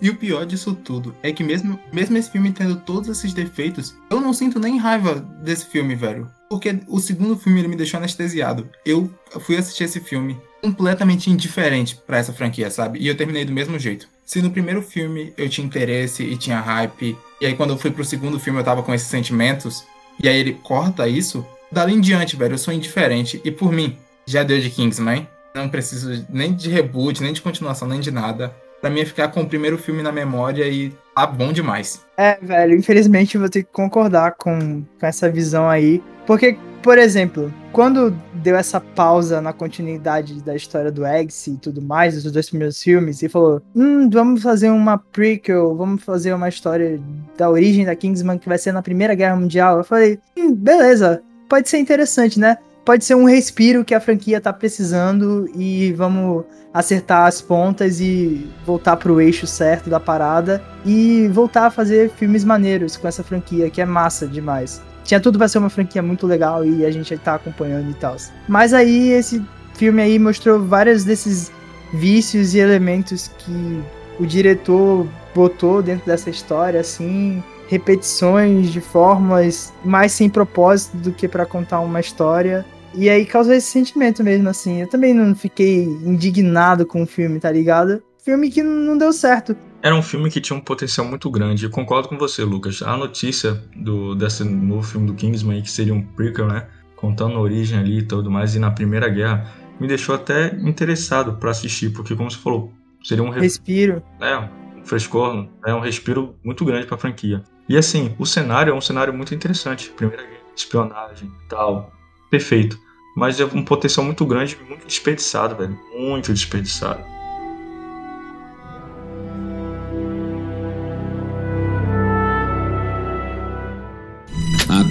E 0.00 0.10
o 0.10 0.16
pior 0.16 0.46
disso 0.46 0.74
tudo 0.74 1.14
é 1.22 1.32
que 1.32 1.42
mesmo, 1.42 1.78
mesmo 1.92 2.16
esse 2.16 2.30
filme 2.30 2.52
tendo 2.52 2.76
todos 2.76 3.08
esses 3.08 3.32
defeitos, 3.32 3.96
eu 4.10 4.20
não 4.20 4.32
sinto 4.32 4.60
nem 4.60 4.78
raiva 4.78 5.14
desse 5.42 5.66
filme, 5.66 5.96
velho. 5.96 6.30
Porque 6.48 6.78
o 6.88 6.98
segundo 6.98 7.36
filme 7.36 7.60
ele 7.60 7.68
me 7.68 7.76
deixou 7.76 7.98
anestesiado. 7.98 8.68
Eu 8.84 9.12
fui 9.40 9.56
assistir 9.56 9.84
esse 9.84 10.00
filme 10.00 10.40
completamente 10.62 11.30
indiferente 11.30 11.96
para 12.06 12.18
essa 12.18 12.32
franquia, 12.32 12.70
sabe? 12.70 12.98
E 12.98 13.06
eu 13.06 13.16
terminei 13.16 13.44
do 13.44 13.52
mesmo 13.52 13.78
jeito. 13.78 14.08
Se 14.24 14.42
no 14.42 14.50
primeiro 14.50 14.82
filme 14.82 15.32
eu 15.36 15.48
tinha 15.48 15.66
interesse 15.66 16.22
e 16.22 16.36
tinha 16.36 16.60
hype, 16.60 17.16
e 17.40 17.46
aí 17.46 17.54
quando 17.54 17.70
eu 17.70 17.78
fui 17.78 17.90
pro 17.90 18.04
segundo 18.04 18.40
filme 18.40 18.58
eu 18.58 18.64
tava 18.64 18.82
com 18.82 18.92
esses 18.92 19.08
sentimentos, 19.08 19.84
e 20.22 20.28
aí 20.28 20.36
ele 20.38 20.54
corta 20.62 21.06
isso, 21.06 21.46
dali 21.70 21.94
em 21.94 22.00
diante, 22.00 22.36
velho, 22.36 22.54
eu 22.54 22.58
sou 22.58 22.74
indiferente. 22.74 23.40
E 23.44 23.50
por 23.50 23.72
mim, 23.72 23.96
já 24.26 24.42
deu 24.42 24.60
de 24.60 24.70
Kingsman. 24.70 25.28
Não 25.54 25.68
preciso 25.68 26.26
nem 26.28 26.54
de 26.54 26.68
reboot, 26.70 27.22
nem 27.22 27.32
de 27.32 27.40
continuação, 27.40 27.88
nem 27.88 28.00
de 28.00 28.10
nada 28.10 28.54
pra 28.80 28.90
mim 28.90 29.00
é 29.00 29.04
ficar 29.04 29.28
com 29.28 29.42
o 29.42 29.48
primeiro 29.48 29.76
filme 29.76 30.02
na 30.02 30.12
memória 30.12 30.66
e 30.68 30.92
tá 31.14 31.26
bom 31.26 31.52
demais. 31.52 32.04
É, 32.16 32.38
velho, 32.40 32.76
infelizmente 32.76 33.34
eu 33.34 33.40
vou 33.40 33.50
ter 33.50 33.64
que 33.64 33.72
concordar 33.72 34.32
com, 34.32 34.84
com 34.98 35.06
essa 35.06 35.30
visão 35.30 35.68
aí. 35.68 36.02
Porque, 36.28 36.58
por 36.82 36.98
exemplo, 36.98 37.50
quando 37.72 38.10
deu 38.34 38.54
essa 38.54 38.78
pausa 38.78 39.40
na 39.40 39.50
continuidade 39.50 40.42
da 40.42 40.54
história 40.54 40.92
do 40.92 41.06
Eggs 41.06 41.50
e 41.50 41.56
tudo 41.56 41.80
mais, 41.80 42.22
dos 42.22 42.30
dois 42.30 42.50
primeiros 42.50 42.82
filmes, 42.82 43.22
e 43.22 43.30
falou: 43.30 43.62
hum, 43.74 44.10
vamos 44.10 44.42
fazer 44.42 44.68
uma 44.68 44.98
prequel, 44.98 45.74
vamos 45.74 46.04
fazer 46.04 46.34
uma 46.34 46.50
história 46.50 47.00
da 47.34 47.48
origem 47.48 47.86
da 47.86 47.96
Kingsman 47.96 48.38
que 48.38 48.46
vai 48.46 48.58
ser 48.58 48.72
na 48.72 48.82
Primeira 48.82 49.14
Guerra 49.14 49.36
Mundial. 49.36 49.78
Eu 49.78 49.84
falei: 49.84 50.20
hum, 50.38 50.54
beleza, 50.54 51.22
pode 51.48 51.66
ser 51.70 51.78
interessante, 51.78 52.38
né? 52.38 52.58
Pode 52.84 53.06
ser 53.06 53.14
um 53.14 53.24
respiro 53.24 53.82
que 53.82 53.94
a 53.94 54.00
franquia 54.00 54.38
tá 54.38 54.52
precisando 54.52 55.48
e 55.56 55.94
vamos 55.94 56.44
acertar 56.74 57.26
as 57.26 57.40
pontas 57.40 58.00
e 58.02 58.46
voltar 58.66 58.98
pro 58.98 59.18
eixo 59.18 59.46
certo 59.46 59.88
da 59.88 59.98
parada 59.98 60.62
e 60.84 61.26
voltar 61.28 61.64
a 61.64 61.70
fazer 61.70 62.10
filmes 62.10 62.44
maneiros 62.44 62.98
com 62.98 63.08
essa 63.08 63.24
franquia 63.24 63.70
que 63.70 63.80
é 63.80 63.86
massa 63.86 64.26
demais. 64.26 64.86
Tinha 65.08 65.18
tudo 65.18 65.38
para 65.38 65.48
ser 65.48 65.56
uma 65.56 65.70
franquia 65.70 66.02
muito 66.02 66.26
legal 66.26 66.66
e 66.66 66.84
a 66.84 66.90
gente 66.90 67.16
tá 67.16 67.36
acompanhando 67.36 67.90
e 67.90 67.94
tal. 67.94 68.14
Mas 68.46 68.74
aí 68.74 69.08
esse 69.08 69.42
filme 69.72 70.02
aí 70.02 70.18
mostrou 70.18 70.62
vários 70.62 71.02
desses 71.02 71.50
vícios 71.94 72.54
e 72.54 72.58
elementos 72.58 73.28
que 73.38 73.82
o 74.20 74.26
diretor 74.26 75.08
botou 75.34 75.80
dentro 75.80 76.04
dessa 76.04 76.28
história 76.28 76.80
assim, 76.80 77.42
repetições 77.68 78.70
de 78.70 78.82
fórmulas 78.82 79.72
mais 79.82 80.12
sem 80.12 80.28
propósito 80.28 80.98
do 80.98 81.10
que 81.10 81.26
para 81.26 81.46
contar 81.46 81.80
uma 81.80 82.00
história 82.00 82.66
e 82.94 83.08
aí 83.08 83.24
causou 83.24 83.54
esse 83.54 83.70
sentimento 83.70 84.22
mesmo, 84.22 84.46
assim. 84.48 84.82
Eu 84.82 84.88
também 84.88 85.14
não 85.14 85.34
fiquei 85.34 85.84
indignado 85.84 86.84
com 86.84 87.02
o 87.02 87.06
filme, 87.06 87.40
tá 87.40 87.50
ligado? 87.50 88.02
Filme 88.28 88.50
que 88.50 88.62
não 88.62 88.98
deu 88.98 89.10
certo. 89.10 89.56
Era 89.82 89.94
um 89.94 90.02
filme 90.02 90.30
que 90.30 90.38
tinha 90.38 90.54
um 90.54 90.60
potencial 90.60 91.06
muito 91.06 91.30
grande. 91.30 91.64
Eu 91.64 91.70
concordo 91.70 92.10
com 92.10 92.18
você, 92.18 92.44
Lucas. 92.44 92.82
A 92.82 92.94
notícia 92.94 93.64
do, 93.74 94.14
desse 94.14 94.44
novo 94.44 94.82
filme 94.82 95.06
do 95.06 95.14
Kingsman, 95.14 95.62
que 95.62 95.70
seria 95.70 95.94
um 95.94 96.02
prequel, 96.02 96.46
né? 96.46 96.68
Contando 96.94 97.36
a 97.36 97.40
origem 97.40 97.78
ali 97.78 98.00
e 98.00 98.02
tudo 98.02 98.30
mais, 98.30 98.54
e 98.54 98.58
na 98.58 98.70
Primeira 98.70 99.08
Guerra, 99.08 99.50
me 99.80 99.88
deixou 99.88 100.14
até 100.14 100.54
interessado 100.56 101.38
para 101.38 101.52
assistir, 101.52 101.90
porque, 101.90 102.14
como 102.14 102.30
você 102.30 102.36
falou, 102.36 102.70
seria 103.02 103.24
um 103.24 103.30
respiro. 103.30 104.02
É, 104.20 104.36
um 104.36 104.84
frescor, 104.84 105.48
é 105.64 105.72
um 105.72 105.80
respiro 105.80 106.36
muito 106.44 106.66
grande 106.66 106.86
pra 106.86 106.98
franquia. 106.98 107.42
E 107.66 107.78
assim, 107.78 108.14
o 108.18 108.26
cenário 108.26 108.72
é 108.72 108.76
um 108.76 108.80
cenário 108.82 109.14
muito 109.14 109.34
interessante. 109.34 109.88
Primeira 109.88 110.22
Guerra, 110.22 110.42
espionagem 110.54 111.32
tal 111.48 111.90
perfeito. 112.30 112.78
Mas 113.16 113.40
é 113.40 113.46
um 113.46 113.64
potencial 113.64 114.04
muito 114.04 114.26
grande, 114.26 114.58
muito 114.68 114.86
desperdiçado, 114.86 115.56
velho. 115.56 115.80
Muito 115.96 116.30
desperdiçado. 116.30 117.02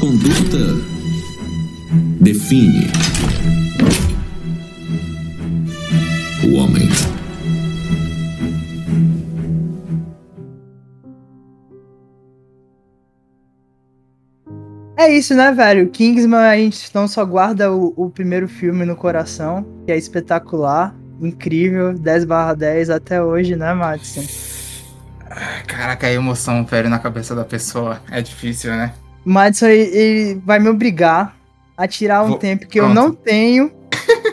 Conduta 0.08 0.58
define 2.22 2.88
o 6.46 6.56
homem. 6.56 6.88
É 14.98 15.12
isso, 15.12 15.36
né, 15.36 15.52
velho? 15.52 15.90
Kingsman, 15.90 16.40
a 16.40 16.56
gente 16.56 16.90
não 16.96 17.06
só 17.06 17.26
guarda 17.26 17.74
o, 17.74 17.94
o 17.98 18.10
primeiro 18.10 18.48
filme 18.48 18.86
no 18.86 18.96
coração, 18.96 19.66
que 19.86 19.92
é 19.92 19.98
espetacular, 19.98 20.96
incrível, 21.20 21.94
10 21.94 22.24
barra 22.24 22.54
10 22.54 22.92
até 22.92 23.22
hoje, 23.22 23.58
né, 23.58 23.74
Madison? 23.74 24.24
Caraca, 25.68 26.08
a 26.08 26.12
emoção, 26.14 26.66
velho, 26.66 26.90
na 26.90 26.98
cabeça 26.98 27.36
da 27.36 27.44
pessoa. 27.44 28.02
É 28.10 28.22
difícil, 28.22 28.72
né? 28.72 28.94
Madison, 29.28 29.68
ele, 29.68 29.98
ele 29.98 30.42
vai 30.46 30.60
me 30.60 30.70
obrigar 30.70 31.36
a 31.76 31.88
tirar 31.88 32.24
um 32.24 32.30
Vou... 32.30 32.38
tempo 32.38 32.66
que 32.66 32.80
Pronto. 32.80 32.92
eu 32.92 32.96
não 32.96 33.14
tenho 33.14 33.72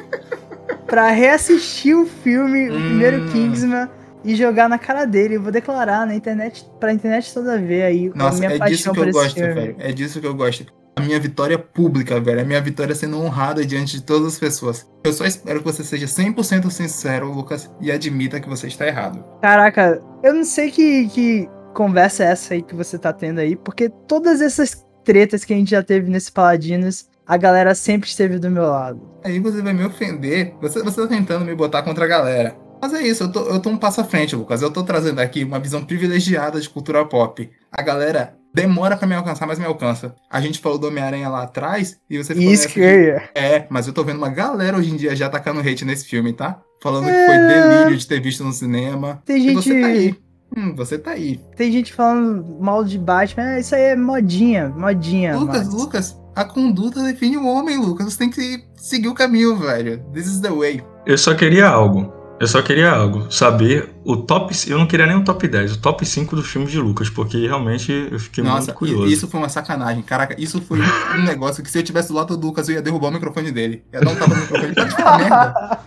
pra 0.86 1.10
reassistir 1.10 1.96
o 1.96 2.06
filme, 2.06 2.70
o 2.70 2.74
primeiro 2.74 3.24
hum... 3.24 3.28
Kingsman 3.28 3.88
e 4.24 4.34
jogar 4.34 4.68
na 4.68 4.78
cara 4.78 5.04
dele. 5.04 5.34
Eu 5.34 5.42
vou 5.42 5.52
declarar 5.52 6.06
na 6.06 6.14
internet, 6.14 6.64
pra 6.80 6.92
internet 6.92 7.34
toda 7.34 7.58
ver 7.58 7.82
aí. 7.82 8.12
Nossa, 8.14 8.46
é 8.46 8.58
disso 8.58 8.92
que 8.92 9.00
eu 9.00 9.12
gosto, 9.12 9.36
velho. 9.36 9.76
É 9.78 9.92
disso 9.92 10.20
que 10.20 10.26
eu 10.26 10.34
gosto. 10.34 10.64
A 10.96 11.02
minha 11.02 11.18
vitória 11.18 11.58
pública, 11.58 12.20
velho. 12.20 12.40
A 12.40 12.44
minha 12.44 12.60
vitória 12.60 12.94
sendo 12.94 13.20
honrada 13.20 13.66
diante 13.66 13.98
de 13.98 14.02
todas 14.04 14.34
as 14.34 14.38
pessoas. 14.38 14.88
Eu 15.04 15.12
só 15.12 15.26
espero 15.26 15.58
que 15.58 15.66
você 15.66 15.82
seja 15.82 16.06
100% 16.06 16.70
sincero, 16.70 17.30
Lucas, 17.30 17.70
e 17.80 17.90
admita 17.90 18.40
que 18.40 18.48
você 18.48 18.68
está 18.68 18.86
errado. 18.86 19.24
Caraca, 19.42 20.00
eu 20.22 20.32
não 20.32 20.44
sei 20.44 20.70
que, 20.70 21.08
que 21.08 21.48
conversa 21.74 22.22
é 22.22 22.28
essa 22.28 22.54
aí 22.54 22.62
que 22.62 22.74
você 22.74 22.96
tá 22.96 23.12
tendo 23.12 23.40
aí, 23.40 23.56
porque 23.56 23.90
todas 24.06 24.40
essas 24.40 24.83
tretas 25.04 25.44
que 25.44 25.52
a 25.52 25.56
gente 25.56 25.70
já 25.70 25.82
teve 25.82 26.10
nesse 26.10 26.32
Paladinos, 26.32 27.06
a 27.26 27.36
galera 27.36 27.74
sempre 27.74 28.08
esteve 28.08 28.38
do 28.38 28.50
meu 28.50 28.64
lado. 28.64 29.00
Aí 29.22 29.38
você 29.38 29.62
vai 29.62 29.72
me 29.72 29.84
ofender. 29.84 30.54
Você, 30.60 30.82
você 30.82 31.02
tá 31.02 31.06
tentando 31.06 31.44
me 31.44 31.54
botar 31.54 31.82
contra 31.82 32.04
a 32.04 32.08
galera. 32.08 32.56
Mas 32.80 32.92
é 32.92 33.02
isso, 33.02 33.22
eu 33.22 33.32
tô, 33.32 33.40
eu 33.44 33.60
tô 33.60 33.70
um 33.70 33.78
passo 33.78 34.00
à 34.00 34.04
frente, 34.04 34.36
Lucas. 34.36 34.60
Eu 34.60 34.70
tô 34.70 34.82
trazendo 34.82 35.18
aqui 35.18 35.42
uma 35.42 35.58
visão 35.58 35.84
privilegiada 35.84 36.60
de 36.60 36.68
cultura 36.68 37.04
pop. 37.04 37.50
A 37.72 37.82
galera 37.82 38.36
demora 38.52 38.96
para 38.96 39.08
me 39.08 39.14
alcançar, 39.14 39.46
mas 39.46 39.58
me 39.58 39.64
alcança. 39.64 40.14
A 40.30 40.40
gente 40.40 40.58
falou 40.58 40.78
do 40.78 40.88
Homem-Aranha 40.88 41.28
lá 41.28 41.44
atrás 41.44 41.98
e 42.10 42.18
você 42.18 42.34
falou. 42.34 42.52
Isso 42.52 42.68
que 42.68 42.80
de... 42.80 43.10
É, 43.34 43.66
mas 43.70 43.86
eu 43.86 43.92
tô 43.92 44.04
vendo 44.04 44.18
uma 44.18 44.28
galera 44.28 44.76
hoje 44.76 44.90
em 44.90 44.96
dia 44.96 45.16
já 45.16 45.26
atacando 45.26 45.60
hate 45.60 45.84
nesse 45.84 46.04
filme, 46.04 46.32
tá? 46.32 46.60
Falando 46.82 47.08
é... 47.08 47.12
que 47.12 47.32
foi 47.32 47.38
delírio 47.38 47.96
de 47.96 48.06
ter 48.06 48.20
visto 48.20 48.44
no 48.44 48.52
cinema. 48.52 49.22
Tem 49.24 49.40
gente. 49.40 49.52
E 49.52 49.54
você 49.54 49.80
tá 49.80 49.86
aí. 49.86 50.16
Hum, 50.56 50.74
você 50.74 50.98
tá 50.98 51.12
aí. 51.12 51.40
Tem 51.56 51.70
gente 51.72 51.92
falando 51.92 52.58
mal 52.60 52.84
de 52.84 52.98
Batman. 52.98 53.54
É, 53.54 53.60
isso 53.60 53.74
aí 53.74 53.82
é 53.82 53.96
modinha, 53.96 54.68
modinha. 54.68 55.36
Lucas, 55.36 55.68
Lucas, 55.68 56.20
a 56.34 56.44
conduta 56.44 57.02
define 57.02 57.36
o 57.36 57.46
homem, 57.46 57.78
Lucas. 57.78 58.12
Você 58.12 58.18
tem 58.18 58.30
que 58.30 58.64
seguir 58.76 59.08
o 59.08 59.14
caminho, 59.14 59.56
velho. 59.56 60.02
This 60.12 60.26
is 60.26 60.40
the 60.40 60.50
way. 60.50 60.82
Eu 61.06 61.18
só 61.18 61.34
queria 61.34 61.68
algo. 61.68 62.12
Eu 62.40 62.48
só 62.48 62.60
queria 62.60 62.90
algo, 62.90 63.30
saber 63.30 63.94
o 64.04 64.16
top. 64.16 64.52
Eu 64.68 64.76
não 64.76 64.86
queria 64.86 65.06
nem 65.06 65.16
o 65.16 65.24
top 65.24 65.46
10, 65.46 65.76
o 65.76 65.80
top 65.80 66.04
5 66.04 66.34
dos 66.34 66.48
filmes 66.48 66.72
de 66.72 66.80
Lucas, 66.80 67.08
porque 67.08 67.46
realmente 67.46 68.08
eu 68.10 68.18
fiquei 68.18 68.42
Nossa, 68.42 68.66
muito 68.66 68.74
curioso. 68.74 69.06
Isso 69.06 69.28
foi 69.28 69.38
uma 69.38 69.48
sacanagem. 69.48 70.02
Caraca, 70.02 70.34
isso 70.38 70.60
foi 70.60 70.80
um 70.80 71.22
negócio 71.24 71.62
que 71.62 71.70
se 71.70 71.78
eu 71.78 71.82
tivesse 71.82 72.08
do 72.08 72.14
lado 72.14 72.36
do 72.36 72.46
Lucas, 72.46 72.68
eu 72.68 72.74
ia 72.74 72.82
derrubar 72.82 73.08
o 73.08 73.12
microfone 73.12 73.52
dele. 73.52 73.84
Eu 73.92 74.00
ia 74.00 74.04
dar 74.04 74.12
um 74.12 74.16
tapa 74.16 74.34
no 74.34 74.40
microfone. 74.40 74.74
Pode 74.74 74.90
falar 74.90 75.18
merda. 75.18 75.78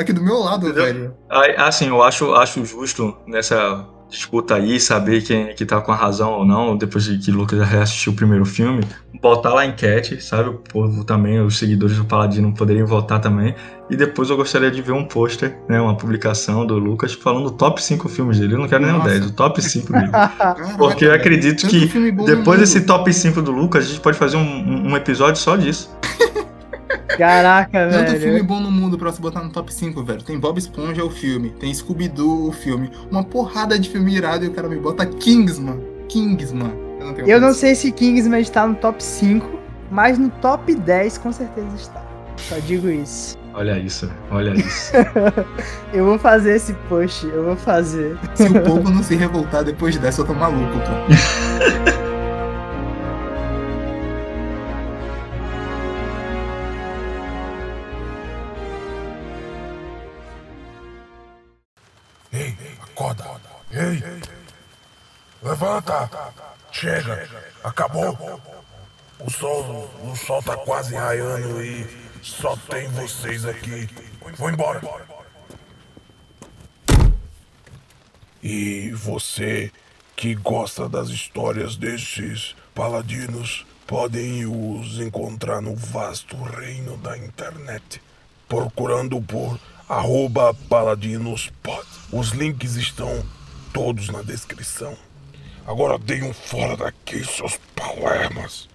Aqui 0.00 0.12
do 0.12 0.22
meu 0.22 0.38
lado, 0.38 0.68
Entendeu? 0.68 0.84
velho. 0.84 1.14
Assim, 1.58 1.88
eu 1.88 2.02
acho, 2.02 2.34
acho 2.34 2.64
justo 2.64 3.16
nessa 3.26 3.86
disputa 4.08 4.54
aí, 4.54 4.78
saber 4.78 5.22
quem 5.22 5.54
que 5.54 5.66
tá 5.66 5.80
com 5.80 5.92
a 5.92 5.96
razão 5.96 6.30
ou 6.32 6.44
não, 6.44 6.76
depois 6.76 7.04
de 7.04 7.18
que 7.18 7.30
o 7.30 7.34
Lucas 7.34 7.66
reassistiu 7.68 8.12
o 8.12 8.16
primeiro 8.16 8.44
filme, 8.44 8.84
botar 9.20 9.52
lá 9.52 9.62
a 9.62 9.66
enquete, 9.66 10.22
sabe? 10.22 10.50
O 10.50 10.54
povo 10.54 11.04
também, 11.04 11.40
os 11.40 11.58
seguidores 11.58 11.96
do 11.96 12.04
Paladino 12.04 12.52
poderiam 12.54 12.86
votar 12.86 13.20
também. 13.20 13.54
E 13.90 13.96
depois 13.96 14.30
eu 14.30 14.36
gostaria 14.36 14.70
de 14.70 14.80
ver 14.82 14.92
um 14.92 15.04
pôster, 15.04 15.58
né? 15.68 15.80
Uma 15.80 15.96
publicação 15.96 16.66
do 16.66 16.78
Lucas 16.78 17.12
falando 17.12 17.46
o 17.46 17.50
top 17.50 17.82
5 17.82 18.08
filmes 18.08 18.38
dele. 18.38 18.54
Eu 18.54 18.58
não 18.58 18.68
quero 18.68 18.84
Nossa. 18.86 19.08
nem 19.08 19.16
o 19.16 19.20
10, 19.20 19.26
o 19.26 19.32
top 19.32 19.62
5 19.62 19.92
dele. 19.92 20.10
Porque 20.78 21.04
eu 21.04 21.12
acredito 21.12 21.66
que 21.68 21.86
depois 22.24 22.60
desse 22.60 22.82
top 22.82 23.12
5 23.12 23.42
do 23.42 23.52
Lucas, 23.52 23.84
a 23.84 23.88
gente 23.88 24.00
pode 24.00 24.16
fazer 24.16 24.36
um, 24.36 24.90
um 24.90 24.96
episódio 24.96 25.40
só 25.40 25.56
disso. 25.56 25.90
Caraca, 27.08 27.88
Tanto 27.90 28.10
velho. 28.12 28.20
filme 28.20 28.42
bom 28.42 28.60
no 28.60 28.70
mundo 28.70 28.98
pra 28.98 29.10
você 29.10 29.20
botar 29.20 29.42
no 29.42 29.50
top 29.50 29.72
5, 29.72 30.02
velho. 30.02 30.22
Tem 30.22 30.38
Bob 30.38 30.58
Esponja 30.58 31.04
o 31.04 31.10
filme, 31.10 31.50
tem 31.50 31.72
Scooby-Doo 31.72 32.48
o 32.48 32.52
filme, 32.52 32.90
uma 33.10 33.22
porrada 33.22 33.78
de 33.78 33.88
filme 33.88 34.14
irado 34.14 34.44
e 34.44 34.48
o 34.48 34.52
cara 34.52 34.68
me 34.68 34.76
bota 34.76 35.06
Kingsman. 35.06 35.80
Kingsman. 36.08 36.72
Eu 37.00 37.06
não, 37.06 37.14
tenho 37.14 37.28
Eu 37.28 37.40
não 37.40 37.54
sei 37.54 37.74
se 37.74 37.92
Kingsman 37.92 38.40
está 38.40 38.66
no 38.66 38.74
top 38.74 39.02
5, 39.02 39.48
mas 39.90 40.18
no 40.18 40.28
top 40.30 40.74
10 40.74 41.18
com 41.18 41.32
certeza 41.32 41.68
está. 41.76 42.02
Só 42.36 42.56
digo 42.58 42.88
isso. 42.88 43.36
Olha 43.54 43.78
isso, 43.78 44.10
olha 44.30 44.50
isso. 44.54 44.92
Eu 45.92 46.04
vou 46.04 46.18
fazer 46.18 46.56
esse 46.56 46.74
post, 46.90 47.26
eu 47.26 47.44
vou 47.44 47.56
fazer. 47.56 48.18
Se 48.34 48.42
o 48.48 48.62
povo 48.62 48.90
não 48.90 49.02
se 49.02 49.16
revoltar 49.16 49.64
depois 49.64 49.96
dessa, 49.96 50.20
eu 50.20 50.26
tô 50.26 50.34
maluco, 50.34 50.74
pô. 50.74 51.96
Ei, 63.70 64.02
levanta. 65.42 66.10
Chega, 66.70 67.28
acabou. 67.64 68.40
O 69.18 69.30
sol, 69.30 69.90
o 70.02 70.14
sol 70.14 70.42
tá 70.42 70.56
quase 70.58 70.94
raiando 70.94 71.62
e 71.62 71.86
só 72.22 72.56
tem 72.56 72.88
vocês 72.88 73.44
aqui. 73.44 73.88
Vou 74.36 74.50
embora. 74.50 74.80
E 78.42 78.90
você 78.92 79.72
que 80.14 80.34
gosta 80.34 80.88
das 80.88 81.08
histórias 81.08 81.76
desses 81.76 82.54
paladinos 82.74 83.66
podem 83.86 84.46
os 84.46 84.98
encontrar 84.98 85.60
no 85.60 85.74
vasto 85.74 86.36
reino 86.36 86.96
da 86.98 87.16
internet, 87.16 88.02
procurando 88.48 89.20
por 89.20 89.58
arroba 89.88 90.54
paladinospod. 90.68 91.86
Os 92.12 92.30
links 92.30 92.76
estão 92.76 93.24
todos 93.76 94.08
na 94.08 94.22
descrição. 94.22 94.96
Agora 95.66 95.98
dei 95.98 96.22
um 96.22 96.32
fora 96.32 96.74
daqui, 96.78 97.22
seus 97.22 97.58
palermas. 97.74 98.70